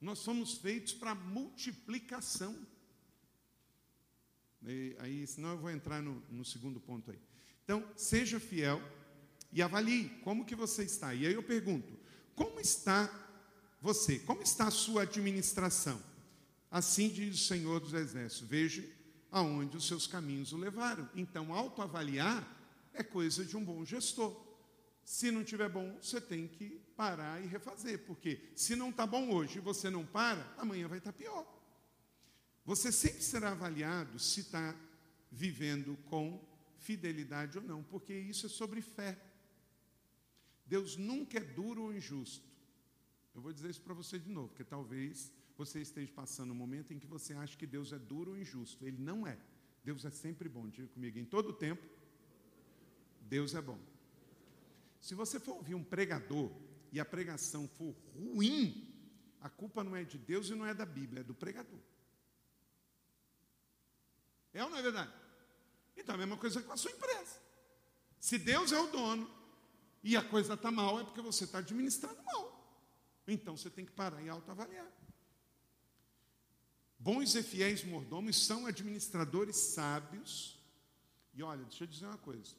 Nós 0.00 0.18
somos 0.20 0.54
feitos 0.58 0.92
para 0.92 1.14
multiplicação. 1.14 2.56
E, 4.66 4.94
aí, 4.98 5.26
senão 5.26 5.50
eu 5.50 5.58
vou 5.58 5.70
entrar 5.70 6.02
no, 6.02 6.22
no 6.30 6.44
segundo 6.44 6.80
ponto 6.80 7.10
aí. 7.10 7.18
Então, 7.64 7.84
seja 7.96 8.38
fiel 8.40 8.80
e 9.52 9.62
avalie 9.62 10.08
como 10.22 10.44
que 10.44 10.54
você 10.54 10.82
está. 10.82 11.14
E 11.14 11.26
aí 11.26 11.32
eu 11.32 11.42
pergunto: 11.42 11.98
como 12.34 12.60
está 12.60 13.10
você? 13.80 14.18
Como 14.18 14.42
está 14.42 14.68
a 14.68 14.70
sua 14.70 15.02
administração? 15.02 16.00
Assim 16.70 17.08
diz 17.08 17.34
o 17.36 17.46
Senhor 17.46 17.80
dos 17.80 17.94
Exércitos: 17.94 18.48
veja 18.48 18.84
aonde 19.30 19.76
os 19.76 19.86
seus 19.86 20.06
caminhos 20.06 20.52
o 20.52 20.56
levaram. 20.56 21.08
Então, 21.14 21.52
autoavaliar 21.54 22.46
é 22.92 23.02
coisa 23.02 23.44
de 23.44 23.56
um 23.56 23.64
bom 23.64 23.84
gestor. 23.84 24.48
Se 25.04 25.30
não 25.30 25.42
tiver 25.42 25.68
bom, 25.68 25.98
você 26.00 26.20
tem 26.20 26.46
que 26.46 26.80
parar 26.96 27.42
e 27.42 27.46
refazer, 27.46 28.04
porque 28.06 28.50
se 28.54 28.76
não 28.76 28.90
está 28.90 29.06
bom 29.06 29.30
hoje 29.32 29.58
e 29.58 29.60
você 29.60 29.88
não 29.90 30.04
para, 30.04 30.54
amanhã 30.58 30.86
vai 30.86 30.98
estar 30.98 31.12
tá 31.12 31.18
pior. 31.18 31.59
Você 32.70 32.92
sempre 32.92 33.20
será 33.20 33.50
avaliado 33.50 34.16
se 34.20 34.42
está 34.42 34.76
vivendo 35.28 35.96
com 36.04 36.40
fidelidade 36.78 37.58
ou 37.58 37.64
não, 37.64 37.82
porque 37.82 38.14
isso 38.14 38.46
é 38.46 38.48
sobre 38.48 38.80
fé. 38.80 39.20
Deus 40.64 40.96
nunca 40.96 41.38
é 41.38 41.40
duro 41.40 41.82
ou 41.82 41.92
injusto. 41.92 42.48
Eu 43.34 43.40
vou 43.40 43.52
dizer 43.52 43.70
isso 43.70 43.80
para 43.82 43.92
você 43.92 44.20
de 44.20 44.30
novo, 44.30 44.50
porque 44.50 44.62
talvez 44.62 45.32
você 45.58 45.80
esteja 45.80 46.12
passando 46.12 46.52
um 46.52 46.54
momento 46.54 46.94
em 46.94 47.00
que 47.00 47.08
você 47.08 47.34
acha 47.34 47.56
que 47.56 47.66
Deus 47.66 47.92
é 47.92 47.98
duro 47.98 48.30
ou 48.30 48.38
injusto. 48.38 48.86
Ele 48.86 49.02
não 49.02 49.26
é. 49.26 49.36
Deus 49.82 50.04
é 50.04 50.10
sempre 50.10 50.48
bom. 50.48 50.68
Diga 50.68 50.86
comigo, 50.86 51.18
em 51.18 51.24
todo 51.24 51.52
tempo, 51.52 51.84
Deus 53.22 53.52
é 53.56 53.60
bom. 53.60 53.80
Se 55.00 55.16
você 55.16 55.40
for 55.40 55.56
ouvir 55.56 55.74
um 55.74 55.82
pregador 55.82 56.52
e 56.92 57.00
a 57.00 57.04
pregação 57.04 57.66
for 57.66 57.96
ruim, 58.14 58.94
a 59.40 59.48
culpa 59.48 59.82
não 59.82 59.96
é 59.96 60.04
de 60.04 60.18
Deus 60.18 60.50
e 60.50 60.54
não 60.54 60.64
é 60.64 60.72
da 60.72 60.86
Bíblia, 60.86 61.22
é 61.22 61.24
do 61.24 61.34
pregador. 61.34 61.80
É 64.52 64.64
ou 64.64 64.70
não 64.70 64.78
é 64.78 64.82
verdade? 64.82 65.12
Então, 65.96 66.14
a 66.14 66.18
mesma 66.18 66.36
coisa 66.36 66.62
com 66.62 66.72
a 66.72 66.76
sua 66.76 66.90
empresa. 66.90 67.36
Se 68.18 68.38
Deus 68.38 68.72
é 68.72 68.80
o 68.80 68.86
dono 68.88 69.30
e 70.02 70.16
a 70.16 70.22
coisa 70.22 70.54
está 70.54 70.70
mal, 70.70 71.00
é 71.00 71.04
porque 71.04 71.20
você 71.20 71.44
está 71.44 71.58
administrando 71.58 72.22
mal. 72.22 72.50
Então, 73.26 73.56
você 73.56 73.70
tem 73.70 73.84
que 73.84 73.92
parar 73.92 74.22
e 74.22 74.28
autoavaliar. 74.28 74.90
Bons 76.98 77.34
e 77.34 77.42
fiéis 77.42 77.84
mordomos 77.84 78.44
são 78.44 78.66
administradores 78.66 79.56
sábios. 79.56 80.58
E 81.32 81.42
olha, 81.42 81.64
deixa 81.64 81.84
eu 81.84 81.88
dizer 81.88 82.06
uma 82.06 82.18
coisa 82.18 82.54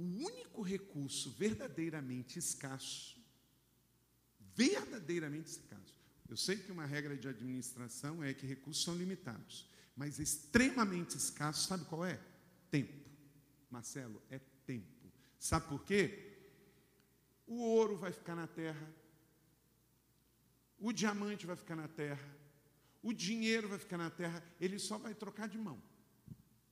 o 0.00 0.02
único 0.02 0.62
recurso 0.62 1.30
verdadeiramente 1.32 2.38
escasso, 2.38 3.18
verdadeiramente 4.56 5.50
escasso. 5.50 5.94
Eu 6.26 6.38
sei 6.38 6.56
que 6.56 6.72
uma 6.72 6.86
regra 6.86 7.14
de 7.14 7.28
administração 7.28 8.24
é 8.24 8.32
que 8.32 8.46
recursos 8.46 8.82
são 8.82 8.96
limitados, 8.96 9.68
mas 10.00 10.18
extremamente 10.18 11.16
escasso, 11.18 11.68
sabe 11.68 11.84
qual 11.84 12.06
é? 12.06 12.18
Tempo. 12.70 13.06
Marcelo, 13.70 14.22
é 14.30 14.38
tempo. 14.64 15.12
Sabe 15.38 15.68
por 15.68 15.84
quê? 15.84 16.38
O 17.46 17.60
ouro 17.60 17.96
vai 17.96 18.10
ficar 18.10 18.34
na 18.34 18.46
terra, 18.46 18.88
o 20.78 20.90
diamante 20.90 21.46
vai 21.46 21.56
ficar 21.56 21.76
na 21.76 21.88
terra, 21.88 22.26
o 23.02 23.12
dinheiro 23.12 23.68
vai 23.68 23.78
ficar 23.78 23.98
na 23.98 24.08
terra, 24.08 24.42
ele 24.58 24.78
só 24.78 24.96
vai 24.96 25.14
trocar 25.14 25.48
de 25.48 25.58
mão. 25.58 25.78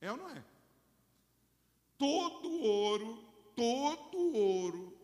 É 0.01 0.11
ou 0.11 0.17
não 0.17 0.29
é? 0.29 0.43
todo 1.99 2.49
ouro, 2.61 3.17
todo 3.55 4.17
ouro 4.33 4.97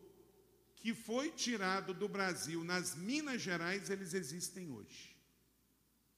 que 0.77 0.93
foi 0.93 1.29
tirado 1.29 1.93
do 1.93 2.07
Brasil 2.07 2.63
nas 2.63 2.95
Minas 2.95 3.41
Gerais, 3.41 3.89
eles 3.89 4.13
existem 4.13 4.71
hoje. 4.71 5.14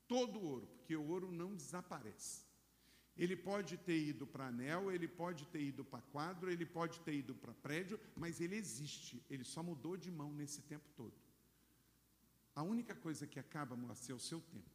Todo 0.08 0.42
ouro, 0.42 0.68
porque 0.68 0.96
o 0.96 1.08
ouro 1.08 1.32
não 1.32 1.56
desaparece. 1.56 2.48
Ele 3.18 3.36
pode 3.36 3.78
ter 3.78 3.98
ido 3.98 4.28
para 4.28 4.48
anel, 4.48 4.92
ele 4.92 5.08
pode 5.08 5.46
ter 5.48 5.62
ido 5.62 5.84
para 5.84 6.02
quadro, 6.02 6.52
ele 6.52 6.66
pode 6.66 7.00
ter 7.00 7.16
ido 7.16 7.34
para 7.34 7.54
prédio, 7.54 8.00
mas 8.16 8.40
ele 8.40 8.56
existe. 8.56 9.24
Ele 9.30 9.44
só 9.44 9.64
mudou 9.64 9.98
de 9.98 10.12
mão 10.12 10.32
nesse 10.32 10.62
tempo 10.62 10.88
todo. 10.96 11.16
A 12.56 12.62
única 12.62 12.96
coisa 12.96 13.26
que 13.26 13.40
acaba, 13.40 13.76
Moacir, 13.76 14.12
é 14.12 14.16
o 14.16 14.20
seu 14.20 14.40
tempo. 14.40 14.70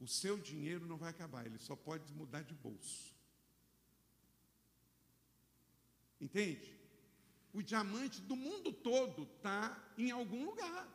O 0.00 0.08
seu 0.08 0.36
dinheiro 0.38 0.86
não 0.86 0.96
vai 0.96 1.10
acabar, 1.10 1.46
ele 1.46 1.58
só 1.58 1.76
pode 1.76 2.12
mudar 2.12 2.42
de 2.42 2.54
bolso. 2.54 3.14
Entende? 6.20 6.76
O 7.52 7.62
diamante 7.62 8.20
do 8.20 8.34
mundo 8.34 8.72
todo 8.72 9.22
está 9.22 9.80
em 9.96 10.10
algum 10.10 10.44
lugar. 10.44 10.88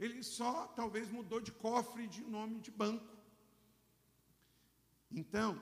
Ele 0.00 0.22
só 0.22 0.66
talvez 0.68 1.10
mudou 1.10 1.40
de 1.42 1.52
cofre 1.52 2.06
de 2.08 2.22
nome 2.22 2.58
de 2.58 2.70
banco. 2.70 3.06
Então, 5.10 5.60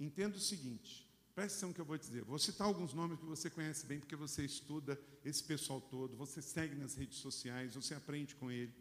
entenda 0.00 0.38
o 0.38 0.40
seguinte, 0.40 1.06
presta 1.34 1.58
atenção 1.58 1.72
que 1.74 1.80
eu 1.80 1.84
vou 1.84 1.98
dizer. 1.98 2.24
Vou 2.24 2.38
citar 2.38 2.66
alguns 2.66 2.94
nomes 2.94 3.18
que 3.18 3.26
você 3.26 3.50
conhece 3.50 3.84
bem, 3.84 4.00
porque 4.00 4.16
você 4.16 4.42
estuda 4.46 4.98
esse 5.22 5.44
pessoal 5.44 5.78
todo, 5.78 6.16
você 6.16 6.40
segue 6.40 6.74
nas 6.74 6.94
redes 6.94 7.18
sociais, 7.18 7.74
você 7.74 7.94
aprende 7.94 8.34
com 8.34 8.50
ele. 8.50 8.74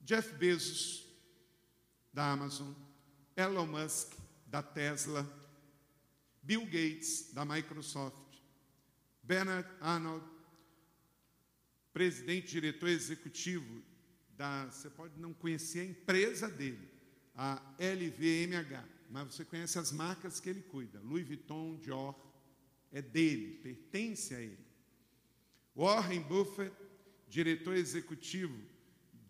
Jeff 0.00 0.32
Bezos, 0.34 1.06
da 2.10 2.32
Amazon, 2.32 2.72
Elon 3.36 3.66
Musk, 3.66 4.14
da 4.46 4.62
Tesla, 4.62 5.30
Bill 6.42 6.64
Gates, 6.64 7.32
da 7.34 7.44
Microsoft, 7.44 8.16
Bernard 9.22 9.68
Arnold, 9.80 10.31
presidente, 11.92 12.52
diretor 12.52 12.88
executivo 12.88 13.82
da. 14.36 14.66
Você 14.66 14.90
pode 14.90 15.18
não 15.20 15.32
conhecer 15.32 15.80
a 15.80 15.84
empresa 15.84 16.48
dele, 16.48 16.88
a 17.34 17.62
LVMH, 17.78 18.84
mas 19.10 19.34
você 19.34 19.44
conhece 19.44 19.78
as 19.78 19.92
marcas 19.92 20.40
que 20.40 20.48
ele 20.48 20.62
cuida: 20.62 21.00
Louis 21.00 21.26
Vuitton, 21.26 21.76
Dior, 21.76 22.14
é 22.90 23.02
dele, 23.02 23.60
pertence 23.62 24.34
a 24.34 24.40
ele. 24.40 24.66
Warren 25.74 26.20
Buffett, 26.22 26.74
diretor 27.28 27.74
executivo 27.74 28.58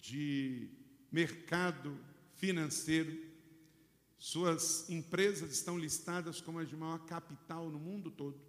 de 0.00 0.68
mercado 1.10 1.96
financeiro 2.34 3.32
suas 4.22 4.88
empresas 4.88 5.50
estão 5.50 5.76
listadas 5.76 6.40
como 6.40 6.60
as 6.60 6.68
de 6.68 6.76
maior 6.76 7.00
capital 7.06 7.68
no 7.68 7.78
mundo 7.80 8.08
todo. 8.08 8.40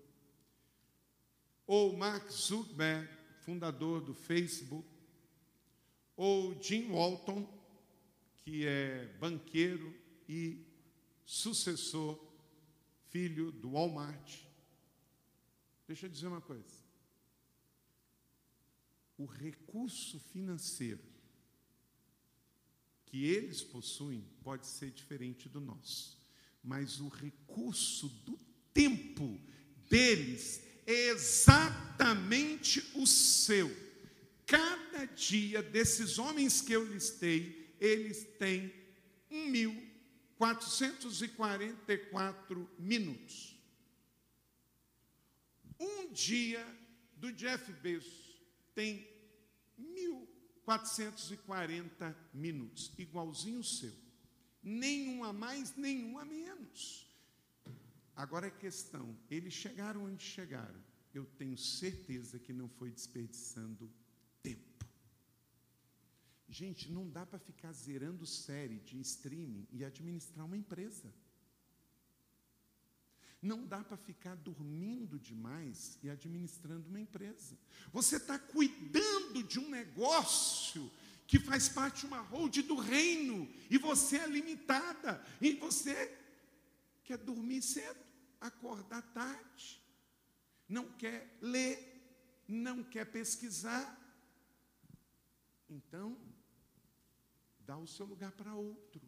Ou 1.66 1.98
Mark 1.98 2.30
Zuckerberg, 2.30 3.10
fundador 3.46 4.02
do 4.02 4.14
Facebook, 4.14 4.88
ou 6.16 6.62
Jim 6.62 6.92
Walton, 6.92 7.48
que 8.38 8.66
é 8.66 9.06
banqueiro 9.20 9.94
e 10.28 10.66
sucessor, 11.26 12.20
filho 13.10 13.52
do 13.52 13.72
Walmart. 13.72 14.40
Deixa 15.88 16.06
eu 16.06 16.10
dizer 16.10 16.28
uma 16.28 16.42
coisa. 16.42 16.84
O 19.18 19.26
recurso 19.26 20.20
financeiro 20.20 21.04
que 23.06 23.26
eles 23.26 23.62
possuem 23.62 24.26
pode 24.42 24.66
ser 24.66 24.92
diferente 24.92 25.48
do 25.48 25.62
nosso, 25.62 26.18
mas 26.64 27.00
o 27.00 27.10
recurso 27.10 28.10
do 28.26 28.40
tempo 28.74 29.40
deles 29.90 30.73
exatamente 30.86 32.92
o 32.96 33.08
seu. 33.08 33.76
Cada 34.46 35.08
dia 35.08 35.64
desses 35.64 36.20
homens 36.20 36.62
que 36.62 36.74
eu 36.74 36.86
listei, 36.86 37.74
eles 37.80 38.24
têm 38.38 38.72
1.400 39.32 39.94
444 40.44 42.70
minutos. 42.78 43.58
Um 45.80 46.12
dia 46.12 46.62
do 47.16 47.32
Jeff 47.32 47.72
Bezos 47.74 48.42
tem 48.76 49.08
1.440 49.80 52.14
minutos, 52.34 52.92
igualzinho 52.98 53.62
o 53.62 53.64
seu. 53.64 53.94
Nenhum 54.62 55.24
a 55.24 55.32
mais, 55.32 55.78
nenhum 55.78 56.20
a 56.20 56.26
menos. 56.26 57.08
Agora 58.16 58.48
é 58.48 58.52
questão, 58.52 59.18
eles 59.30 59.54
chegaram 59.54 60.06
onde 60.06 60.24
chegaram. 60.24 60.82
Eu 61.14 61.26
tenho 61.26 61.58
certeza 61.58 62.40
que 62.40 62.54
não 62.54 62.68
foi 62.68 62.92
desperdiçando 62.92 63.92
tempo. 64.42 64.86
Gente, 66.48 66.92
não 66.92 67.10
dá 67.10 67.26
para 67.26 67.40
ficar 67.40 67.72
zerando 67.72 68.26
série 68.26 68.80
de 68.80 69.00
streaming 69.00 69.68
e 69.72 69.84
administrar 69.84 70.46
uma 70.46 70.58
empresa. 70.58 71.14
Não 73.42 73.66
dá 73.66 73.84
para 73.84 73.98
ficar 73.98 74.36
dormindo 74.36 75.20
demais 75.20 75.98
e 76.02 76.10
administrando 76.10 76.88
uma 76.88 77.00
empresa. 77.00 77.58
Você 77.92 78.18
está 78.18 78.38
cuidando 78.38 79.44
de 79.44 79.60
um 79.60 79.70
negócio 79.70 80.92
que 81.26 81.40
faz 81.40 81.68
parte 81.68 82.02
de 82.02 82.06
uma 82.06 82.22
hold 82.22 82.56
do 82.60 82.76
reino 82.76 83.52
e 83.70 83.78
você 83.78 84.18
é 84.18 84.28
limitada 84.28 85.26
e 85.42 85.54
você 85.54 86.23
quer 87.04 87.18
dormir 87.18 87.62
cedo, 87.62 88.00
acordar 88.40 89.02
tarde, 89.14 89.82
não 90.68 90.92
quer 90.94 91.38
ler, 91.42 92.44
não 92.48 92.84
quer 92.84 93.06
pesquisar. 93.06 94.00
Então, 95.70 96.18
dá 97.60 97.78
o 97.78 97.88
seu 97.88 98.06
lugar 98.06 98.32
para 98.32 98.56
outro. 98.56 99.02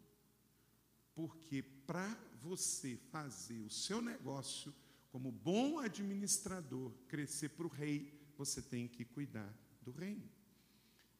Porque 1.14 1.62
para 1.62 2.08
você 2.42 2.96
fazer 3.10 3.60
o 3.62 3.70
seu 3.70 4.02
negócio 4.02 4.74
como 5.10 5.32
bom 5.32 5.78
administrador, 5.78 6.92
crescer 7.08 7.50
para 7.50 7.66
o 7.66 7.70
rei, 7.70 8.12
você 8.36 8.60
tem 8.60 8.86
que 8.86 9.04
cuidar 9.04 9.50
do 9.80 9.90
reino. 9.90 10.28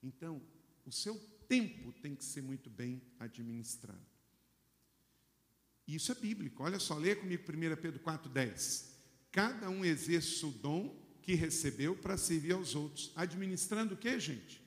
Então, 0.03 0.43
o 0.85 0.93
seu 0.93 1.19
tempo 1.49 1.93
tem 2.01 2.15
que 2.15 2.25
ser 2.25 2.43
muito 2.43 2.69
bem 2.69 3.01
administrado. 3.19 4.16
Isso 5.87 6.11
é 6.11 6.15
bíblico. 6.15 6.63
Olha 6.63 6.79
só, 6.79 6.97
leia 6.97 7.17
comigo 7.17 7.43
1 7.43 7.77
Pedro 7.77 8.01
4,10. 8.01 8.87
Cada 9.31 9.71
um 9.71 9.85
exerce 9.85 10.45
o 10.45 10.51
dom 10.51 10.95
que 11.23 11.35
recebeu 11.35 11.95
para 11.95 12.17
servir 12.17 12.53
aos 12.53 12.75
outros. 12.75 13.13
Administrando 13.15 13.95
o 13.95 13.97
que, 13.97 14.19
gente? 14.19 14.63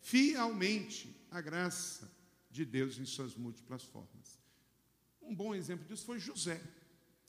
Fielmente 0.00 1.14
a 1.30 1.40
graça 1.40 2.10
de 2.50 2.64
Deus 2.64 2.98
em 2.98 3.04
suas 3.04 3.34
múltiplas 3.34 3.82
formas. 3.82 4.38
Um 5.20 5.34
bom 5.34 5.54
exemplo 5.54 5.86
disso 5.86 6.04
foi 6.04 6.18
José. 6.18 6.60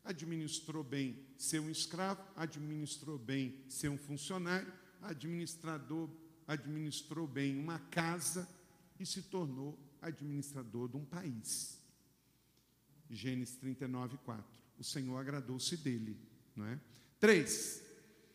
Administrou 0.04 0.84
bem 0.84 1.26
ser 1.38 1.60
um 1.60 1.70
escravo, 1.70 2.24
administrou 2.36 3.18
bem 3.18 3.64
ser 3.68 3.90
um 3.90 3.98
funcionário, 3.98 4.72
administrador, 5.02 6.10
administrou 6.48 7.28
bem 7.28 7.60
uma 7.60 7.80
casa 7.80 8.48
e 9.00 9.06
se 9.06 9.22
tornou 9.24 9.78
administrador 10.02 10.88
de 10.88 10.98
um 10.98 11.06
país. 11.06 11.79
Gênesis 13.10 13.56
39, 13.56 14.18
4. 14.18 14.46
O 14.78 14.84
Senhor 14.84 15.18
agradou-se 15.18 15.76
dele, 15.78 16.18
não 16.56 16.66
é? 16.66 16.80
Três, 17.20 17.84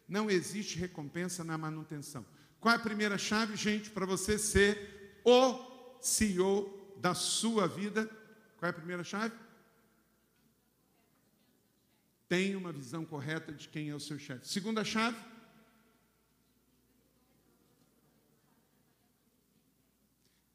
não 0.09 0.31
existe 0.31 0.79
recompensa 0.79 1.43
na 1.43 1.57
manutenção. 1.57 2.25
Qual 2.61 2.72
é 2.72 2.77
a 2.77 2.81
primeira 2.81 3.16
chave, 3.16 3.57
gente, 3.57 3.91
para 3.91 4.07
você 4.07 4.39
ser 4.39 5.20
o 5.25 5.99
CEO 6.01 6.95
da 6.99 7.14
sua 7.14 7.66
vida? 7.66 8.07
Qual 8.57 8.66
é 8.66 8.70
a 8.70 8.75
primeira 8.75 9.05
chave? 9.05 9.35
Tenha 12.29 12.59
uma 12.59 12.72
visão 12.72 13.05
correta 13.05 13.53
de 13.53 13.68
quem 13.68 13.91
é 13.91 13.95
o 13.95 14.01
seu 14.01 14.18
chefe. 14.18 14.49
Segunda 14.49 14.85
chave? 14.85 15.16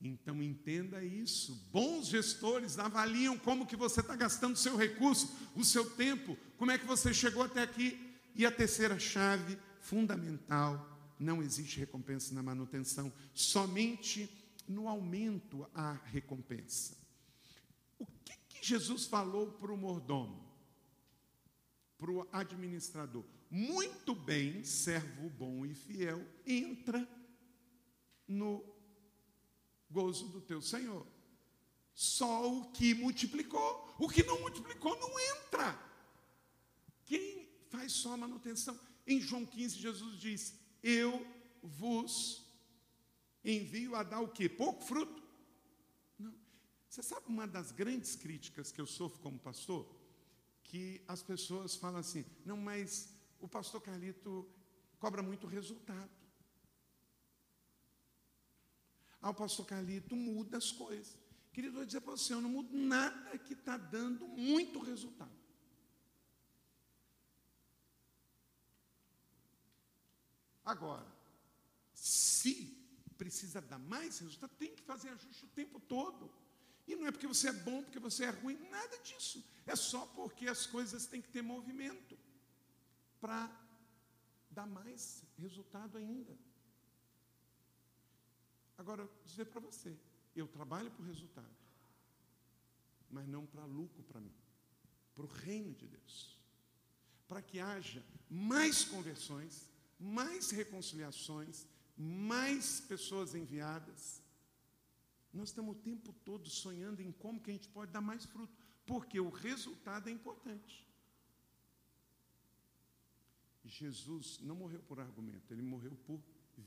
Então 0.02 0.41
entenda 0.41 1.04
isso. 1.04 1.54
Bons 1.72 2.08
gestores 2.08 2.80
avaliam 2.80 3.38
como 3.38 3.66
que 3.66 3.76
você 3.76 4.00
está 4.00 4.16
gastando 4.16 4.54
o 4.54 4.58
seu 4.58 4.78
recurso, 4.78 5.36
o 5.56 5.64
seu 5.64 5.89
tempo, 5.89 6.38
como 6.58 6.72
é 6.72 6.78
que 6.78 6.86
você 6.86 7.14
chegou 7.14 7.43
até 7.43 7.62
aqui. 7.62 8.00
E 8.34 8.45
a 8.45 8.52
terceira 8.52 8.97
chave, 8.97 9.58
fundamental, 9.82 10.97
não 11.20 11.43
existe 11.43 11.78
recompensa 11.78 12.34
na 12.34 12.41
manutenção, 12.41 13.12
somente 13.34 14.30
no 14.66 14.88
aumento 14.88 15.68
há 15.74 15.93
recompensa. 16.06 16.95
O 17.97 18.06
que, 18.06 18.38
que 18.47 18.66
Jesus 18.66 19.06
falou 19.06 19.52
para 19.52 19.74
o 19.74 19.78
mordomo? 19.78 20.47
Para 21.97 22.12
o 22.12 22.26
administrador? 22.32 23.26
Muito 23.50 24.16
bem, 24.16 24.64
servo 24.64 25.30
bom 25.32 25.66
e 25.66 25.74
fiel, 25.74 26.26
entra 26.45 27.06
no 28.26 28.64
gozo 29.89 30.27
do 30.27 30.41
teu 30.41 30.61
Senhor. 30.61 31.05
Só 31.93 32.49
o 32.49 32.71
que 32.71 32.93
multiplicou, 32.93 33.95
o 33.99 34.07
que 34.07 34.23
não 34.23 34.39
multiplicou 34.39 34.97
não 34.99 35.19
entra. 35.19 35.77
Quem 37.05 37.49
faz 37.69 37.91
só 37.91 38.15
manutenção? 38.15 38.79
Em 39.05 39.19
João 39.19 39.45
15, 39.45 39.77
Jesus 39.77 40.19
diz: 40.19 40.53
Eu 40.81 41.25
vos 41.61 42.45
envio 43.43 43.95
a 43.95 44.03
dar 44.03 44.21
o 44.21 44.29
quê? 44.29 44.47
Pouco 44.47 44.83
fruto? 44.83 45.21
Não. 46.17 46.33
Você 46.87 47.01
sabe 47.01 47.25
uma 47.27 47.47
das 47.47 47.71
grandes 47.71 48.15
críticas 48.15 48.71
que 48.71 48.79
eu 48.79 48.87
sofro 48.87 49.19
como 49.19 49.39
pastor? 49.39 49.87
Que 50.63 51.01
as 51.07 51.23
pessoas 51.23 51.75
falam 51.75 51.99
assim: 51.99 52.23
não, 52.45 52.57
mas 52.57 53.09
o 53.39 53.47
pastor 53.47 53.81
Carlito 53.81 54.47
cobra 54.99 55.23
muito 55.23 55.47
resultado. 55.47 56.18
Ah, 59.22 59.32
o 59.32 59.34
pastor 59.34 59.65
Carlito 59.65 60.15
muda 60.15 60.57
as 60.57 60.72
coisas. 60.72 61.17
Querido, 61.51 61.74
eu 61.74 61.78
vou 61.78 61.86
dizer 61.86 62.01
para 62.01 62.11
você, 62.11 62.34
eu 62.34 62.41
não 62.41 62.49
mudo 62.49 62.76
nada 62.76 63.38
que 63.38 63.53
está 63.53 63.76
dando 63.76 64.28
muito 64.28 64.80
resultado. 64.80 65.32
Agora, 70.63 71.05
se 71.93 72.78
precisa 73.17 73.59
dar 73.59 73.80
mais 73.80 74.20
resultado, 74.20 74.51
tem 74.57 74.74
que 74.74 74.84
fazer 74.84 75.09
ajuste 75.09 75.45
o 75.45 75.49
tempo 75.49 75.80
todo. 75.80 76.32
E 76.88 76.95
não 76.95 77.07
é 77.07 77.11
porque 77.11 77.28
você 77.28 77.49
é 77.49 77.51
bom, 77.51 77.84
porque 77.84 77.99
você 77.99 78.26
é 78.26 78.30
ruim, 78.30 78.57
nada 78.70 78.97
disso. 78.99 79.43
É 79.65 79.76
só 79.76 80.05
porque 80.07 80.47
as 80.47 80.65
coisas 80.65 81.05
têm 81.05 81.22
que 81.22 81.30
ter 81.30 81.41
movimento 81.41 82.17
para 83.20 83.51
dar 84.49 84.65
mais 84.65 85.24
resultado 85.38 85.97
ainda. 85.97 86.38
Agora, 88.80 89.03
vou 89.03 89.23
dizer 89.25 89.45
para 89.45 89.59
você, 89.59 89.93
eu 90.34 90.47
trabalho 90.47 90.89
por 90.91 91.05
resultado, 91.05 91.53
mas 93.11 93.27
não 93.27 93.45
para 93.45 93.65
lucro 93.65 94.01
para 94.03 94.21
mim, 94.21 94.34
para 95.13 95.25
o 95.25 95.27
reino 95.27 95.75
de 95.75 95.86
Deus. 95.86 96.39
Para 97.27 97.41
que 97.41 97.59
haja 97.59 98.01
mais 98.30 98.86
conversões, 98.86 99.69
mais 99.99 100.49
reconciliações, 100.49 101.67
mais 101.97 102.80
pessoas 102.80 103.36
enviadas. 103.36 104.23
Nós 105.34 105.49
estamos 105.49 105.75
o 105.75 105.80
tempo 105.80 106.13
todo 106.23 106.49
sonhando 106.49 107.01
em 107.01 107.11
como 107.11 107.41
que 107.41 107.51
a 107.51 107.53
gente 107.53 107.67
pode 107.67 107.91
dar 107.91 108.01
mais 108.01 108.23
fruto, 108.23 108.55
porque 108.86 109.19
o 109.19 109.30
resultado 109.30 110.07
é 110.07 110.11
importante. 110.11 110.88
Jesus 113.65 114.39
não 114.39 114.55
morreu 114.55 114.82
por 114.84 115.01
argumento, 115.01 115.53
ele 115.53 115.61
morreu 115.61 115.97
por 115.97 116.23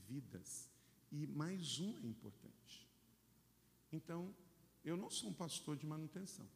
vidas. 0.07 0.72
E 1.13 1.27
mais 1.27 1.79
um 1.79 1.97
é 1.99 2.07
importante. 2.07 2.89
Então, 3.93 4.35
eu 4.83 4.97
não 4.97 5.11
sou 5.11 5.29
um 5.29 5.35
pastor 5.35 5.77
de 5.77 5.87
manutenção. 5.87 6.49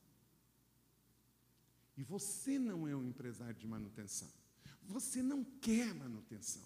E 1.97 2.03
você 2.03 2.59
não 2.59 2.89
é 2.89 2.97
um 2.97 3.05
empresário 3.05 3.55
de 3.55 3.67
manutenção. 3.67 4.29
Você 4.85 5.23
não 5.23 5.45
quer 5.45 5.95
manutenção. 5.95 6.63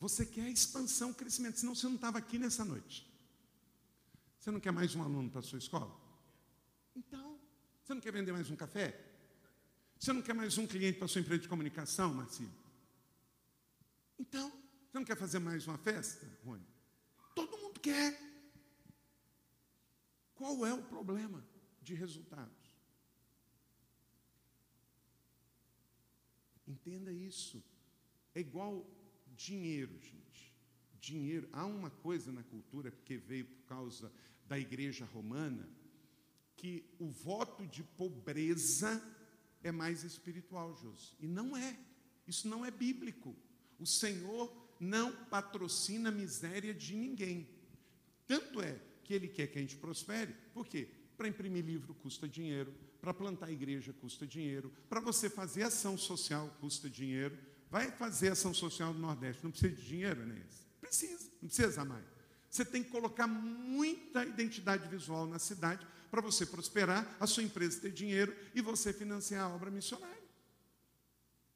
Você 0.00 0.26
quer 0.26 0.48
expansão, 0.48 1.14
crescimento. 1.14 1.60
Senão 1.60 1.74
você 1.74 1.86
não 1.86 1.94
estava 1.94 2.18
aqui 2.18 2.36
nessa 2.38 2.64
noite. 2.64 3.08
Você 4.38 4.50
não 4.50 4.58
quer 4.58 4.72
mais 4.72 4.94
um 4.96 5.02
aluno 5.02 5.30
para 5.30 5.40
a 5.40 5.42
sua 5.42 5.58
escola? 5.58 5.94
Então, 6.96 7.38
você 7.82 7.94
não 7.94 8.00
quer 8.00 8.12
vender 8.12 8.32
mais 8.32 8.50
um 8.50 8.56
café? 8.56 8.98
Você 9.98 10.12
não 10.12 10.22
quer 10.22 10.34
mais 10.34 10.58
um 10.58 10.66
cliente 10.66 10.98
para 10.98 11.04
a 11.04 11.08
sua 11.08 11.20
empresa 11.20 11.42
de 11.42 11.48
comunicação, 11.48 12.12
Marcinho? 12.12 12.52
Então, 14.18 14.50
você 14.50 14.98
não 14.98 15.04
quer 15.04 15.16
fazer 15.16 15.38
mais 15.38 15.66
uma 15.66 15.78
festa, 15.78 16.26
Rony? 16.44 16.66
Quer. 17.82 18.18
Qual 20.34 20.64
é 20.66 20.72
o 20.72 20.82
problema 20.82 21.44
de 21.82 21.94
resultados? 21.94 22.60
Entenda 26.66 27.12
isso. 27.12 27.62
É 28.34 28.40
igual 28.40 28.86
dinheiro, 29.36 29.98
gente. 30.00 30.54
Dinheiro. 31.00 31.48
Há 31.52 31.66
uma 31.66 31.90
coisa 31.90 32.30
na 32.32 32.42
cultura 32.42 32.90
que 32.90 33.16
veio 33.16 33.44
por 33.44 33.64
causa 33.64 34.12
da 34.46 34.58
igreja 34.58 35.04
romana 35.06 35.68
que 36.56 36.84
o 36.98 37.08
voto 37.08 37.66
de 37.66 37.82
pobreza 37.82 39.02
é 39.62 39.72
mais 39.72 40.04
espiritual, 40.04 40.74
José. 40.76 41.14
E 41.18 41.26
não 41.26 41.56
é. 41.56 41.78
Isso 42.26 42.46
não 42.46 42.64
é 42.64 42.70
bíblico. 42.70 43.34
O 43.78 43.86
Senhor 43.86 44.54
não 44.78 45.24
patrocina 45.26 46.10
a 46.10 46.12
miséria 46.12 46.74
de 46.74 46.94
ninguém. 46.94 47.48
Tanto 48.30 48.62
é 48.62 48.78
que 49.02 49.12
Ele 49.12 49.26
quer 49.26 49.48
que 49.48 49.58
a 49.58 49.60
gente 49.60 49.74
prospere. 49.74 50.32
Por 50.54 50.64
quê? 50.64 50.88
Para 51.16 51.26
imprimir 51.26 51.64
livro 51.64 51.92
custa 51.94 52.28
dinheiro, 52.28 52.72
para 53.00 53.12
plantar 53.12 53.50
igreja 53.50 53.92
custa 53.92 54.24
dinheiro, 54.24 54.72
para 54.88 55.00
você 55.00 55.28
fazer 55.28 55.64
ação 55.64 55.98
social 55.98 56.48
custa 56.60 56.88
dinheiro. 56.88 57.36
Vai 57.68 57.90
fazer 57.90 58.30
ação 58.30 58.54
social 58.54 58.94
no 58.94 59.00
Nordeste, 59.00 59.42
não 59.42 59.50
precisa 59.50 59.74
de 59.74 59.84
dinheiro, 59.84 60.24
né? 60.24 60.40
Precisa, 60.80 61.28
não 61.42 61.48
precisa 61.48 61.84
mais. 61.84 62.04
Você 62.48 62.64
tem 62.64 62.84
que 62.84 62.90
colocar 62.90 63.26
muita 63.26 64.24
identidade 64.24 64.86
visual 64.86 65.26
na 65.26 65.40
cidade 65.40 65.84
para 66.08 66.20
você 66.20 66.46
prosperar, 66.46 67.16
a 67.18 67.26
sua 67.26 67.42
empresa 67.42 67.80
ter 67.80 67.90
dinheiro 67.90 68.32
e 68.54 68.60
você 68.60 68.92
financiar 68.92 69.50
a 69.50 69.52
obra 69.52 69.72
missionária. 69.72 70.22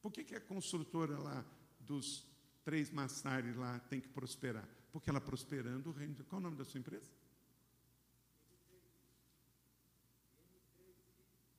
Por 0.01 0.11
que, 0.11 0.25
que 0.25 0.35
a 0.35 0.41
construtora 0.41 1.17
lá 1.17 1.45
dos 1.79 2.27
três 2.65 2.91
massares 2.91 3.55
lá 3.55 3.79
tem 3.79 4.01
que 4.01 4.09
prosperar? 4.09 4.67
Porque 4.95 5.09
ela 5.09 5.19
prosperando 5.19 5.89
o 5.89 5.91
reino. 5.91 6.15
Qual 6.23 6.39
o 6.39 6.41
nome 6.41 6.55
da 6.55 6.63
sua 6.63 6.79
empresa? 6.79 7.11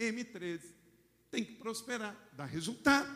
M13. 0.00 0.62
Tem 1.30 1.44
que 1.44 1.52
prosperar, 1.56 2.16
dá 2.32 2.46
resultado. 2.46 3.14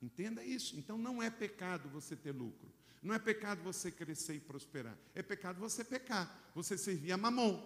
Entenda 0.00 0.44
isso. 0.44 0.78
Então 0.78 0.96
não 0.96 1.20
é 1.20 1.28
pecado 1.28 1.88
você 1.88 2.14
ter 2.14 2.30
lucro. 2.30 2.72
Não 3.02 3.12
é 3.12 3.18
pecado 3.18 3.64
você 3.64 3.90
crescer 3.90 4.36
e 4.36 4.40
prosperar. 4.40 4.96
É 5.12 5.24
pecado 5.24 5.58
você 5.58 5.82
pecar, 5.82 6.52
você 6.54 6.78
servir 6.78 7.10
a 7.10 7.16
mamon. 7.16 7.60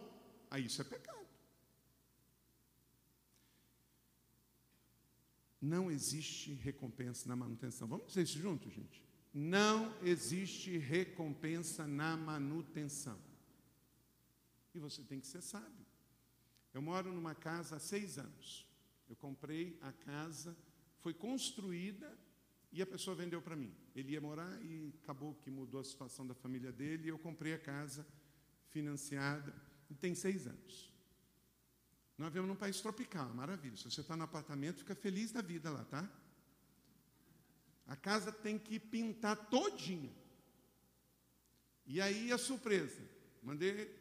Aí 0.50 0.64
isso 0.64 0.80
é 0.80 0.84
pecado. 0.86 1.28
Não 5.60 5.90
existe 5.90 6.54
recompensa 6.54 7.28
na 7.28 7.36
manutenção. 7.36 7.86
Vamos 7.86 8.06
dizer 8.06 8.22
isso 8.22 8.38
juntos, 8.38 8.72
gente? 8.72 9.07
Não 9.32 9.94
existe 10.02 10.78
recompensa 10.78 11.86
na 11.86 12.16
manutenção. 12.16 13.18
E 14.74 14.78
você 14.78 15.02
tem 15.02 15.20
que 15.20 15.26
ser 15.26 15.42
sábio. 15.42 15.86
Eu 16.72 16.82
moro 16.82 17.12
numa 17.12 17.34
casa 17.34 17.76
há 17.76 17.78
seis 17.78 18.18
anos. 18.18 18.66
Eu 19.08 19.16
comprei 19.16 19.78
a 19.80 19.92
casa, 19.92 20.56
foi 21.00 21.14
construída 21.14 22.16
e 22.70 22.82
a 22.82 22.86
pessoa 22.86 23.16
vendeu 23.16 23.40
para 23.40 23.56
mim. 23.56 23.74
Ele 23.94 24.12
ia 24.12 24.20
morar 24.20 24.62
e 24.62 24.92
acabou 25.02 25.34
que 25.34 25.50
mudou 25.50 25.80
a 25.80 25.84
situação 25.84 26.26
da 26.26 26.34
família 26.34 26.70
dele. 26.70 27.06
E 27.06 27.08
eu 27.08 27.18
comprei 27.18 27.54
a 27.54 27.58
casa 27.58 28.06
financiada 28.70 29.54
e 29.88 29.94
tem 29.94 30.14
seis 30.14 30.46
anos. 30.46 30.92
Nós 32.16 32.28
vivemos 32.28 32.48
num 32.48 32.56
país 32.56 32.80
tropical, 32.80 33.32
maravilha. 33.32 33.76
Se 33.76 33.84
você 33.84 34.00
está 34.00 34.16
no 34.16 34.24
apartamento, 34.24 34.78
fica 34.78 34.94
feliz 34.94 35.32
da 35.32 35.40
vida 35.40 35.70
lá, 35.70 35.84
tá? 35.84 36.10
A 37.88 37.96
casa 37.96 38.30
tem 38.30 38.58
que 38.58 38.78
pintar 38.78 39.48
todinha. 39.48 40.14
E 41.86 42.00
aí 42.00 42.30
a 42.30 42.38
surpresa. 42.38 43.00
Mandei 43.42 43.98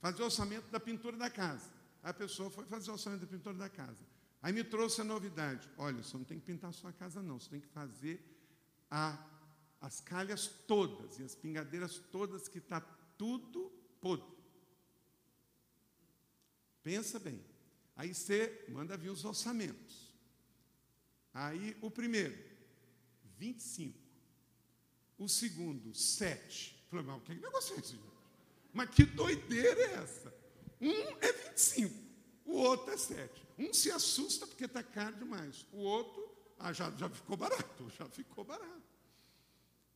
fazer 0.00 0.22
o 0.22 0.24
orçamento 0.24 0.68
da 0.70 0.80
pintura 0.80 1.16
da 1.16 1.30
casa. 1.30 1.72
A 2.02 2.12
pessoa 2.12 2.50
foi 2.50 2.64
fazer 2.66 2.90
o 2.90 2.94
orçamento 2.94 3.20
da 3.20 3.26
pintura 3.28 3.56
da 3.56 3.68
casa. 3.68 4.04
Aí 4.42 4.52
me 4.52 4.64
trouxe 4.64 5.00
a 5.00 5.04
novidade. 5.04 5.70
Olha, 5.78 6.02
você 6.02 6.16
não 6.16 6.24
tem 6.24 6.38
que 6.38 6.46
pintar 6.46 6.70
a 6.70 6.72
sua 6.72 6.92
casa, 6.92 7.22
não. 7.22 7.38
Você 7.38 7.48
tem 7.48 7.60
que 7.60 7.68
fazer 7.68 8.20
a, 8.90 9.16
as 9.80 10.00
calhas 10.00 10.48
todas 10.66 11.20
e 11.20 11.22
as 11.22 11.34
pingadeiras 11.34 11.98
todas, 12.10 12.48
que 12.48 12.58
está 12.58 12.80
tudo 13.16 13.70
podre. 14.00 14.36
Pensa 16.82 17.20
bem. 17.20 17.40
Aí 17.96 18.12
você 18.12 18.66
manda 18.68 18.96
vir 18.96 19.10
os 19.10 19.24
orçamentos. 19.24 20.12
Aí 21.32 21.76
o 21.80 21.90
primeiro, 21.90 22.36
25. 23.38 23.98
O 25.18 25.28
segundo, 25.28 25.94
7. 25.94 26.84
Falei, 26.88 27.04
mas 27.04 27.22
que 27.22 27.34
negócio 27.34 27.74
é 27.74 27.78
esse, 27.78 27.92
gente? 27.92 28.16
Mas 28.72 28.90
que 28.90 29.04
doideira 29.04 29.80
é 29.80 29.94
essa? 29.94 30.34
Um 30.80 31.16
é 31.20 31.32
25, 31.32 31.94
o 32.44 32.52
outro 32.52 32.92
é 32.92 32.96
7. 32.96 33.46
Um 33.58 33.72
se 33.72 33.90
assusta 33.90 34.46
porque 34.46 34.66
está 34.66 34.82
caro 34.82 35.16
demais. 35.16 35.66
O 35.72 35.78
outro, 35.78 36.30
ah, 36.58 36.72
já, 36.72 36.90
já 36.90 37.08
ficou 37.08 37.36
barato, 37.36 37.90
já 37.96 38.06
ficou 38.08 38.44
barato. 38.44 38.82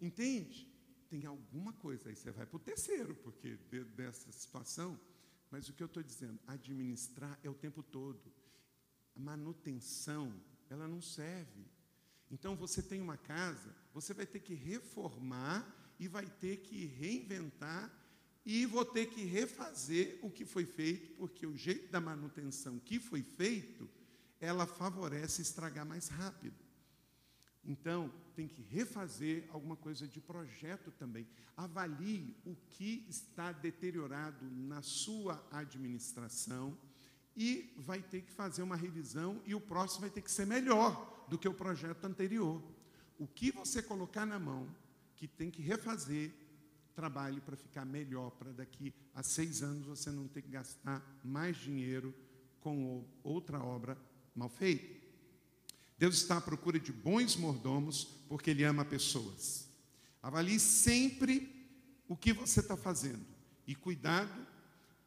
Entende? 0.00 0.66
Tem 1.10 1.26
alguma 1.26 1.72
coisa. 1.74 2.08
Aí 2.08 2.16
você 2.16 2.30
vai 2.30 2.46
para 2.46 2.56
o 2.56 2.60
terceiro, 2.60 3.14
porque 3.16 3.56
dessa 3.94 4.32
situação. 4.32 4.98
Mas 5.50 5.68
o 5.68 5.74
que 5.74 5.82
eu 5.82 5.86
estou 5.86 6.02
dizendo, 6.02 6.38
administrar 6.46 7.38
é 7.42 7.50
o 7.50 7.54
tempo 7.54 7.82
todo. 7.82 8.32
A 9.14 9.20
manutenção, 9.20 10.40
ela 10.70 10.88
não 10.88 11.02
serve. 11.02 11.66
Então 12.30 12.54
você 12.54 12.82
tem 12.82 13.00
uma 13.00 13.16
casa, 13.16 13.74
você 13.92 14.14
vai 14.14 14.26
ter 14.26 14.40
que 14.40 14.54
reformar 14.54 15.66
e 15.98 16.06
vai 16.06 16.26
ter 16.26 16.58
que 16.58 16.86
reinventar 16.86 17.92
e 18.44 18.64
vou 18.64 18.84
ter 18.84 19.06
que 19.06 19.24
refazer 19.24 20.18
o 20.22 20.30
que 20.30 20.44
foi 20.44 20.64
feito, 20.64 21.12
porque 21.16 21.46
o 21.46 21.56
jeito 21.56 21.90
da 21.90 22.00
manutenção 22.00 22.78
que 22.78 22.98
foi 22.98 23.22
feito, 23.22 23.88
ela 24.40 24.66
favorece 24.66 25.42
estragar 25.42 25.84
mais 25.84 26.08
rápido. 26.08 26.56
Então, 27.62 28.10
tem 28.34 28.48
que 28.48 28.62
refazer 28.62 29.46
alguma 29.50 29.76
coisa 29.76 30.08
de 30.08 30.18
projeto 30.18 30.90
também. 30.92 31.28
Avalie 31.54 32.34
o 32.44 32.56
que 32.70 33.04
está 33.06 33.52
deteriorado 33.52 34.50
na 34.50 34.80
sua 34.80 35.46
administração 35.52 36.76
e 37.36 37.74
vai 37.76 38.02
ter 38.02 38.22
que 38.22 38.32
fazer 38.32 38.62
uma 38.62 38.76
revisão 38.76 39.42
e 39.44 39.54
o 39.54 39.60
próximo 39.60 40.00
vai 40.00 40.10
ter 40.10 40.22
que 40.22 40.30
ser 40.30 40.46
melhor 40.46 41.19
do 41.30 41.38
que 41.38 41.48
o 41.48 41.54
projeto 41.54 42.04
anterior. 42.04 42.60
O 43.18 43.26
que 43.26 43.52
você 43.52 43.80
colocar 43.80 44.26
na 44.26 44.38
mão, 44.38 44.68
que 45.16 45.28
tem 45.28 45.50
que 45.50 45.62
refazer, 45.62 46.32
trabalhe 46.94 47.40
para 47.40 47.56
ficar 47.56 47.84
melhor, 47.84 48.30
para 48.32 48.50
daqui 48.52 48.92
a 49.14 49.22
seis 49.22 49.62
anos 49.62 49.86
você 49.86 50.10
não 50.10 50.26
ter 50.26 50.42
que 50.42 50.50
gastar 50.50 51.02
mais 51.24 51.56
dinheiro 51.56 52.14
com 52.60 53.04
outra 53.22 53.62
obra 53.62 53.96
mal 54.34 54.48
feita. 54.48 55.00
Deus 55.96 56.16
está 56.16 56.38
à 56.38 56.40
procura 56.40 56.80
de 56.80 56.92
bons 56.92 57.36
mordomos, 57.36 58.04
porque 58.28 58.50
Ele 58.50 58.64
ama 58.64 58.84
pessoas. 58.84 59.68
Avalie 60.22 60.58
sempre 60.58 61.68
o 62.08 62.16
que 62.16 62.32
você 62.32 62.60
está 62.60 62.76
fazendo. 62.76 63.24
E 63.66 63.74
cuidado, 63.74 64.46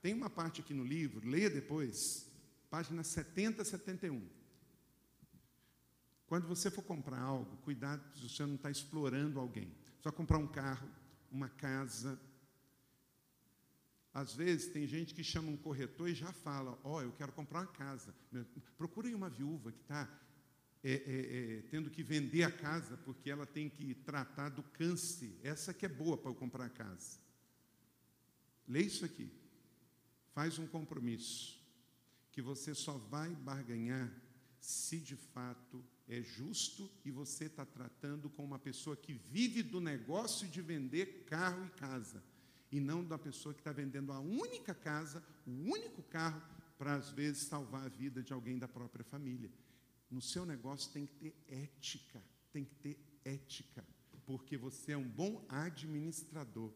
tem 0.01 0.13
uma 0.13 0.30
parte 0.30 0.61
aqui 0.61 0.74
no 0.74 0.84
livro, 0.84 1.28
leia 1.28 1.49
depois, 1.49 2.28
página 2.69 3.03
70 3.03 3.65
71. 3.65 4.43
Quando 6.34 6.47
você 6.47 6.71
for 6.71 6.81
comprar 6.81 7.19
algo, 7.19 7.57
cuidado 7.57 8.01
se 8.17 8.27
você 8.27 8.43
não 8.43 8.55
está 8.55 8.71
explorando 8.71 9.39
alguém. 9.39 9.71
Vai 10.01 10.11
comprar 10.11 10.39
um 10.39 10.47
carro, 10.47 10.89
uma 11.31 11.47
casa. 11.47 12.19
Às 14.11 14.34
vezes 14.34 14.73
tem 14.73 14.88
gente 14.88 15.13
que 15.13 15.23
chama 15.23 15.51
um 15.51 15.55
corretor 15.55 16.09
e 16.09 16.15
já 16.15 16.34
fala: 16.34 16.71
Ó, 16.84 16.95
oh, 16.95 17.01
eu 17.03 17.11
quero 17.11 17.31
comprar 17.34 17.59
uma 17.59 17.67
casa. 17.67 18.15
Procurem 18.79 19.13
uma 19.13 19.29
viúva 19.29 19.71
que 19.71 19.81
está 19.81 20.09
é, 20.84 20.93
é, 20.93 20.95
é, 20.95 21.61
tendo 21.69 21.91
que 21.91 22.01
vender 22.01 22.41
a 22.41 22.51
casa 22.51 22.97
porque 23.05 23.29
ela 23.29 23.45
tem 23.45 23.69
que 23.69 23.93
tratar 23.93 24.49
do 24.49 24.63
câncer. 24.63 25.39
Essa 25.43 25.71
que 25.71 25.86
é 25.86 25.89
boa 25.89 26.17
para 26.17 26.31
eu 26.31 26.36
comprar 26.36 26.65
a 26.65 26.69
casa. 26.69 27.19
Lê 28.67 28.81
isso 28.81 29.05
aqui. 29.05 29.31
Faz 30.34 30.57
um 30.57 30.65
compromisso 30.65 31.63
que 32.31 32.41
você 32.41 32.73
só 32.73 32.97
vai 32.97 33.29
barganhar 33.36 34.11
se 34.64 34.97
de 34.97 35.18
fato 35.18 35.84
é 36.07 36.22
justo 36.22 36.89
e 37.03 37.11
você 37.11 37.45
está 37.45 37.66
tratando 37.66 38.30
com 38.30 38.45
uma 38.45 38.57
pessoa 38.57 38.95
que 38.95 39.14
vive 39.14 39.61
do 39.61 39.82
negócio 39.82 40.47
de 40.47 40.61
vender 40.61 41.26
carro 41.26 41.66
e 41.66 41.70
casa, 41.72 42.24
e 42.72 42.80
não 42.80 43.03
da 43.03 43.18
pessoa 43.18 43.53
que 43.53 43.59
está 43.59 43.74
vendendo 43.74 44.14
a 44.14 44.20
única 44.22 44.74
casa, 44.74 45.22
o 45.45 45.51
único 45.51 46.01
carro, 46.03 46.41
para 46.78 46.95
às 46.95 47.09
vezes 47.09 47.43
salvar 47.43 47.86
a 47.86 47.89
vida 47.89 48.24
de 48.24 48.32
alguém 48.32 48.57
da 48.57 48.68
própria 48.68 49.03
família. 49.03 49.51
No 50.09 50.22
seu 50.22 50.45
negócio 50.45 50.93
tem 50.93 51.05
que 51.05 51.16
ter 51.16 51.36
ética, 51.49 52.24
tem 52.53 52.64
que 52.64 52.76
ter 52.76 52.97
ética, 53.26 53.86
porque 54.26 54.55
você 54.55 54.93
é 54.93 54.97
um 54.97 55.07
bom 55.07 55.45
administrador. 55.49 56.72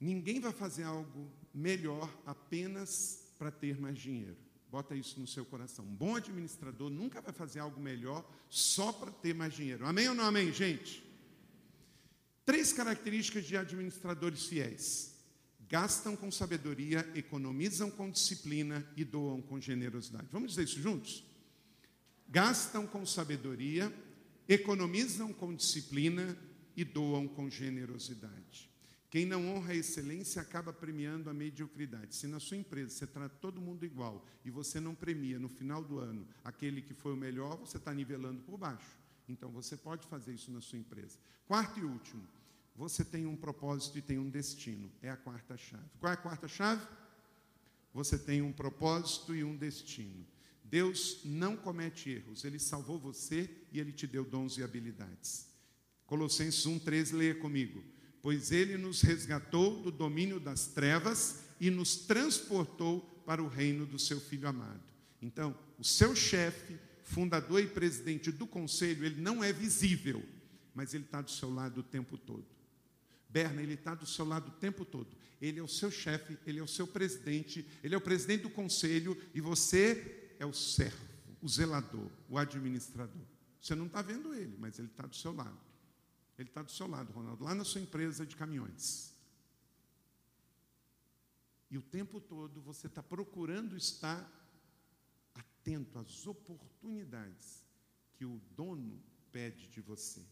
Ninguém 0.00 0.40
vai 0.40 0.52
fazer 0.52 0.82
algo 0.82 1.30
melhor 1.54 2.12
apenas 2.26 3.32
para 3.38 3.52
ter 3.52 3.78
mais 3.78 3.96
dinheiro. 3.96 4.47
Bota 4.70 4.94
isso 4.94 5.18
no 5.18 5.26
seu 5.26 5.44
coração. 5.44 5.84
Um 5.84 5.94
bom 5.94 6.14
administrador 6.14 6.90
nunca 6.90 7.20
vai 7.20 7.32
fazer 7.32 7.58
algo 7.58 7.80
melhor 7.80 8.28
só 8.50 8.92
para 8.92 9.10
ter 9.10 9.34
mais 9.34 9.54
dinheiro. 9.54 9.86
Amém 9.86 10.08
ou 10.08 10.14
não 10.14 10.24
amém, 10.24 10.52
gente? 10.52 11.02
Três 12.44 12.72
características 12.72 13.46
de 13.46 13.56
administradores 13.56 14.44
fiéis: 14.44 15.14
gastam 15.68 16.14
com 16.14 16.30
sabedoria, 16.30 17.10
economizam 17.14 17.90
com 17.90 18.10
disciplina 18.10 18.86
e 18.96 19.04
doam 19.04 19.40
com 19.40 19.60
generosidade. 19.60 20.28
Vamos 20.30 20.50
dizer 20.50 20.64
isso 20.64 20.80
juntos? 20.80 21.24
Gastam 22.28 22.86
com 22.86 23.06
sabedoria, 23.06 23.92
economizam 24.46 25.32
com 25.32 25.54
disciplina 25.54 26.36
e 26.76 26.84
doam 26.84 27.26
com 27.26 27.48
generosidade. 27.48 28.70
Quem 29.10 29.24
não 29.24 29.48
honra 29.48 29.72
a 29.72 29.76
excelência 29.76 30.42
acaba 30.42 30.72
premiando 30.72 31.30
a 31.30 31.34
mediocridade. 31.34 32.14
Se 32.14 32.26
na 32.26 32.38
sua 32.38 32.58
empresa 32.58 32.90
você 32.90 33.06
trata 33.06 33.34
todo 33.40 33.60
mundo 33.60 33.84
igual 33.84 34.26
e 34.44 34.50
você 34.50 34.78
não 34.80 34.94
premia 34.94 35.38
no 35.38 35.48
final 35.48 35.82
do 35.82 35.98
ano 35.98 36.26
aquele 36.44 36.82
que 36.82 36.92
foi 36.92 37.14
o 37.14 37.16
melhor, 37.16 37.56
você 37.56 37.78
está 37.78 37.94
nivelando 37.94 38.42
por 38.42 38.58
baixo. 38.58 38.98
Então 39.26 39.50
você 39.50 39.76
pode 39.76 40.06
fazer 40.06 40.34
isso 40.34 40.50
na 40.50 40.60
sua 40.60 40.78
empresa. 40.78 41.18
Quarto 41.46 41.80
e 41.80 41.84
último, 41.84 42.22
você 42.76 43.02
tem 43.02 43.26
um 43.26 43.34
propósito 43.34 43.96
e 43.96 44.02
tem 44.02 44.18
um 44.18 44.28
destino. 44.28 44.90
É 45.00 45.10
a 45.10 45.16
quarta 45.16 45.56
chave. 45.56 45.88
Qual 45.98 46.10
é 46.10 46.14
a 46.14 46.18
quarta 46.18 46.46
chave? 46.46 46.86
Você 47.94 48.18
tem 48.18 48.42
um 48.42 48.52
propósito 48.52 49.34
e 49.34 49.42
um 49.42 49.56
destino. 49.56 50.26
Deus 50.62 51.20
não 51.24 51.56
comete 51.56 52.10
erros, 52.10 52.44
Ele 52.44 52.58
salvou 52.58 52.98
você 52.98 53.50
e 53.72 53.80
Ele 53.80 53.90
te 53.90 54.06
deu 54.06 54.22
dons 54.22 54.58
e 54.58 54.62
habilidades. 54.62 55.48
Colossenses 56.06 56.66
1,13, 56.66 57.16
leia 57.16 57.34
comigo. 57.34 57.82
Pois 58.22 58.50
Ele 58.50 58.76
nos 58.76 59.00
resgatou 59.02 59.82
do 59.82 59.90
domínio 59.90 60.40
das 60.40 60.66
trevas 60.66 61.40
e 61.60 61.70
nos 61.70 61.96
transportou 61.96 63.00
para 63.24 63.42
o 63.42 63.48
reino 63.48 63.86
do 63.86 63.98
seu 63.98 64.20
Filho 64.20 64.48
amado. 64.48 64.82
Então, 65.20 65.56
o 65.78 65.84
seu 65.84 66.14
chefe, 66.14 66.78
fundador 67.02 67.62
e 67.62 67.66
presidente 67.66 68.30
do 68.30 68.46
conselho, 68.46 69.04
ele 69.04 69.20
não 69.20 69.42
é 69.42 69.52
visível, 69.52 70.24
mas 70.74 70.94
ele 70.94 71.04
está 71.04 71.20
do 71.20 71.30
seu 71.30 71.52
lado 71.52 71.80
o 71.80 71.82
tempo 71.82 72.16
todo. 72.16 72.46
Berna, 73.28 73.62
ele 73.62 73.74
está 73.74 73.94
do 73.94 74.06
seu 74.06 74.24
lado 74.24 74.48
o 74.48 74.52
tempo 74.52 74.84
todo. 74.84 75.08
Ele 75.40 75.60
é 75.60 75.62
o 75.62 75.68
seu 75.68 75.90
chefe, 75.90 76.38
ele 76.46 76.58
é 76.58 76.62
o 76.62 76.68
seu 76.68 76.86
presidente, 76.86 77.66
ele 77.82 77.94
é 77.94 77.98
o 77.98 78.00
presidente 78.00 78.42
do 78.42 78.50
conselho 78.50 79.16
e 79.34 79.40
você 79.40 80.34
é 80.38 80.46
o 80.46 80.52
servo, 80.52 80.96
o 81.40 81.48
zelador, 81.48 82.10
o 82.28 82.38
administrador. 82.38 83.22
Você 83.60 83.74
não 83.74 83.86
está 83.86 84.02
vendo 84.02 84.34
ele, 84.34 84.56
mas 84.58 84.78
ele 84.78 84.88
está 84.88 85.04
do 85.04 85.14
seu 85.14 85.32
lado. 85.32 85.58
Ele 86.38 86.48
está 86.48 86.62
do 86.62 86.70
seu 86.70 86.86
lado, 86.86 87.12
Ronaldo, 87.12 87.44
lá 87.44 87.54
na 87.54 87.64
sua 87.64 87.80
empresa 87.80 88.24
de 88.24 88.36
caminhões. 88.36 89.12
E 91.70 91.76
o 91.76 91.82
tempo 91.82 92.20
todo 92.20 92.62
você 92.62 92.86
está 92.86 93.02
procurando 93.02 93.76
estar 93.76 94.26
atento 95.34 95.98
às 95.98 96.26
oportunidades 96.26 97.64
que 98.14 98.24
o 98.24 98.40
dono 98.56 99.02
pede 99.32 99.68
de 99.68 99.80
você. 99.80 100.24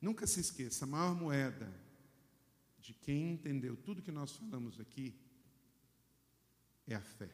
Nunca 0.00 0.26
se 0.26 0.40
esqueça, 0.40 0.84
a 0.84 0.88
maior 0.88 1.14
moeda 1.14 1.72
de 2.80 2.94
quem 2.94 3.32
entendeu 3.32 3.76
tudo 3.76 4.02
que 4.02 4.10
nós 4.10 4.32
falamos 4.32 4.80
aqui 4.80 5.14
é 6.86 6.96
a 6.96 7.00
fé. 7.00 7.30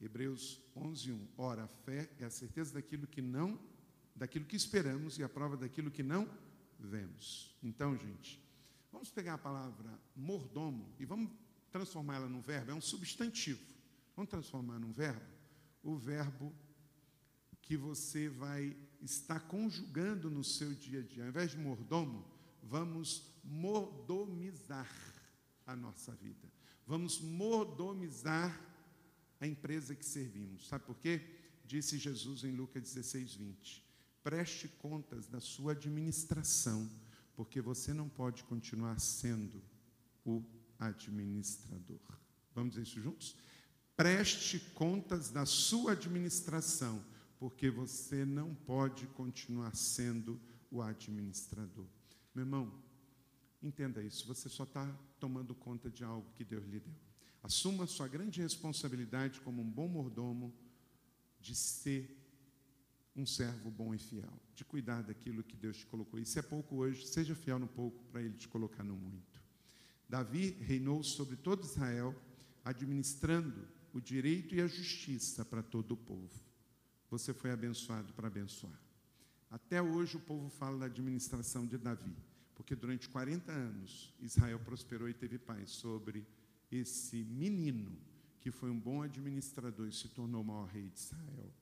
Hebreus 0.00 0.60
11:1. 0.76 1.26
Ora, 1.36 1.64
a 1.64 1.68
fé 1.68 2.08
é 2.20 2.24
a 2.24 2.30
certeza 2.30 2.74
daquilo 2.74 3.06
que 3.06 3.20
não, 3.20 3.58
daquilo 4.14 4.44
que 4.44 4.56
esperamos 4.56 5.18
e 5.18 5.24
a 5.24 5.28
prova 5.28 5.56
daquilo 5.56 5.90
que 5.90 6.02
não 6.02 6.28
vemos. 6.78 7.56
Então, 7.62 7.96
gente, 7.96 8.40
vamos 8.92 9.10
pegar 9.10 9.34
a 9.34 9.38
palavra 9.38 9.98
mordomo 10.14 10.92
e 10.98 11.04
vamos 11.04 11.30
transformar 11.70 12.16
ela 12.16 12.28
num 12.28 12.40
verbo, 12.40 12.70
é 12.70 12.74
um 12.74 12.80
substantivo. 12.80 13.60
Vamos 14.14 14.30
transformar 14.30 14.78
num 14.78 14.92
verbo? 14.92 15.24
O 15.82 15.96
verbo 15.96 16.54
que 17.60 17.76
você 17.76 18.28
vai 18.28 18.76
estar 19.02 19.40
conjugando 19.40 20.30
no 20.30 20.44
seu 20.44 20.72
dia 20.74 21.00
a 21.00 21.02
dia. 21.02 21.24
Ao 21.24 21.28
invés 21.28 21.50
de 21.50 21.58
mordomo, 21.58 22.24
vamos 22.62 23.34
mordomizar 23.42 24.88
a 25.66 25.74
nossa 25.74 26.12
vida. 26.12 26.52
Vamos 26.86 27.20
mordomizar 27.20 28.60
a 29.40 29.46
empresa 29.46 29.94
que 29.94 30.04
servimos. 30.04 30.68
Sabe 30.68 30.84
por 30.84 30.98
quê? 30.98 31.20
Disse 31.64 31.98
Jesus 31.98 32.44
em 32.44 32.52
Lucas 32.52 32.82
16, 32.82 33.34
20. 33.34 33.83
Preste 34.24 34.68
contas 34.68 35.28
da 35.28 35.38
sua 35.38 35.72
administração, 35.72 36.90
porque 37.36 37.60
você 37.60 37.92
não 37.92 38.08
pode 38.08 38.42
continuar 38.44 38.98
sendo 38.98 39.62
o 40.24 40.42
administrador. 40.78 42.00
Vamos 42.54 42.70
dizer 42.70 42.84
isso 42.84 43.02
juntos? 43.02 43.36
Preste 43.94 44.58
contas 44.58 45.30
da 45.30 45.44
sua 45.44 45.92
administração, 45.92 47.04
porque 47.38 47.70
você 47.70 48.24
não 48.24 48.54
pode 48.54 49.06
continuar 49.08 49.76
sendo 49.76 50.40
o 50.70 50.80
administrador. 50.80 51.86
Meu 52.34 52.44
irmão, 52.44 52.72
entenda 53.62 54.02
isso, 54.02 54.26
você 54.26 54.48
só 54.48 54.64
está 54.64 54.90
tomando 55.20 55.54
conta 55.54 55.90
de 55.90 56.02
algo 56.02 56.32
que 56.34 56.44
Deus 56.44 56.64
lhe 56.64 56.80
deu. 56.80 56.94
Assuma 57.42 57.86
sua 57.86 58.08
grande 58.08 58.40
responsabilidade 58.40 59.42
como 59.42 59.60
um 59.60 59.70
bom 59.70 59.86
mordomo 59.86 60.50
de 61.38 61.54
ser 61.54 62.23
um 63.16 63.24
servo 63.24 63.70
bom 63.70 63.94
e 63.94 63.98
fiel, 63.98 64.32
de 64.54 64.64
cuidar 64.64 65.02
daquilo 65.02 65.42
que 65.42 65.56
Deus 65.56 65.76
te 65.76 65.86
colocou. 65.86 66.18
E 66.18 66.26
se 66.26 66.38
é 66.38 66.42
pouco 66.42 66.76
hoje, 66.76 67.06
seja 67.06 67.34
fiel 67.34 67.58
no 67.58 67.68
pouco 67.68 68.02
para 68.06 68.22
Ele 68.22 68.36
te 68.36 68.48
colocar 68.48 68.82
no 68.82 68.96
muito. 68.96 69.40
Davi 70.08 70.50
reinou 70.60 71.02
sobre 71.02 71.36
todo 71.36 71.64
Israel, 71.64 72.14
administrando 72.64 73.66
o 73.92 74.00
direito 74.00 74.54
e 74.54 74.60
a 74.60 74.66
justiça 74.66 75.44
para 75.44 75.62
todo 75.62 75.92
o 75.92 75.96
povo. 75.96 76.30
Você 77.10 77.32
foi 77.32 77.52
abençoado 77.52 78.12
para 78.12 78.26
abençoar. 78.26 78.80
Até 79.50 79.80
hoje 79.80 80.16
o 80.16 80.20
povo 80.20 80.48
fala 80.48 80.78
da 80.78 80.86
administração 80.86 81.64
de 81.64 81.78
Davi, 81.78 82.16
porque 82.56 82.74
durante 82.74 83.08
40 83.08 83.52
anos 83.52 84.12
Israel 84.20 84.58
prosperou 84.58 85.08
e 85.08 85.14
teve 85.14 85.38
paz 85.38 85.70
sobre 85.70 86.26
esse 86.70 87.22
menino 87.22 87.96
que 88.40 88.50
foi 88.50 88.68
um 88.68 88.78
bom 88.78 89.00
administrador 89.00 89.86
e 89.86 89.92
se 89.92 90.08
tornou 90.08 90.42
o 90.42 90.44
maior 90.44 90.66
rei 90.66 90.88
de 90.88 90.98
Israel. 90.98 91.52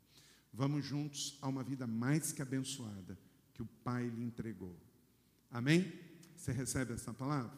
Vamos 0.53 0.85
juntos 0.85 1.39
a 1.41 1.49
uma 1.49 1.63
vida 1.63 1.87
mais 1.87 2.33
que 2.33 2.43
abençoada 2.43 3.19
que 3.55 3.63
o 3.63 3.67
Pai 3.85 4.07
lhe 4.09 4.23
entregou. 4.23 4.77
Amém? 5.51 5.93
Você 6.37 6.53
recebe 6.53 6.93
essa 6.93 7.13
palavra? 7.13 7.57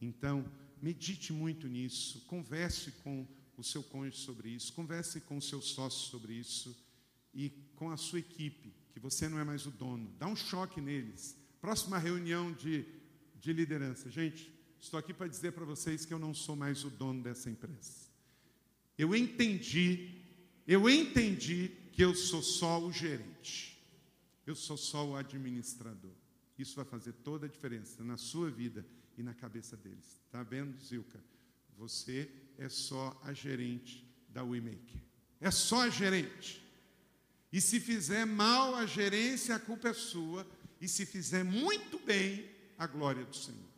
Então, 0.00 0.44
medite 0.80 1.32
muito 1.32 1.68
nisso, 1.68 2.20
converse 2.26 2.90
com 3.02 3.26
o 3.56 3.62
seu 3.62 3.82
cônjuge 3.82 4.18
sobre 4.18 4.50
isso, 4.50 4.72
converse 4.72 5.20
com 5.20 5.36
o 5.36 5.42
seu 5.42 5.60
sócio 5.62 6.10
sobre 6.10 6.34
isso 6.34 6.76
e 7.32 7.50
com 7.76 7.90
a 7.90 7.96
sua 7.96 8.18
equipe, 8.18 8.74
que 8.92 9.00
você 9.00 9.28
não 9.28 9.38
é 9.38 9.44
mais 9.44 9.66
o 9.66 9.70
dono. 9.70 10.12
Dá 10.18 10.26
um 10.26 10.36
choque 10.36 10.80
neles. 10.80 11.36
Próxima 11.60 11.98
reunião 11.98 12.52
de, 12.52 12.84
de 13.40 13.52
liderança. 13.52 14.10
Gente, 14.10 14.52
Estou 14.82 14.98
aqui 14.98 15.14
para 15.14 15.28
dizer 15.28 15.52
para 15.52 15.64
vocês 15.64 16.04
que 16.04 16.12
eu 16.12 16.18
não 16.18 16.34
sou 16.34 16.56
mais 16.56 16.84
o 16.84 16.90
dono 16.90 17.22
dessa 17.22 17.48
empresa. 17.48 18.08
Eu 18.98 19.14
entendi, 19.14 20.10
eu 20.66 20.90
entendi 20.90 21.70
que 21.92 22.02
eu 22.02 22.14
sou 22.14 22.42
só 22.42 22.80
o 22.80 22.90
gerente. 22.90 23.78
Eu 24.46 24.56
sou 24.56 24.76
só 24.76 25.06
o 25.06 25.14
administrador. 25.14 26.10
Isso 26.58 26.74
vai 26.74 26.84
fazer 26.84 27.12
toda 27.12 27.46
a 27.46 27.48
diferença 27.48 28.02
na 28.02 28.16
sua 28.16 28.50
vida 28.50 28.84
e 29.16 29.22
na 29.22 29.34
cabeça 29.34 29.76
deles. 29.76 30.20
Está 30.26 30.42
vendo, 30.42 30.76
Zilka? 30.82 31.22
Você 31.76 32.30
é 32.58 32.68
só 32.68 33.18
a 33.22 33.32
gerente 33.32 34.04
da 34.28 34.42
WeMaker. 34.42 35.00
É 35.40 35.50
só 35.50 35.82
a 35.82 35.90
gerente. 35.90 36.62
E 37.52 37.60
se 37.60 37.78
fizer 37.78 38.24
mal 38.24 38.74
a 38.74 38.86
gerência, 38.86 39.54
a 39.54 39.60
culpa 39.60 39.88
é 39.88 39.92
sua. 39.92 40.46
E 40.80 40.88
se 40.88 41.04
fizer 41.04 41.44
muito 41.44 41.98
bem, 41.98 42.48
a 42.78 42.86
glória 42.86 43.20
é 43.20 43.24
do 43.24 43.36
Senhor. 43.36 43.71